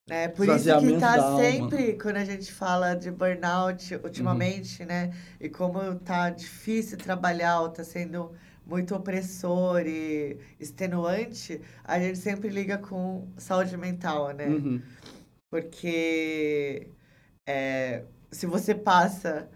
Né? 0.09 0.29
Por 0.29 0.49
isso 0.49 0.65
que 0.79 0.87
está 0.95 1.37
sempre, 1.37 1.93
quando 1.99 2.17
a 2.17 2.25
gente 2.25 2.51
fala 2.53 2.95
de 2.95 3.11
burnout 3.11 3.95
ultimamente, 4.03 4.85
né? 4.85 5.13
E 5.41 5.49
como 5.49 5.97
tá 5.97 6.31
difícil 6.31 6.97
trabalhar, 6.97 7.61
ou 7.61 7.69
tá 7.69 7.85
sendo 7.85 8.33
muito 8.65 8.95
opressor 8.95 9.83
e 9.87 10.39
extenuante, 10.59 11.61
a 11.85 11.99
gente 11.99 12.19
sempre 12.19 12.49
liga 12.49 12.79
com 12.79 13.29
saúde 13.37 13.77
mental, 13.77 14.33
né? 14.33 14.47
Uhum. 14.47 14.83
Porque 15.51 16.89
é, 17.49 18.05
se 18.31 18.47
você 18.47 18.75
passa 18.75 19.49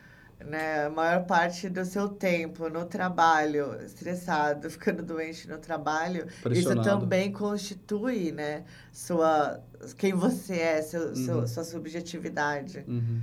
né, 0.45 0.87
a 0.87 0.91
maior 0.91 1.25
parte 1.27 1.69
do 1.69 1.85
seu 1.85 2.09
tempo 2.09 2.69
no 2.69 2.85
trabalho, 2.87 3.77
estressado, 3.85 4.69
ficando 4.71 5.03
doente 5.03 5.47
no 5.49 5.59
trabalho, 5.59 6.27
isso 6.51 6.75
também 6.83 7.31
constitui 7.31 8.33
né, 8.33 8.65
sua, 8.93 9.63
quem 9.99 10.13
você 10.15 10.55
é, 10.57 10.83
seu, 10.83 11.15
seu- 11.15 11.39
Uhum. 11.41 11.47
sua 11.47 11.65
subjetividade. 11.65 12.85
Uhum. 12.89 13.21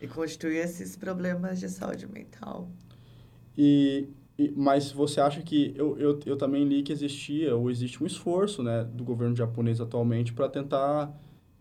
E 0.00 0.08
constitui 0.08 0.56
esses 0.56 0.96
problemas 0.96 1.60
de 1.60 1.68
saúde 1.68 2.06
mental. 2.06 2.68
E, 3.56 4.08
e- 4.38 4.52
mas 4.56 4.90
você 4.90 5.20
acha 5.20 5.42
que 5.42 5.72
eu, 5.76 5.98
eu, 5.98 6.18
eu 6.24 6.36
também 6.36 6.64
li 6.64 6.82
que 6.82 6.92
existia 6.92 7.54
ou 7.54 7.70
existe 7.70 8.02
um 8.02 8.06
esforço 8.06 8.62
né, 8.62 8.84
do 8.84 9.04
governo 9.04 9.36
japonês 9.36 9.80
atualmente 9.80 10.32
para 10.32 10.48
tentar 10.48 11.12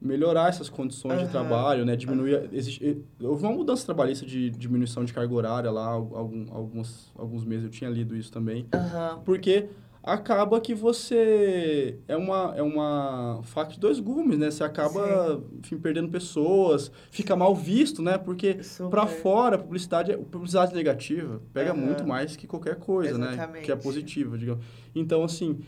melhorar 0.01 0.49
essas 0.49 0.67
condições 0.67 1.19
de 1.19 1.23
Aham, 1.25 1.31
trabalho, 1.31 1.85
né, 1.85 1.95
diminuir 1.95 2.49
existe, 2.51 3.05
houve 3.21 3.43
uma 3.45 3.53
mudança 3.53 3.85
trabalhista 3.85 4.25
de 4.25 4.49
diminuição 4.49 5.05
de 5.05 5.13
carga 5.13 5.31
horária 5.33 5.69
lá 5.69 5.85
algum, 5.85 6.45
alguns 6.51 7.11
alguns 7.15 7.45
meses 7.45 7.65
eu 7.65 7.69
tinha 7.69 7.89
lido 7.89 8.15
isso 8.17 8.31
também 8.31 8.65
Aham. 8.73 9.21
porque 9.23 9.67
acaba 10.03 10.59
que 10.59 10.73
você 10.73 11.99
é 12.07 12.17
uma 12.17 12.53
é 12.57 12.63
uma 12.63 13.41
faca 13.43 13.73
de 13.73 13.79
dois 13.79 13.99
gumes 13.99 14.39
né 14.39 14.49
você 14.49 14.63
acaba 14.63 15.39
enfim 15.59 15.77
perdendo 15.77 16.09
pessoas 16.09 16.91
fica 17.11 17.35
mal 17.35 17.53
visto 17.55 18.01
né 18.01 18.17
porque 18.17 18.63
Super. 18.63 18.89
Pra 18.89 19.05
fora, 19.05 19.55
a 19.55 19.59
publicidade, 19.59 20.11
é- 20.11 20.17
publicidade 20.17 20.73
negativa 20.73 21.39
pega 21.53 21.71
Aham. 21.73 21.79
muito 21.79 22.07
mais 22.07 22.35
que 22.35 22.47
qualquer 22.47 22.77
coisa, 22.77 23.17
né? 23.19 23.33
Exatamente. 23.33 23.65
Que 23.65 23.71
é 23.71 23.75
positiva, 23.75 24.35
digamos. 24.37 24.63
Então, 24.95 25.23
assim, 25.23 25.59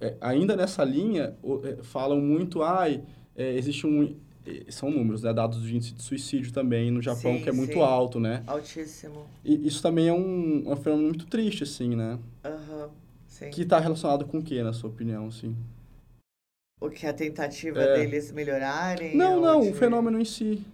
é, 0.00 0.16
ainda 0.20 0.54
nessa 0.56 0.84
linha, 0.84 1.34
é, 1.64 1.82
falam 1.82 2.20
muito, 2.20 2.62
ai, 2.62 3.02
é, 3.36 3.54
existe 3.56 3.86
um... 3.86 4.14
é, 4.46 4.70
São 4.70 4.90
números, 4.90 5.22
né? 5.22 5.32
Dados 5.32 5.62
de 5.62 5.74
índice 5.76 5.92
de 5.92 6.02
suicídio 6.02 6.52
também 6.52 6.90
no 6.90 7.00
Japão, 7.02 7.34
Sim, 7.34 7.42
que 7.42 7.48
é 7.48 7.52
muito 7.52 7.72
sim. 7.74 7.82
alto, 7.82 8.20
né? 8.20 8.42
Altíssimo. 8.46 9.26
E 9.44 9.66
isso 9.66 9.82
também 9.82 10.08
é 10.08 10.12
um, 10.12 10.70
um 10.70 10.76
fenômeno 10.76 11.08
muito 11.08 11.26
triste, 11.26 11.62
assim, 11.64 11.94
né? 11.94 12.18
Aham. 12.44 12.90
Sim. 13.28 13.50
Que 13.50 13.64
tá 13.64 13.78
relacionado 13.80 14.24
com 14.26 14.38
o 14.38 14.42
quê, 14.42 14.62
na 14.62 14.72
sua 14.72 14.88
opinião, 14.90 15.26
assim? 15.26 15.56
O 16.80 16.88
que 16.90 17.06
é 17.06 17.08
a 17.08 17.14
tentativa 17.14 17.80
É. 17.80 17.98
deles 17.98 18.30
melhorarem? 18.30 19.16
Não, 19.16 19.40
não, 19.40 19.60
de- 19.62 19.70
o 19.70 19.74
fenômeno 19.74 20.20
em 20.20 20.24
si. 20.24 20.64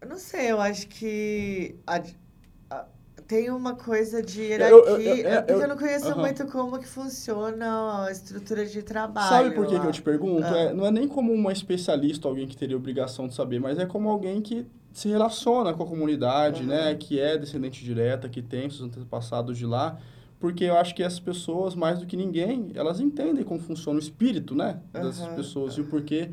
Eu 0.00 0.08
não 0.08 0.18
sei, 0.18 0.50
eu 0.50 0.60
acho 0.60 0.86
que 0.88 1.76
a- 1.86 2.02
tem 3.34 3.50
uma 3.50 3.74
coisa 3.74 4.22
de 4.22 4.42
hierarquia. 4.42 4.76
Eu, 4.76 5.00
eu, 5.00 5.16
eu, 5.16 5.28
é 5.28 5.42
porque 5.42 5.64
eu, 5.64 5.68
não 5.68 5.76
conheço 5.76 6.08
uh 6.08 6.12
-huh. 6.12 6.20
muito 6.20 6.46
como 6.46 6.78
que 6.78 6.86
funciona 6.86 8.04
a 8.04 8.12
estrutura 8.12 8.64
de 8.64 8.80
trabalho. 8.80 9.28
Sabe 9.28 9.50
por 9.56 9.66
que, 9.66 9.80
que 9.80 9.86
eu 9.86 9.90
te 9.90 10.02
pergunto? 10.02 10.46
Ah. 10.46 10.56
É, 10.56 10.72
não 10.72 10.86
é 10.86 10.90
nem 10.92 11.08
como 11.08 11.32
uma 11.32 11.52
especialista, 11.52 12.28
alguém 12.28 12.46
que 12.46 12.56
teria 12.56 12.76
obrigação 12.76 13.26
de 13.26 13.34
saber, 13.34 13.58
mas 13.58 13.76
é 13.76 13.86
como 13.86 14.08
alguém 14.08 14.40
que 14.40 14.64
se 14.92 15.08
relaciona 15.08 15.74
com 15.74 15.82
a 15.82 15.86
comunidade, 15.86 16.62
uh 16.62 16.66
-huh. 16.66 16.68
né? 16.68 16.94
Que 16.94 17.18
é 17.18 17.36
descendente 17.36 17.84
direta, 17.84 18.28
que 18.28 18.40
tem 18.40 18.70
seus 18.70 18.82
antepassados 18.82 19.58
de 19.58 19.66
lá. 19.66 19.98
Porque 20.38 20.62
eu 20.62 20.76
acho 20.76 20.94
que 20.94 21.02
as 21.02 21.18
pessoas, 21.18 21.74
mais 21.74 21.98
do 21.98 22.06
que 22.06 22.16
ninguém, 22.16 22.70
elas 22.76 23.00
entendem 23.00 23.42
como 23.42 23.58
funciona 23.58 23.98
o 23.98 24.02
espírito, 24.02 24.54
né? 24.54 24.78
Dessas 24.92 25.20
uh 25.20 25.30
-huh. 25.30 25.34
pessoas 25.34 25.74
e 25.74 25.80
o 25.80 25.86
porquê 25.86 26.30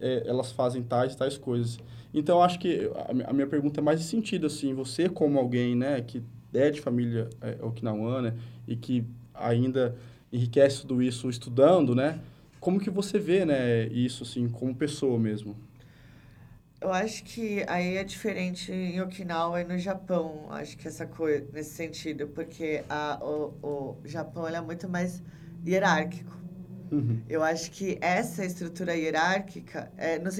é, 0.00 0.24
elas 0.26 0.50
fazem 0.50 0.82
tais 0.82 1.14
tais 1.14 1.38
coisas. 1.38 1.78
Então, 2.12 2.42
acho 2.42 2.58
que 2.58 2.90
a, 3.24 3.32
minha 3.32 3.46
pergunta 3.46 3.80
é 3.80 3.82
mais 3.82 4.00
de 4.00 4.06
sentido, 4.06 4.48
assim, 4.48 4.74
você 4.74 5.08
como 5.08 5.38
alguém, 5.38 5.76
né, 5.76 6.00
que 6.00 6.20
é 6.52 6.70
de 6.70 6.80
família 6.80 7.28
é, 7.40 7.58
okinawana 7.64 8.36
e 8.66 8.76
que 8.76 9.04
ainda 9.34 9.96
enriquece 10.32 10.82
tudo 10.82 11.02
isso 11.02 11.28
estudando, 11.28 11.94
né, 11.94 12.20
como 12.60 12.78
que 12.78 12.90
você 12.90 13.18
vê, 13.18 13.44
né, 13.44 13.86
isso, 13.86 14.22
assim, 14.22 14.48
como 14.48 14.74
pessoa 14.74 15.18
mesmo? 15.18 15.56
Eu 16.80 16.92
acho 16.92 17.24
que 17.24 17.62
aí 17.66 17.96
é 17.96 18.04
diferente 18.04 18.72
em 18.72 19.00
Okinawa 19.02 19.60
e 19.60 19.64
no 19.64 19.78
Japão, 19.78 20.46
acho 20.50 20.78
que 20.78 20.88
essa 20.88 21.06
coisa, 21.06 21.46
nesse 21.52 21.74
sentido, 21.74 22.28
porque 22.28 22.82
a, 22.88 23.18
o, 23.22 23.54
o 23.62 24.00
Japão 24.04 24.46
é 24.46 24.60
muito 24.62 24.88
mais 24.88 25.22
hierárquico. 25.66 26.38
Uhum. 26.90 27.20
Eu 27.28 27.42
acho 27.42 27.70
que 27.70 27.98
essa 28.00 28.44
estrutura 28.44 28.96
hierárquica 28.96 29.92
é, 29.96 30.18
no, 30.18 30.30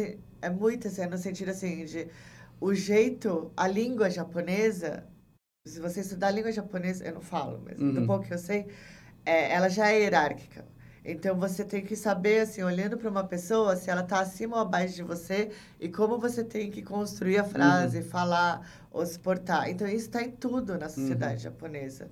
é 0.40 0.50
muito 0.50 0.88
assim, 0.88 1.06
no 1.06 1.18
sentido 1.18 1.50
assim 1.50 1.84
de 1.84 2.08
o 2.58 2.74
jeito, 2.74 3.52
a 3.56 3.68
língua 3.68 4.10
japonesa, 4.10 5.04
se 5.64 5.80
você 5.80 6.00
estudar 6.00 6.28
a 6.28 6.30
língua 6.30 6.52
japonesa, 6.52 7.04
eu 7.04 7.14
não 7.14 7.20
falo, 7.20 7.62
mas 7.64 7.78
uhum. 7.78 7.92
do 7.92 8.06
pouco 8.06 8.24
que 8.24 8.32
eu 8.32 8.38
sei, 8.38 8.66
é, 9.24 9.52
ela 9.52 9.68
já 9.68 9.90
é 9.90 10.00
hierárquica. 10.00 10.64
Então 11.04 11.34
você 11.38 11.64
tem 11.64 11.82
que 11.82 11.96
saber, 11.96 12.40
assim, 12.40 12.62
olhando 12.62 12.96
para 12.96 13.08
uma 13.08 13.24
pessoa, 13.24 13.74
se 13.74 13.90
ela 13.90 14.02
está 14.02 14.20
acima 14.20 14.56
ou 14.56 14.62
abaixo 14.62 14.94
de 14.94 15.02
você 15.02 15.50
e 15.78 15.88
como 15.88 16.18
você 16.18 16.44
tem 16.44 16.70
que 16.70 16.82
construir 16.82 17.38
a 17.38 17.44
frase, 17.44 17.98
uhum. 17.98 18.04
falar 18.04 18.86
ou 18.90 19.04
se 19.04 19.18
portar. 19.18 19.68
Então 19.70 19.86
isso 19.86 20.06
está 20.06 20.22
em 20.22 20.30
tudo 20.30 20.78
na 20.78 20.88
sociedade 20.88 21.46
uhum. 21.46 21.52
japonesa 21.52 22.10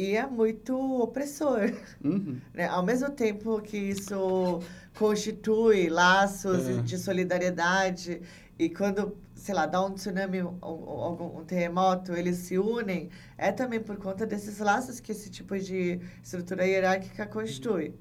e 0.00 0.16
é 0.16 0.26
muito 0.26 0.74
opressor. 1.02 1.72
Uhum. 2.02 2.40
Né? 2.54 2.66
Ao 2.66 2.82
mesmo 2.82 3.10
tempo 3.10 3.60
que 3.60 3.76
isso 3.76 4.60
constitui 4.98 5.88
laços 5.88 6.66
é. 6.68 6.82
de 6.82 6.98
solidariedade 6.98 8.22
e 8.60 8.68
quando, 8.68 9.16
sei 9.34 9.54
lá, 9.54 9.64
dá 9.64 9.82
um 9.82 9.94
tsunami, 9.94 10.42
um, 10.42 10.58
um, 10.62 11.38
um, 11.38 11.44
terremoto, 11.46 12.12
eles 12.12 12.36
se 12.36 12.58
unem, 12.58 13.08
é 13.38 13.50
também 13.50 13.80
por 13.80 13.96
conta 13.96 14.26
desses 14.26 14.58
laços 14.58 15.00
que 15.00 15.12
esse 15.12 15.30
tipo 15.30 15.58
de 15.58 15.98
estrutura 16.22 16.66
hierárquica 16.66 17.24
constitui. 17.24 17.94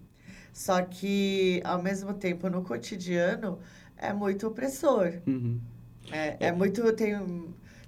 Só 0.52 0.82
que, 0.82 1.62
ao 1.64 1.82
mesmo 1.82 2.14
tempo, 2.14 2.50
no 2.50 2.62
cotidiano, 2.62 3.58
é 3.96 4.12
muito 4.12 4.48
opressor. 4.48 5.22
Uhum. 5.26 5.62
É, 6.12 6.28
é, 6.28 6.48
é 6.48 6.52
muito... 6.52 6.92
Tem, 6.92 7.16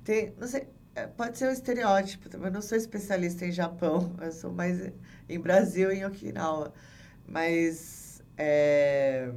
tem, 0.05 0.33
não 0.39 0.47
sei, 0.47 0.65
é, 0.95 1.07
pode 1.07 1.37
ser 1.37 1.49
um 1.49 1.51
estereótipo, 1.51 2.29
eu 2.33 2.51
não 2.51 2.61
sou 2.61 2.77
especialista 2.77 3.45
em 3.45 3.51
Japão, 3.51 4.15
eu 4.23 4.31
sou 4.31 4.49
mais 4.49 4.93
em 5.27 5.39
Brasil 5.41 5.91
e 5.91 5.97
em 5.97 6.05
Okinawa. 6.05 6.73
Mas 7.27 8.23
é, 8.37 9.29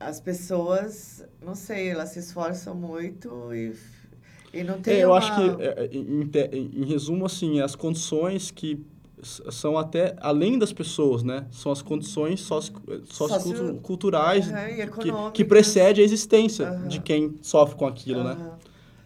as 0.00 0.20
pessoas, 0.20 1.24
não 1.44 1.54
sei, 1.54 1.88
elas 1.88 2.10
se 2.10 2.20
esforçam 2.20 2.74
muito 2.74 3.52
e, 3.52 3.74
e 4.52 4.62
não 4.62 4.80
tem. 4.80 4.94
É, 4.94 5.04
eu 5.04 5.10
uma... 5.10 5.18
acho 5.18 5.34
que, 5.34 5.62
é, 5.62 5.86
em, 5.92 6.22
em, 6.22 6.82
em 6.82 6.84
resumo, 6.84 7.26
assim, 7.26 7.60
as 7.60 7.74
condições 7.74 8.50
que 8.50 8.84
são 9.22 9.76
até 9.76 10.14
além 10.20 10.58
das 10.58 10.72
pessoas, 10.72 11.22
né? 11.22 11.46
São 11.50 11.72
as 11.72 11.82
condições 11.82 12.40
socioculturais 13.04 14.46
uhum, 14.46 14.52
que, 15.00 15.32
que 15.32 15.44
precede 15.44 16.00
a 16.00 16.04
existência 16.04 16.70
uhum. 16.70 16.88
de 16.88 17.00
quem 17.00 17.36
sofre 17.42 17.76
com 17.76 17.86
aquilo, 17.86 18.20
uhum. 18.20 18.26
né? 18.26 18.52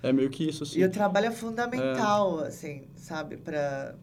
É 0.03 0.13
meio 0.13 0.29
que 0.29 0.49
isso, 0.49 0.65
assim. 0.65 0.81
E 0.81 0.85
o 0.85 0.91
trabalho 0.91 1.27
é 1.27 1.31
fundamental, 1.31 2.45
é. 2.45 2.49
assim, 2.49 2.83
sabe? 2.97 3.37
Para 3.37 3.95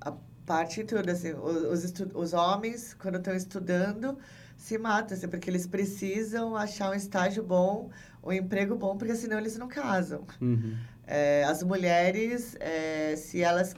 a 0.00 0.12
parte 0.46 0.84
toda, 0.84 1.12
assim. 1.12 1.34
Os, 1.34 1.84
os, 1.84 2.06
os 2.14 2.32
homens, 2.32 2.94
quando 2.94 3.16
estão 3.16 3.34
estudando, 3.34 4.16
se 4.58 4.76
matam, 4.76 5.16
assim, 5.16 5.26
porque 5.26 5.48
eles 5.48 5.66
precisam 5.66 6.54
achar 6.54 6.90
um 6.90 6.94
estágio 6.94 7.42
bom, 7.42 7.88
um 8.22 8.30
emprego 8.30 8.74
bom, 8.74 8.98
porque 8.98 9.14
senão 9.14 9.38
eles 9.38 9.56
não 9.56 9.68
casam. 9.68 10.26
Uhum. 10.38 10.76
É, 11.06 11.44
as 11.44 11.62
mulheres, 11.62 12.54
é, 12.60 13.16
se 13.16 13.40
elas 13.40 13.74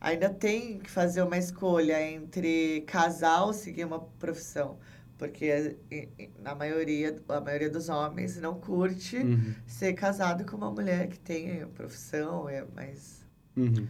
ainda 0.00 0.28
têm 0.28 0.80
que 0.80 0.90
fazer 0.90 1.22
uma 1.22 1.38
escolha 1.38 2.02
entre 2.02 2.82
casar 2.88 3.44
ou 3.44 3.52
seguir 3.52 3.84
uma 3.84 4.00
profissão 4.00 4.76
porque 5.16 5.76
na 6.42 6.54
maioria, 6.54 7.22
a 7.28 7.40
maioria 7.40 7.70
dos 7.70 7.88
homens 7.88 8.40
não 8.40 8.54
curte 8.54 9.16
uhum. 9.16 9.54
ser 9.66 9.92
casado 9.94 10.44
com 10.44 10.56
uma 10.56 10.70
mulher 10.70 11.08
que 11.08 11.18
tem 11.18 11.66
profissão, 11.68 12.48
é 12.48 12.64
mais... 12.74 13.24
Uhum. 13.56 13.86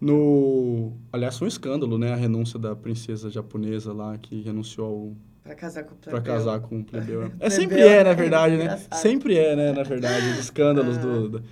No... 0.00 0.92
Aliás, 1.12 1.38
foi 1.38 1.46
um 1.46 1.48
escândalo, 1.48 1.96
né? 1.96 2.12
A 2.12 2.16
renúncia 2.16 2.58
da 2.58 2.74
princesa 2.74 3.30
japonesa 3.30 3.92
lá, 3.92 4.16
que 4.18 4.40
renunciou 4.40 4.86
ao... 4.86 5.31
Pra 5.42 5.54
casar 5.54 5.84
com 5.84 5.94
o 5.94 5.98
plebeu. 5.98 6.22
Pra 6.22 6.32
casar 6.32 6.60
com 6.60 6.80
o 6.80 6.84
plebeu. 6.84 7.32
é, 7.40 7.50
sempre 7.50 7.80
é, 7.80 8.04
na 8.04 8.12
verdade, 8.12 8.56
né? 8.56 8.80
Sempre 8.92 9.36
é, 9.36 9.56
né? 9.56 9.72
Na 9.72 9.82
verdade, 9.82 10.30
os 10.30 10.38
escândalos 10.38 10.96
do, 10.98 11.28
do 11.28 11.42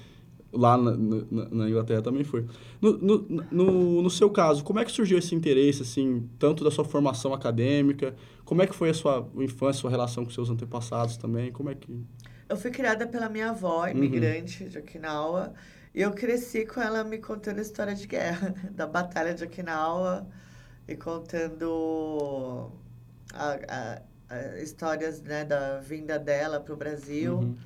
lá 0.53 0.77
na, 0.77 0.97
na, 0.97 1.49
na, 1.51 1.69
Inglaterra 1.69 2.03
também 2.03 2.25
foi. 2.25 2.47
No, 2.81 2.99
no, 2.99 3.19
no, 3.51 4.03
no, 4.03 4.11
seu 4.11 4.31
caso, 4.31 4.65
como 4.65 4.79
é 4.79 4.85
que 4.85 4.93
surgiu 4.93 5.19
esse 5.19 5.35
interesse, 5.35 5.83
assim, 5.83 6.29
tanto 6.39 6.65
da 6.65 6.71
sua 6.71 6.85
formação 6.85 7.33
acadêmica, 7.33 8.15
como 8.45 8.63
é 8.63 8.67
que 8.67 8.75
foi 8.75 8.91
a 8.91 8.95
sua 8.95 9.29
infância, 9.37 9.81
sua 9.81 9.91
relação 9.91 10.25
com 10.25 10.31
seus 10.31 10.51
antepassados 10.51 11.17
também, 11.17 11.53
como 11.53 11.71
é 11.71 11.75
que... 11.75 12.05
Eu 12.49 12.57
fui 12.57 12.71
criada 12.71 13.07
pela 13.07 13.29
minha 13.29 13.51
avó, 13.51 13.85
uhum. 13.85 13.91
imigrante 13.91 14.65
uhum. 14.65 14.69
de 14.69 14.79
Okinawa, 14.79 15.53
e 15.95 16.03
eu 16.03 16.11
cresci 16.13 16.67
com 16.67 16.81
ela 16.81 17.05
me 17.05 17.19
contando 17.19 17.61
história 17.61 17.95
de 17.95 18.07
guerra, 18.07 18.55
da 18.73 18.87
Batalha 18.87 19.35
de 19.35 19.45
Okinawa, 19.45 20.27
e 20.89 20.97
contando 20.97 22.73
a, 23.35 23.59
a, 23.69 24.03
a 24.35 24.63
histórias 24.63 25.21
né, 25.23 25.45
da 25.45 25.79
vinda 25.79 26.19
dela 26.19 26.61
para 26.61 26.75
o 26.75 26.77
Brasil. 26.77 27.39
Uhum. 27.39 27.57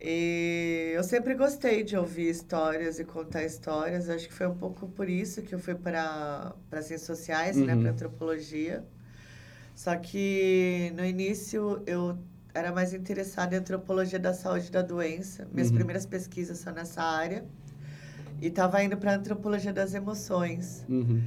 E 0.00 0.92
eu 0.94 1.02
sempre 1.02 1.34
gostei 1.34 1.82
de 1.82 1.96
ouvir 1.96 2.28
histórias 2.28 2.98
e 2.98 3.04
contar 3.04 3.44
histórias. 3.44 4.10
Acho 4.10 4.28
que 4.28 4.34
foi 4.34 4.46
um 4.46 4.54
pouco 4.54 4.86
por 4.88 5.08
isso 5.08 5.42
que 5.42 5.54
eu 5.54 5.58
fui 5.58 5.74
para 5.74 6.54
ciências 6.82 7.02
sociais, 7.02 7.56
né, 7.56 7.62
uhum. 7.62 7.80
né, 7.80 7.82
para 7.82 7.92
antropologia. 7.92 8.84
Só 9.74 9.96
que 9.96 10.92
no 10.96 11.04
início 11.04 11.82
eu 11.86 12.18
era 12.54 12.72
mais 12.72 12.94
interessada 12.94 13.54
em 13.54 13.58
antropologia 13.58 14.18
da 14.18 14.32
saúde 14.32 14.68
e 14.68 14.70
da 14.70 14.82
doença. 14.82 15.46
Minhas 15.52 15.68
uhum. 15.68 15.76
primeiras 15.76 16.06
pesquisas 16.06 16.58
são 16.58 16.72
nessa 16.72 17.02
área. 17.02 17.44
E 18.40 18.48
estava 18.48 18.82
indo 18.82 18.96
para 18.96 19.14
antropologia 19.14 19.72
das 19.72 19.94
emoções. 19.94 20.84
Uhum. 20.88 21.22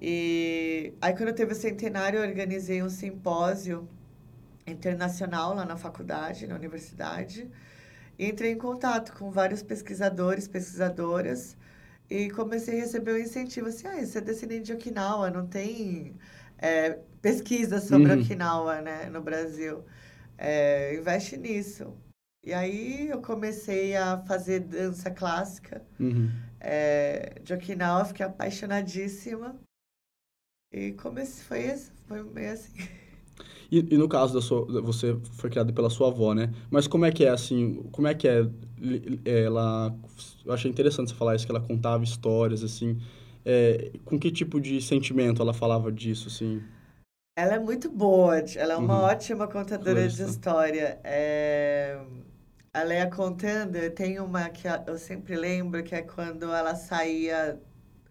E 0.00 0.94
aí, 1.00 1.14
quando 1.14 1.34
teve 1.34 1.52
o 1.52 1.56
centenário, 1.56 2.18
eu 2.18 2.28
organizei 2.28 2.82
um 2.82 2.88
simpósio 2.88 3.88
internacional 4.66 5.54
lá 5.54 5.64
na 5.64 5.76
faculdade, 5.76 6.46
na 6.46 6.54
universidade 6.54 7.50
entrei 8.28 8.52
em 8.52 8.58
contato 8.58 9.14
com 9.14 9.30
vários 9.30 9.62
pesquisadores, 9.62 10.46
pesquisadoras, 10.46 11.56
e 12.08 12.28
comecei 12.30 12.78
a 12.78 12.82
receber 12.82 13.14
um 13.14 13.18
incentivo 13.18 13.68
assim, 13.68 13.86
ah, 13.86 14.04
você 14.04 14.18
é 14.18 14.20
descendente 14.20 14.64
de 14.64 14.72
Okinawa, 14.72 15.30
não 15.30 15.46
tem 15.46 16.14
é, 16.58 16.98
pesquisa 17.22 17.80
sobre 17.80 18.12
uhum. 18.12 18.20
Okinawa, 18.20 18.82
né, 18.82 19.08
no 19.08 19.22
Brasil. 19.22 19.84
É, 20.36 20.94
investe 20.96 21.36
nisso. 21.36 21.94
E 22.44 22.52
aí 22.52 23.08
eu 23.08 23.20
comecei 23.20 23.96
a 23.96 24.18
fazer 24.18 24.60
dança 24.60 25.10
clássica 25.10 25.82
uhum. 25.98 26.30
é, 26.58 27.34
de 27.42 27.54
Okinawa, 27.54 28.04
fiquei 28.04 28.26
apaixonadíssima. 28.26 29.54
E 30.72 30.92
comecei, 30.92 31.42
foi, 31.42 31.76
foi 32.06 32.22
meio 32.22 32.52
assim. 32.52 32.72
E, 33.70 33.94
e, 33.94 33.96
no 33.96 34.08
caso 34.08 34.34
da 34.34 34.40
sua, 34.40 34.66
você 34.82 35.16
foi 35.34 35.48
criado 35.48 35.72
pela 35.72 35.88
sua 35.88 36.08
avó, 36.08 36.34
né? 36.34 36.52
Mas 36.68 36.88
como 36.88 37.04
é 37.04 37.12
que 37.12 37.24
é 37.24 37.30
assim? 37.30 37.84
Como 37.92 38.08
é 38.08 38.14
que 38.14 38.26
é? 38.26 38.44
Ela, 39.24 39.94
eu 40.44 40.52
achei 40.52 40.68
interessante 40.68 41.10
você 41.10 41.14
falar 41.14 41.36
isso 41.36 41.46
que 41.46 41.52
ela 41.52 41.60
contava 41.60 42.02
histórias 42.02 42.64
assim. 42.64 43.00
É, 43.44 43.92
com 44.04 44.18
que 44.18 44.30
tipo 44.30 44.60
de 44.60 44.82
sentimento 44.82 45.40
ela 45.40 45.54
falava 45.54 45.90
disso 45.92 46.28
assim? 46.28 46.60
Ela 47.38 47.54
é 47.54 47.58
muito 47.58 47.88
boa, 47.88 48.38
ela 48.56 48.74
é 48.74 48.76
uma 48.76 48.98
uhum. 48.98 49.04
ótima 49.04 49.46
contadora 49.46 50.06
de 50.08 50.22
história. 50.22 51.00
É... 51.04 51.98
Ela 52.74 52.94
ia 52.94 53.10
contando, 53.10 53.78
tem 53.92 54.20
uma 54.20 54.48
que 54.48 54.66
eu 54.86 54.98
sempre 54.98 55.36
lembro 55.36 55.82
que 55.82 55.94
é 55.94 56.02
quando 56.02 56.52
ela 56.52 56.74
saía, 56.74 57.58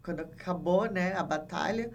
quando 0.03 0.21
acabou, 0.21 0.89
né, 0.89 1.13
a 1.13 1.23
batalha 1.23 1.91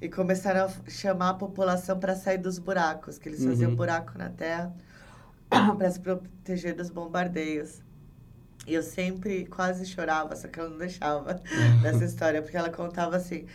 e 0.00 0.08
começaram 0.08 0.66
a 0.66 0.90
chamar 0.90 1.30
a 1.30 1.34
população 1.34 1.98
para 1.98 2.16
sair 2.16 2.38
dos 2.38 2.58
buracos, 2.58 3.18
que 3.18 3.28
eles 3.28 3.44
faziam 3.44 3.70
uhum. 3.70 3.76
buraco 3.76 4.16
na 4.16 4.30
terra 4.30 4.72
para 5.76 5.90
se 5.90 6.00
proteger 6.00 6.74
dos 6.74 6.90
bombardeios. 6.90 7.82
eu 8.66 8.82
sempre 8.82 9.46
quase 9.46 9.84
chorava, 9.86 10.34
só 10.36 10.48
que 10.48 10.58
ela 10.60 10.70
não 10.70 10.78
deixava 10.78 11.34
dessa 11.82 12.04
história, 12.06 12.40
porque 12.42 12.56
ela 12.56 12.70
contava 12.70 13.16
assim. 13.16 13.46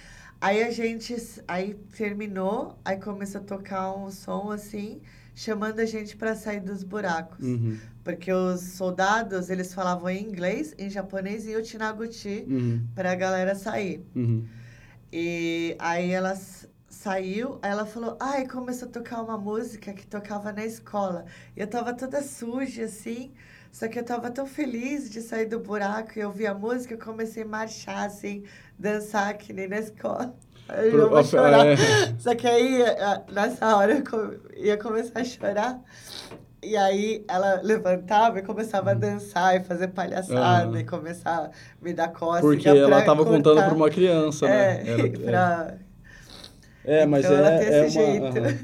Aí 0.41 0.62
a 0.64 0.70
gente, 0.72 1.16
aí 1.48 1.74
terminou, 1.96 2.78
aí 2.84 2.98
começou 2.98 3.41
a 3.41 3.43
tocar 3.43 3.93
um 3.96 4.12
som 4.12 4.52
assim, 4.52 5.02
chamando 5.34 5.80
a 5.80 5.86
gente 5.86 6.16
para 6.16 6.36
sair 6.36 6.60
dos 6.60 6.84
buracos. 6.84 7.43
Uhum. 7.46 7.80
Porque 8.04 8.32
os 8.32 8.62
soldados, 8.62 9.50
eles 9.50 9.74
falavam 9.74 10.10
em 10.10 10.22
inglês, 10.24 10.76
em 10.78 10.89
japonês 10.89 11.46
e 11.48 11.52
em 11.54 11.56
Uchinaguchi 11.58 12.46
Uhum. 12.48 12.86
para 12.93 13.12
a 13.12 13.16
galera 13.16 13.56
sair. 13.56 14.06
Uhum. 14.16 14.46
E 15.12 15.76
aí 15.80 16.12
ela 16.12 16.36
saiu, 16.89 17.60
aí 17.62 17.72
ela 17.72 17.86
falou, 17.86 18.18
ai, 18.20 18.47
começou 18.47 18.88
a 18.88 18.91
tocar 18.91 19.22
uma 19.22 19.38
música 19.38 19.93
que 19.93 20.06
tocava 20.08 20.51
na 20.51 20.66
escola. 20.66 21.26
E 21.56 21.62
eu 21.62 21.68
tava 21.68 21.93
toda 21.93 22.22
suja, 22.22 22.86
assim, 22.86 23.32
só 23.72 23.88
que 23.88 23.99
eu 23.99 24.03
tava 24.03 24.32
tão 24.32 24.45
feliz 24.45 25.10
de 25.10 25.22
sair 25.22 25.45
do 25.45 25.60
buraco 25.60 26.18
e 26.18 26.24
ouvir 26.24 26.47
a 26.47 26.53
música, 26.53 26.93
eu 26.93 26.97
comecei 26.97 27.43
a 27.43 27.45
marchar, 27.45 28.06
assim, 28.06 28.43
dançar 28.80 29.38
que 29.38 29.53
nem 29.53 29.68
na 29.68 29.80
escola. 29.80 30.36
Aí 30.68 30.91
eu 30.91 31.10
vou 31.10 31.24
chorar. 31.24 31.68
É. 31.68 31.76
Só 32.18 32.34
que 32.34 32.47
aí, 32.47 32.80
nessa 33.32 33.78
hora, 33.78 34.01
eu 34.12 34.41
ia 34.56 34.76
começar 34.78 35.20
a 35.20 35.24
chorar. 35.24 35.80
E 36.66 36.76
aí, 36.78 37.26
ela 37.28 37.61
levantava 37.61 38.39
e 38.39 38.43
começava 38.43 38.91
a 38.91 38.93
dançar 38.93 39.55
e 39.55 39.63
fazer 39.63 39.89
palhaçada 39.89 40.80
Aham. 40.80 40.80
e 40.80 40.86
começar 40.86 41.47
a 41.47 41.51
me 41.84 41.93
dar 41.93 42.09
cócega 42.13 42.49
Porque 42.53 42.70
ela 42.70 42.99
estava 42.99 43.26
contando 43.26 43.63
para 43.63 43.74
uma 43.74 43.89
criança, 43.89 44.47
né? 44.47 44.80
É, 44.84 44.84
Era- 44.86 45.07
pra... 45.24 45.80
É, 46.84 47.05
mas 47.05 47.30
Então, 47.30 47.32
é, 47.32 47.80
é, 47.80 47.84
uma, 47.84 48.59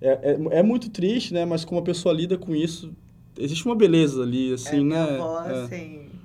é, 0.00 0.32
é, 0.32 0.58
é 0.60 0.62
muito 0.62 0.90
triste, 0.90 1.32
né? 1.34 1.44
Mas 1.44 1.64
como 1.64 1.80
a 1.80 1.84
pessoa 1.84 2.14
lida 2.14 2.38
com 2.38 2.54
isso, 2.54 2.94
existe 3.38 3.64
uma 3.66 3.76
beleza 3.76 4.22
ali, 4.22 4.52
assim, 4.52 4.76
é, 4.76 4.84
né? 4.84 4.96
minha 4.96 5.04
avó, 5.04 5.38
É. 5.44 5.50
assim... 5.50 6.20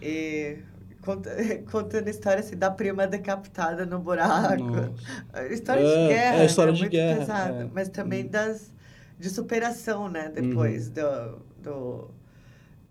E 0.00 0.64
conta- 1.02 1.30
contando 1.70 2.08
história, 2.08 2.40
assim, 2.40 2.56
da 2.56 2.70
prima 2.70 3.06
decapitada 3.06 3.86
no 3.86 4.00
buraco. 4.00 4.76
Nossa. 4.76 5.04
História 5.50 5.84
É, 5.84 5.86
de 5.86 5.98
guerra, 6.00 6.42
é 6.42 6.46
história 6.46 6.72
né? 6.72 6.72
de 6.72 6.80
Muito 6.80 6.92
guerra, 6.92 7.24
pesada. 7.26 7.66
é. 7.66 7.70
Mas 7.72 7.88
também 7.90 8.24
Uhum. 8.24 8.30
das... 8.30 8.72
De 9.18 9.28
superação, 9.30 10.08
né? 10.08 10.30
Depois 10.34 10.88
do... 10.88 11.38
do 11.62 12.10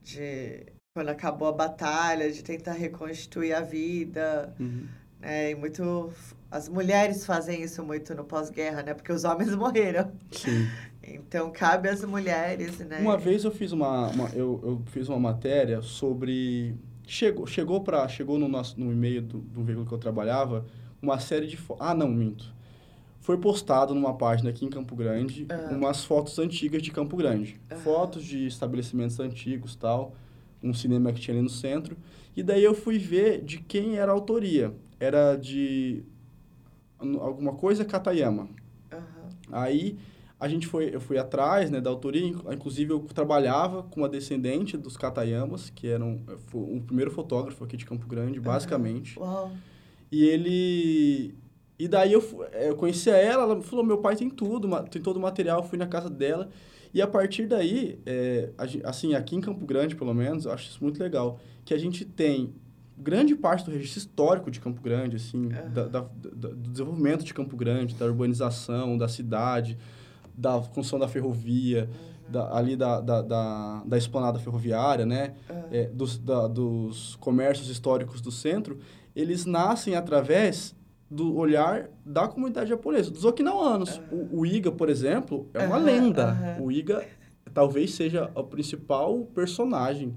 de... 0.03 0.65
Quando 0.95 1.09
acabou 1.09 1.47
a 1.47 1.51
batalha, 1.51 2.31
de 2.31 2.43
tentar 2.43 2.73
reconstituir 2.73 3.53
a 3.53 3.61
vida... 3.61 4.53
Uhum. 4.59 4.85
É, 5.19 5.49
e 5.49 5.55
muito. 5.55 6.11
As 6.51 6.69
mulheres 6.69 7.25
fazem 7.25 7.63
isso 7.63 7.83
muito 7.83 8.13
no 8.13 8.23
pós-guerra, 8.23 8.83
né? 8.83 8.93
Porque 8.93 9.11
os 9.11 9.23
homens 9.23 9.53
morreram. 9.57 10.11
Sim. 10.31 10.67
Então 11.03 11.49
cabe 11.51 11.89
às 11.89 12.03
mulheres, 12.05 12.77
né? 12.79 12.99
Uma 12.99 13.17
vez 13.17 13.43
eu 13.43 13.49
fiz 13.51 13.71
uma, 13.71 14.09
uma- 14.09 14.29
eu, 14.29 14.59
eu 14.63 14.81
fiz 14.91 15.09
uma 15.09 15.19
matéria 15.19 15.81
sobre 15.81 16.75
chegou 17.07 17.47
chegou 17.47 17.81
para 17.81 18.07
chegou 18.07 18.37
no 18.37 18.47
nosso 18.47 18.79
no 18.79 18.91
e-mail 18.91 19.21
do, 19.23 19.39
do 19.39 19.63
veículo 19.63 19.87
que 19.87 19.93
eu 19.93 19.97
trabalhava 19.97 20.65
uma 21.01 21.17
série 21.19 21.47
de 21.47 21.55
fo- 21.57 21.77
ah 21.79 21.95
não 21.95 22.09
minto 22.09 22.53
foi 23.27 23.37
postado 23.37 23.93
numa 23.93 24.13
página 24.13 24.49
aqui 24.51 24.63
em 24.65 24.69
Campo 24.69 24.95
Grande 24.95 25.45
Ah. 25.49 25.67
umas 25.71 26.05
fotos 26.05 26.39
antigas 26.39 26.81
de 26.81 26.91
Campo 26.91 27.17
Grande 27.17 27.59
Aham. 27.69 27.81
fotos 27.81 28.23
de 28.23 28.47
estabelecimentos 28.47 29.19
antigos 29.19 29.75
tal 29.75 30.15
um 30.63 30.73
cinema 30.73 31.11
que 31.11 31.19
tinha 31.19 31.35
ali 31.35 31.43
no 31.43 31.49
centro 31.49 31.97
e 32.37 32.41
daí 32.41 32.63
eu 32.63 32.73
fui 32.73 32.97
ver 32.97 33.43
de 33.43 33.57
quem 33.59 33.97
era 33.97 34.13
a 34.13 34.15
autoria 34.15 34.73
era 34.97 35.35
de 35.35 36.03
alguma 37.19 37.53
coisa 37.53 37.83
Katayama 37.83 38.47
Aham. 38.93 39.29
Aí 39.51 39.97
a 40.39 40.47
gente 40.47 40.65
foi, 40.67 40.95
eu 40.95 41.01
fui 41.01 41.17
atrás, 41.17 41.69
né, 41.69 41.81
da 41.81 41.89
autoria, 41.89 42.23
inc- 42.25 42.45
inclusive 42.53 42.91
eu 42.93 42.99
trabalhava 43.01 43.83
com 43.83 43.99
uma 44.01 44.07
descendente 44.07 44.77
dos 44.77 44.95
Katayamas, 44.95 45.69
que 45.71 45.87
eram 45.87 46.21
foi 46.47 46.61
o 46.77 46.79
primeiro 46.81 47.11
fotógrafo 47.11 47.61
aqui 47.65 47.75
de 47.75 47.85
Campo 47.85 48.07
Grande, 48.07 48.39
basicamente. 48.39 49.19
Uau. 49.19 49.51
E 50.11 50.23
ele 50.23 51.35
e 51.79 51.87
daí 51.87 52.13
eu, 52.13 52.21
fu- 52.21 52.43
eu 52.43 52.75
conhecia 52.75 53.15
ela, 53.15 53.43
ela 53.43 53.61
falou, 53.61 53.85
meu 53.85 53.99
pai 53.99 54.15
tem 54.15 54.29
tudo, 54.29 54.67
tem 54.89 55.01
todo 55.01 55.17
o 55.17 55.19
material, 55.19 55.63
fui 55.63 55.77
na 55.77 55.87
casa 55.87 56.09
dela. 56.09 56.49
E 56.93 57.01
a 57.01 57.07
partir 57.07 57.45
daí, 57.47 57.99
é, 58.05 58.49
assim, 58.83 59.13
aqui 59.13 59.35
em 59.35 59.41
Campo 59.41 59.65
Grande, 59.65 59.95
pelo 59.95 60.13
menos, 60.13 60.45
eu 60.45 60.51
acho 60.51 60.69
isso 60.69 60.83
muito 60.83 60.99
legal, 61.01 61.39
que 61.63 61.73
a 61.73 61.77
gente 61.77 62.03
tem 62.05 62.55
grande 62.97 63.35
parte 63.35 63.63
do 63.65 63.71
registro 63.71 63.99
histórico 63.99 64.49
de 64.49 64.59
Campo 64.59 64.81
Grande, 64.81 65.17
assim, 65.17 65.49
Aham. 65.51 65.69
da, 65.69 65.83
da- 65.87 65.99
da- 65.99 66.49
do 66.49 66.69
desenvolvimento 66.71 67.23
de 67.23 67.33
Campo 67.33 67.55
Grande, 67.55 67.93
da 67.93 68.05
urbanização, 68.05 68.97
da 68.97 69.07
cidade, 69.07 69.77
da 70.35 70.53
construção 70.59 70.97
da 70.97 71.07
ferrovia, 71.07 71.87
da- 72.27 72.57
ali 72.57 72.75
da, 72.75 72.99
da, 72.99 73.21
da, 73.21 73.83
da 73.85 73.97
esplanada 73.97 74.39
ferroviária, 74.39 75.05
né? 75.05 75.35
Ah, 75.49 75.65
é, 75.71 75.85
dos, 75.87 76.17
da- 76.17 76.47
dos 76.47 77.15
comércios 77.17 77.69
históricos 77.69 78.19
do 78.21 78.31
centro, 78.31 78.79
eles 79.15 79.45
nascem 79.45 79.95
através 79.95 80.75
do 81.09 81.35
olhar 81.35 81.89
da 82.05 82.27
comunidade 82.27 82.69
japonesa, 82.69 83.09
dos 83.09 83.23
okinawanos. 83.23 84.01
O, 84.11 84.39
o 84.39 84.45
Iga, 84.45 84.71
por 84.71 84.89
exemplo, 84.89 85.49
é 85.53 85.59
uma 85.59 85.77
Aham, 85.77 85.85
lenda. 85.85 86.25
aham. 86.29 86.61
O 86.61 86.71
Iga 86.71 87.05
talvez 87.53 87.93
seja 87.93 88.29
o 88.35 88.43
principal 88.43 89.19
personagem 89.33 90.13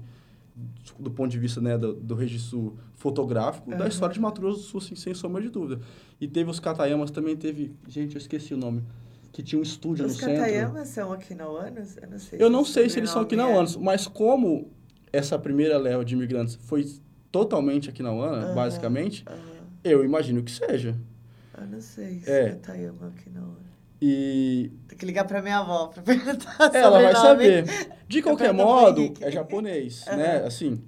do 0.99 1.09
ponto 1.09 1.31
de 1.31 1.39
vista 1.39 1.61
né, 1.61 1.77
do, 1.77 1.93
do 1.93 2.13
registro 2.13 2.77
fotográfico 2.95 3.73
da 3.73 3.87
história 3.87 4.13
de 4.13 4.19
Mato 4.19 4.41
Grosso 4.41 4.59
do 4.59 4.63
Sul, 4.65 4.81
sem, 4.81 4.95
sem 4.95 5.13
sombra 5.13 5.41
de 5.41 5.49
dúvida. 5.49 5.81
E 6.19 6.27
teve 6.27 6.51
os 6.51 6.59
Katayamas, 6.59 7.09
também 7.09 7.35
teve... 7.35 7.73
Gente, 7.87 8.15
eu 8.15 8.19
esqueci 8.19 8.53
o 8.53 8.57
nome. 8.57 8.83
Que 9.31 9.41
tinha 9.41 9.57
um 9.57 9.63
estúdio 9.63 10.05
Os 10.05 10.13
no 10.13 10.19
centro. 10.19 10.35
Katayamas 10.35 10.89
são 10.89 11.11
okinawanos? 11.11 11.97
Eu 11.97 12.09
não 12.09 12.19
sei. 12.19 12.41
Eu 12.41 12.49
não 12.49 12.65
se 12.65 12.73
sei 12.73 12.89
se 12.89 12.99
eles 12.99 13.09
são 13.09 13.21
sobrenome 13.21 13.47
okinawanos, 13.49 13.77
mas 13.77 14.07
como 14.07 14.69
essa 15.11 15.39
primeira 15.39 15.77
leva 15.77 16.03
de 16.03 16.13
imigrantes 16.13 16.55
foi 16.55 16.85
totalmente 17.31 17.89
okinawana, 17.89 18.45
Aham, 18.45 18.53
basicamente, 18.55 19.23
é. 19.27 19.60
Eu 19.83 20.03
imagino 20.03 20.43
que 20.43 20.51
seja. 20.51 20.95
Eu 21.57 21.67
não 21.67 21.81
sei 21.81 22.19
se 22.19 22.29
É. 22.31 22.49
É 22.49 22.91
okinawana. 22.91 23.71
E 24.01 24.71
Tem 24.87 24.97
que 24.97 25.05
ligar 25.05 25.25
pra 25.25 25.41
minha 25.43 25.59
avó 25.59 25.87
pra 25.87 26.01
perguntar 26.01 26.71
ela 26.73 26.99
vai 26.99 27.15
sobrenome. 27.15 27.67
saber. 27.67 27.87
De 28.07 28.21
qualquer 28.21 28.51
modo, 28.51 29.13
é 29.21 29.29
japonês, 29.31 30.05
Aham. 30.07 30.17
né? 30.17 30.37
Assim, 30.43 30.83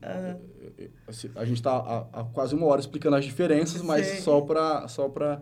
assim, 1.07 1.29
a 1.35 1.45
gente 1.45 1.61
tá 1.61 1.73
há, 1.73 2.21
há 2.21 2.23
quase 2.23 2.55
uma 2.55 2.65
hora 2.65 2.81
explicando 2.81 3.15
as 3.15 3.23
diferenças, 3.23 3.81
mas 3.83 4.07
Sim. 4.07 4.21
só 4.21 4.41
para 4.41 4.87
só 4.87 5.07
pra, 5.07 5.41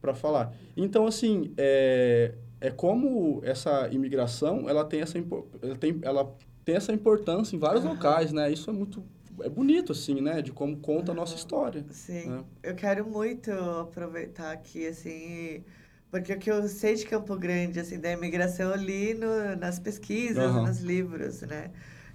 pra 0.00 0.14
falar. 0.14 0.52
Então, 0.76 1.06
assim, 1.08 1.52
é, 1.56 2.34
é 2.60 2.70
como 2.70 3.40
essa 3.44 3.88
imigração, 3.90 4.68
ela 4.68 4.84
tem 4.84 5.00
essa, 5.00 5.18
ela 5.60 5.76
tem, 5.76 5.98
ela 6.02 6.32
tem 6.64 6.76
essa 6.76 6.92
importância 6.92 7.56
em 7.56 7.58
vários 7.58 7.84
Aham. 7.84 7.94
locais, 7.94 8.32
né? 8.32 8.50
Isso 8.52 8.70
é 8.70 8.72
muito... 8.72 9.02
É 9.42 9.48
bonito, 9.48 9.92
assim, 9.92 10.20
né? 10.20 10.42
De 10.42 10.52
como 10.52 10.78
conta 10.78 11.12
a 11.12 11.14
nossa 11.14 11.34
história. 11.36 11.84
Sim, 11.90 12.30
né? 12.30 12.44
eu 12.62 12.74
quero 12.74 13.06
muito 13.06 13.50
aproveitar 13.52 14.52
aqui, 14.52 14.86
assim, 14.86 15.64
porque 16.10 16.32
o 16.32 16.38
que 16.38 16.50
eu 16.50 16.68
sei 16.68 16.94
de 16.94 17.06
Campo 17.06 17.36
Grande, 17.36 17.80
assim, 17.80 17.98
da 18.00 18.10
imigração, 18.12 18.70
eu 18.70 18.76
li 18.76 19.14
no, 19.14 19.56
nas 19.56 19.78
pesquisas, 19.78 20.38
Aham. 20.38 20.66
nos 20.66 20.80
livros, 20.80 21.42
né? 21.42 21.70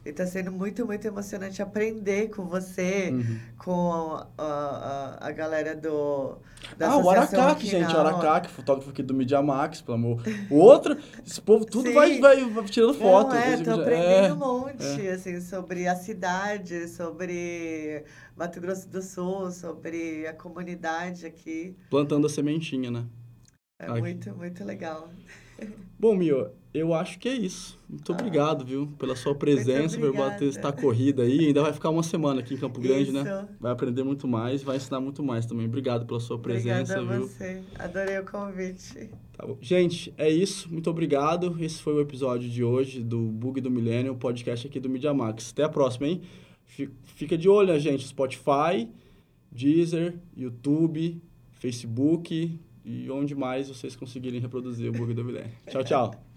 E 0.05 0.11
tá 0.11 0.25
sendo 0.25 0.51
muito, 0.51 0.85
muito 0.85 1.07
emocionante 1.07 1.61
aprender 1.61 2.29
com 2.29 2.45
você, 2.45 3.09
Uhum. 3.11 3.39
com 3.57 3.91
a, 4.37 5.17
a, 5.21 5.27
a 5.27 5.31
galera 5.31 5.73
do, 5.73 6.37
da 6.77 6.91
Ah, 6.91 6.97
o 6.97 7.09
Aracaki, 7.09 7.65
gente, 7.67 7.95
o. 7.95 7.97
Aracaki, 7.97 8.49
fotógrafo 8.49 8.89
aqui 8.89 9.01
do 9.01 9.13
Media 9.13 9.41
Max, 9.41 9.79
pelo 9.81 9.95
amor. 9.95 10.21
O 10.49 10.57
outro, 10.57 10.97
esse 11.25 11.39
povo 11.39 11.65
tudo 11.65 11.87
Sim. 11.87 11.93
vai, 11.93 12.19
vai, 12.19 12.43
vai 12.49 12.65
tirando 12.65 12.93
foto. 12.95 13.29
Não, 13.29 13.35
é, 13.37 13.57
tô 13.63 13.71
aprendendo 13.71 14.27
é. 14.27 14.33
um 14.33 14.35
monte, 14.35 15.07
assim, 15.07 15.39
sobre 15.39 15.87
a 15.87 15.95
cidade, 15.95 16.89
sobre 16.89 18.03
Mato 18.35 18.59
Grosso 18.59 18.89
do 18.89 19.01
Sul, 19.01 19.51
sobre 19.51 20.27
a 20.27 20.33
comunidade 20.33 21.25
aqui. 21.25 21.77
Plantando 21.89 22.27
a 22.27 22.29
sementinha, 22.29 22.91
né? 22.91 23.05
É 23.79 23.85
Ai. 23.89 24.01
muito, 24.01 24.35
muito 24.35 24.65
legal. 24.65 25.09
Bom, 25.97 26.13
Mio, 26.15 26.49
eu 26.74 26.93
acho 26.93 27.19
que 27.19 27.30
é 27.30 27.34
isso. 27.34 27.80
Muito 27.88 28.11
Ah. 28.11 28.15
obrigado, 28.15 28.65
viu? 28.65 28.88
Pela 28.97 29.15
sua 29.15 29.36
presença, 29.36 29.97
por 29.99 30.11
bater 30.13 30.45
obrigada. 30.45 30.45
essa 30.59 30.71
corrida 30.74 31.24
aí. 31.24 31.47
Ainda 31.47 31.61
vai 31.61 31.71
ficar 31.74 31.89
uma 31.89 32.01
semana 32.03 32.39
aqui 32.41 32.55
em 32.55 32.57
Campo 32.57 32.82
Grande, 32.82 33.11
né? 33.11 33.21
Isso. 33.21 33.49
Vai 33.59 33.71
aprender 33.71 34.03
muito 34.03 34.28
mais, 34.28 34.63
vai 34.63 34.78
ensinar 34.78 34.99
muito 34.99 35.21
mais 35.21 35.45
também. 35.45 35.65
Obrigado 35.67 36.05
pela 36.05 36.19
sua 36.19 36.39
presença, 36.39 36.93
Obrigada 36.99 37.15
a 37.15 37.17
viu? 37.19 37.28
você. 37.28 37.61
Adorei 37.78 38.19
o 38.19 38.26
convite. 38.26 39.09
Tá 39.38 39.45
bom. 39.45 39.57
Gente, 39.61 40.13
é 40.17 40.30
isso. 40.30 40.71
Muito 40.71 40.89
obrigado. 40.89 41.55
Esse 41.63 41.82
foi 41.82 41.93
o 41.93 42.01
episódio 42.01 42.49
de 42.49 42.63
hoje 42.63 43.01
do 43.03 43.19
Bug 43.19 43.61
do 43.61 43.69
Millennium, 43.69 44.15
podcast 44.15 44.65
aqui 44.67 44.80
do 44.80 44.89
Media 44.89 45.13
Max. 45.13 45.51
Até 45.51 45.63
a 45.63 45.69
próxima, 45.69 46.07
hein? 46.07 46.21
Fi- 46.65 46.89
Fica 47.03 47.38
de 47.38 47.47
olho, 47.49 47.71
né, 47.74 47.80
gente? 47.80 48.07
Spotify, 48.07 48.88
Deezer, 49.51 50.15
YouTube, 50.36 51.21
Facebook 51.51 52.59
e 52.86 53.09
onde 53.11 53.34
mais 53.36 53.69
vocês 53.69 53.95
conseguirem 53.95 54.39
reproduzir 54.39 54.89
o 54.89 54.91
Bug 54.91 55.13
do 55.13 55.24
Millennium. 55.24 55.51
Tchau, 55.69 55.84
tchau. 55.84 56.11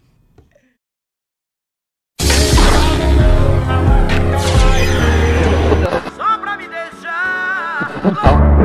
oh. 8.09 8.56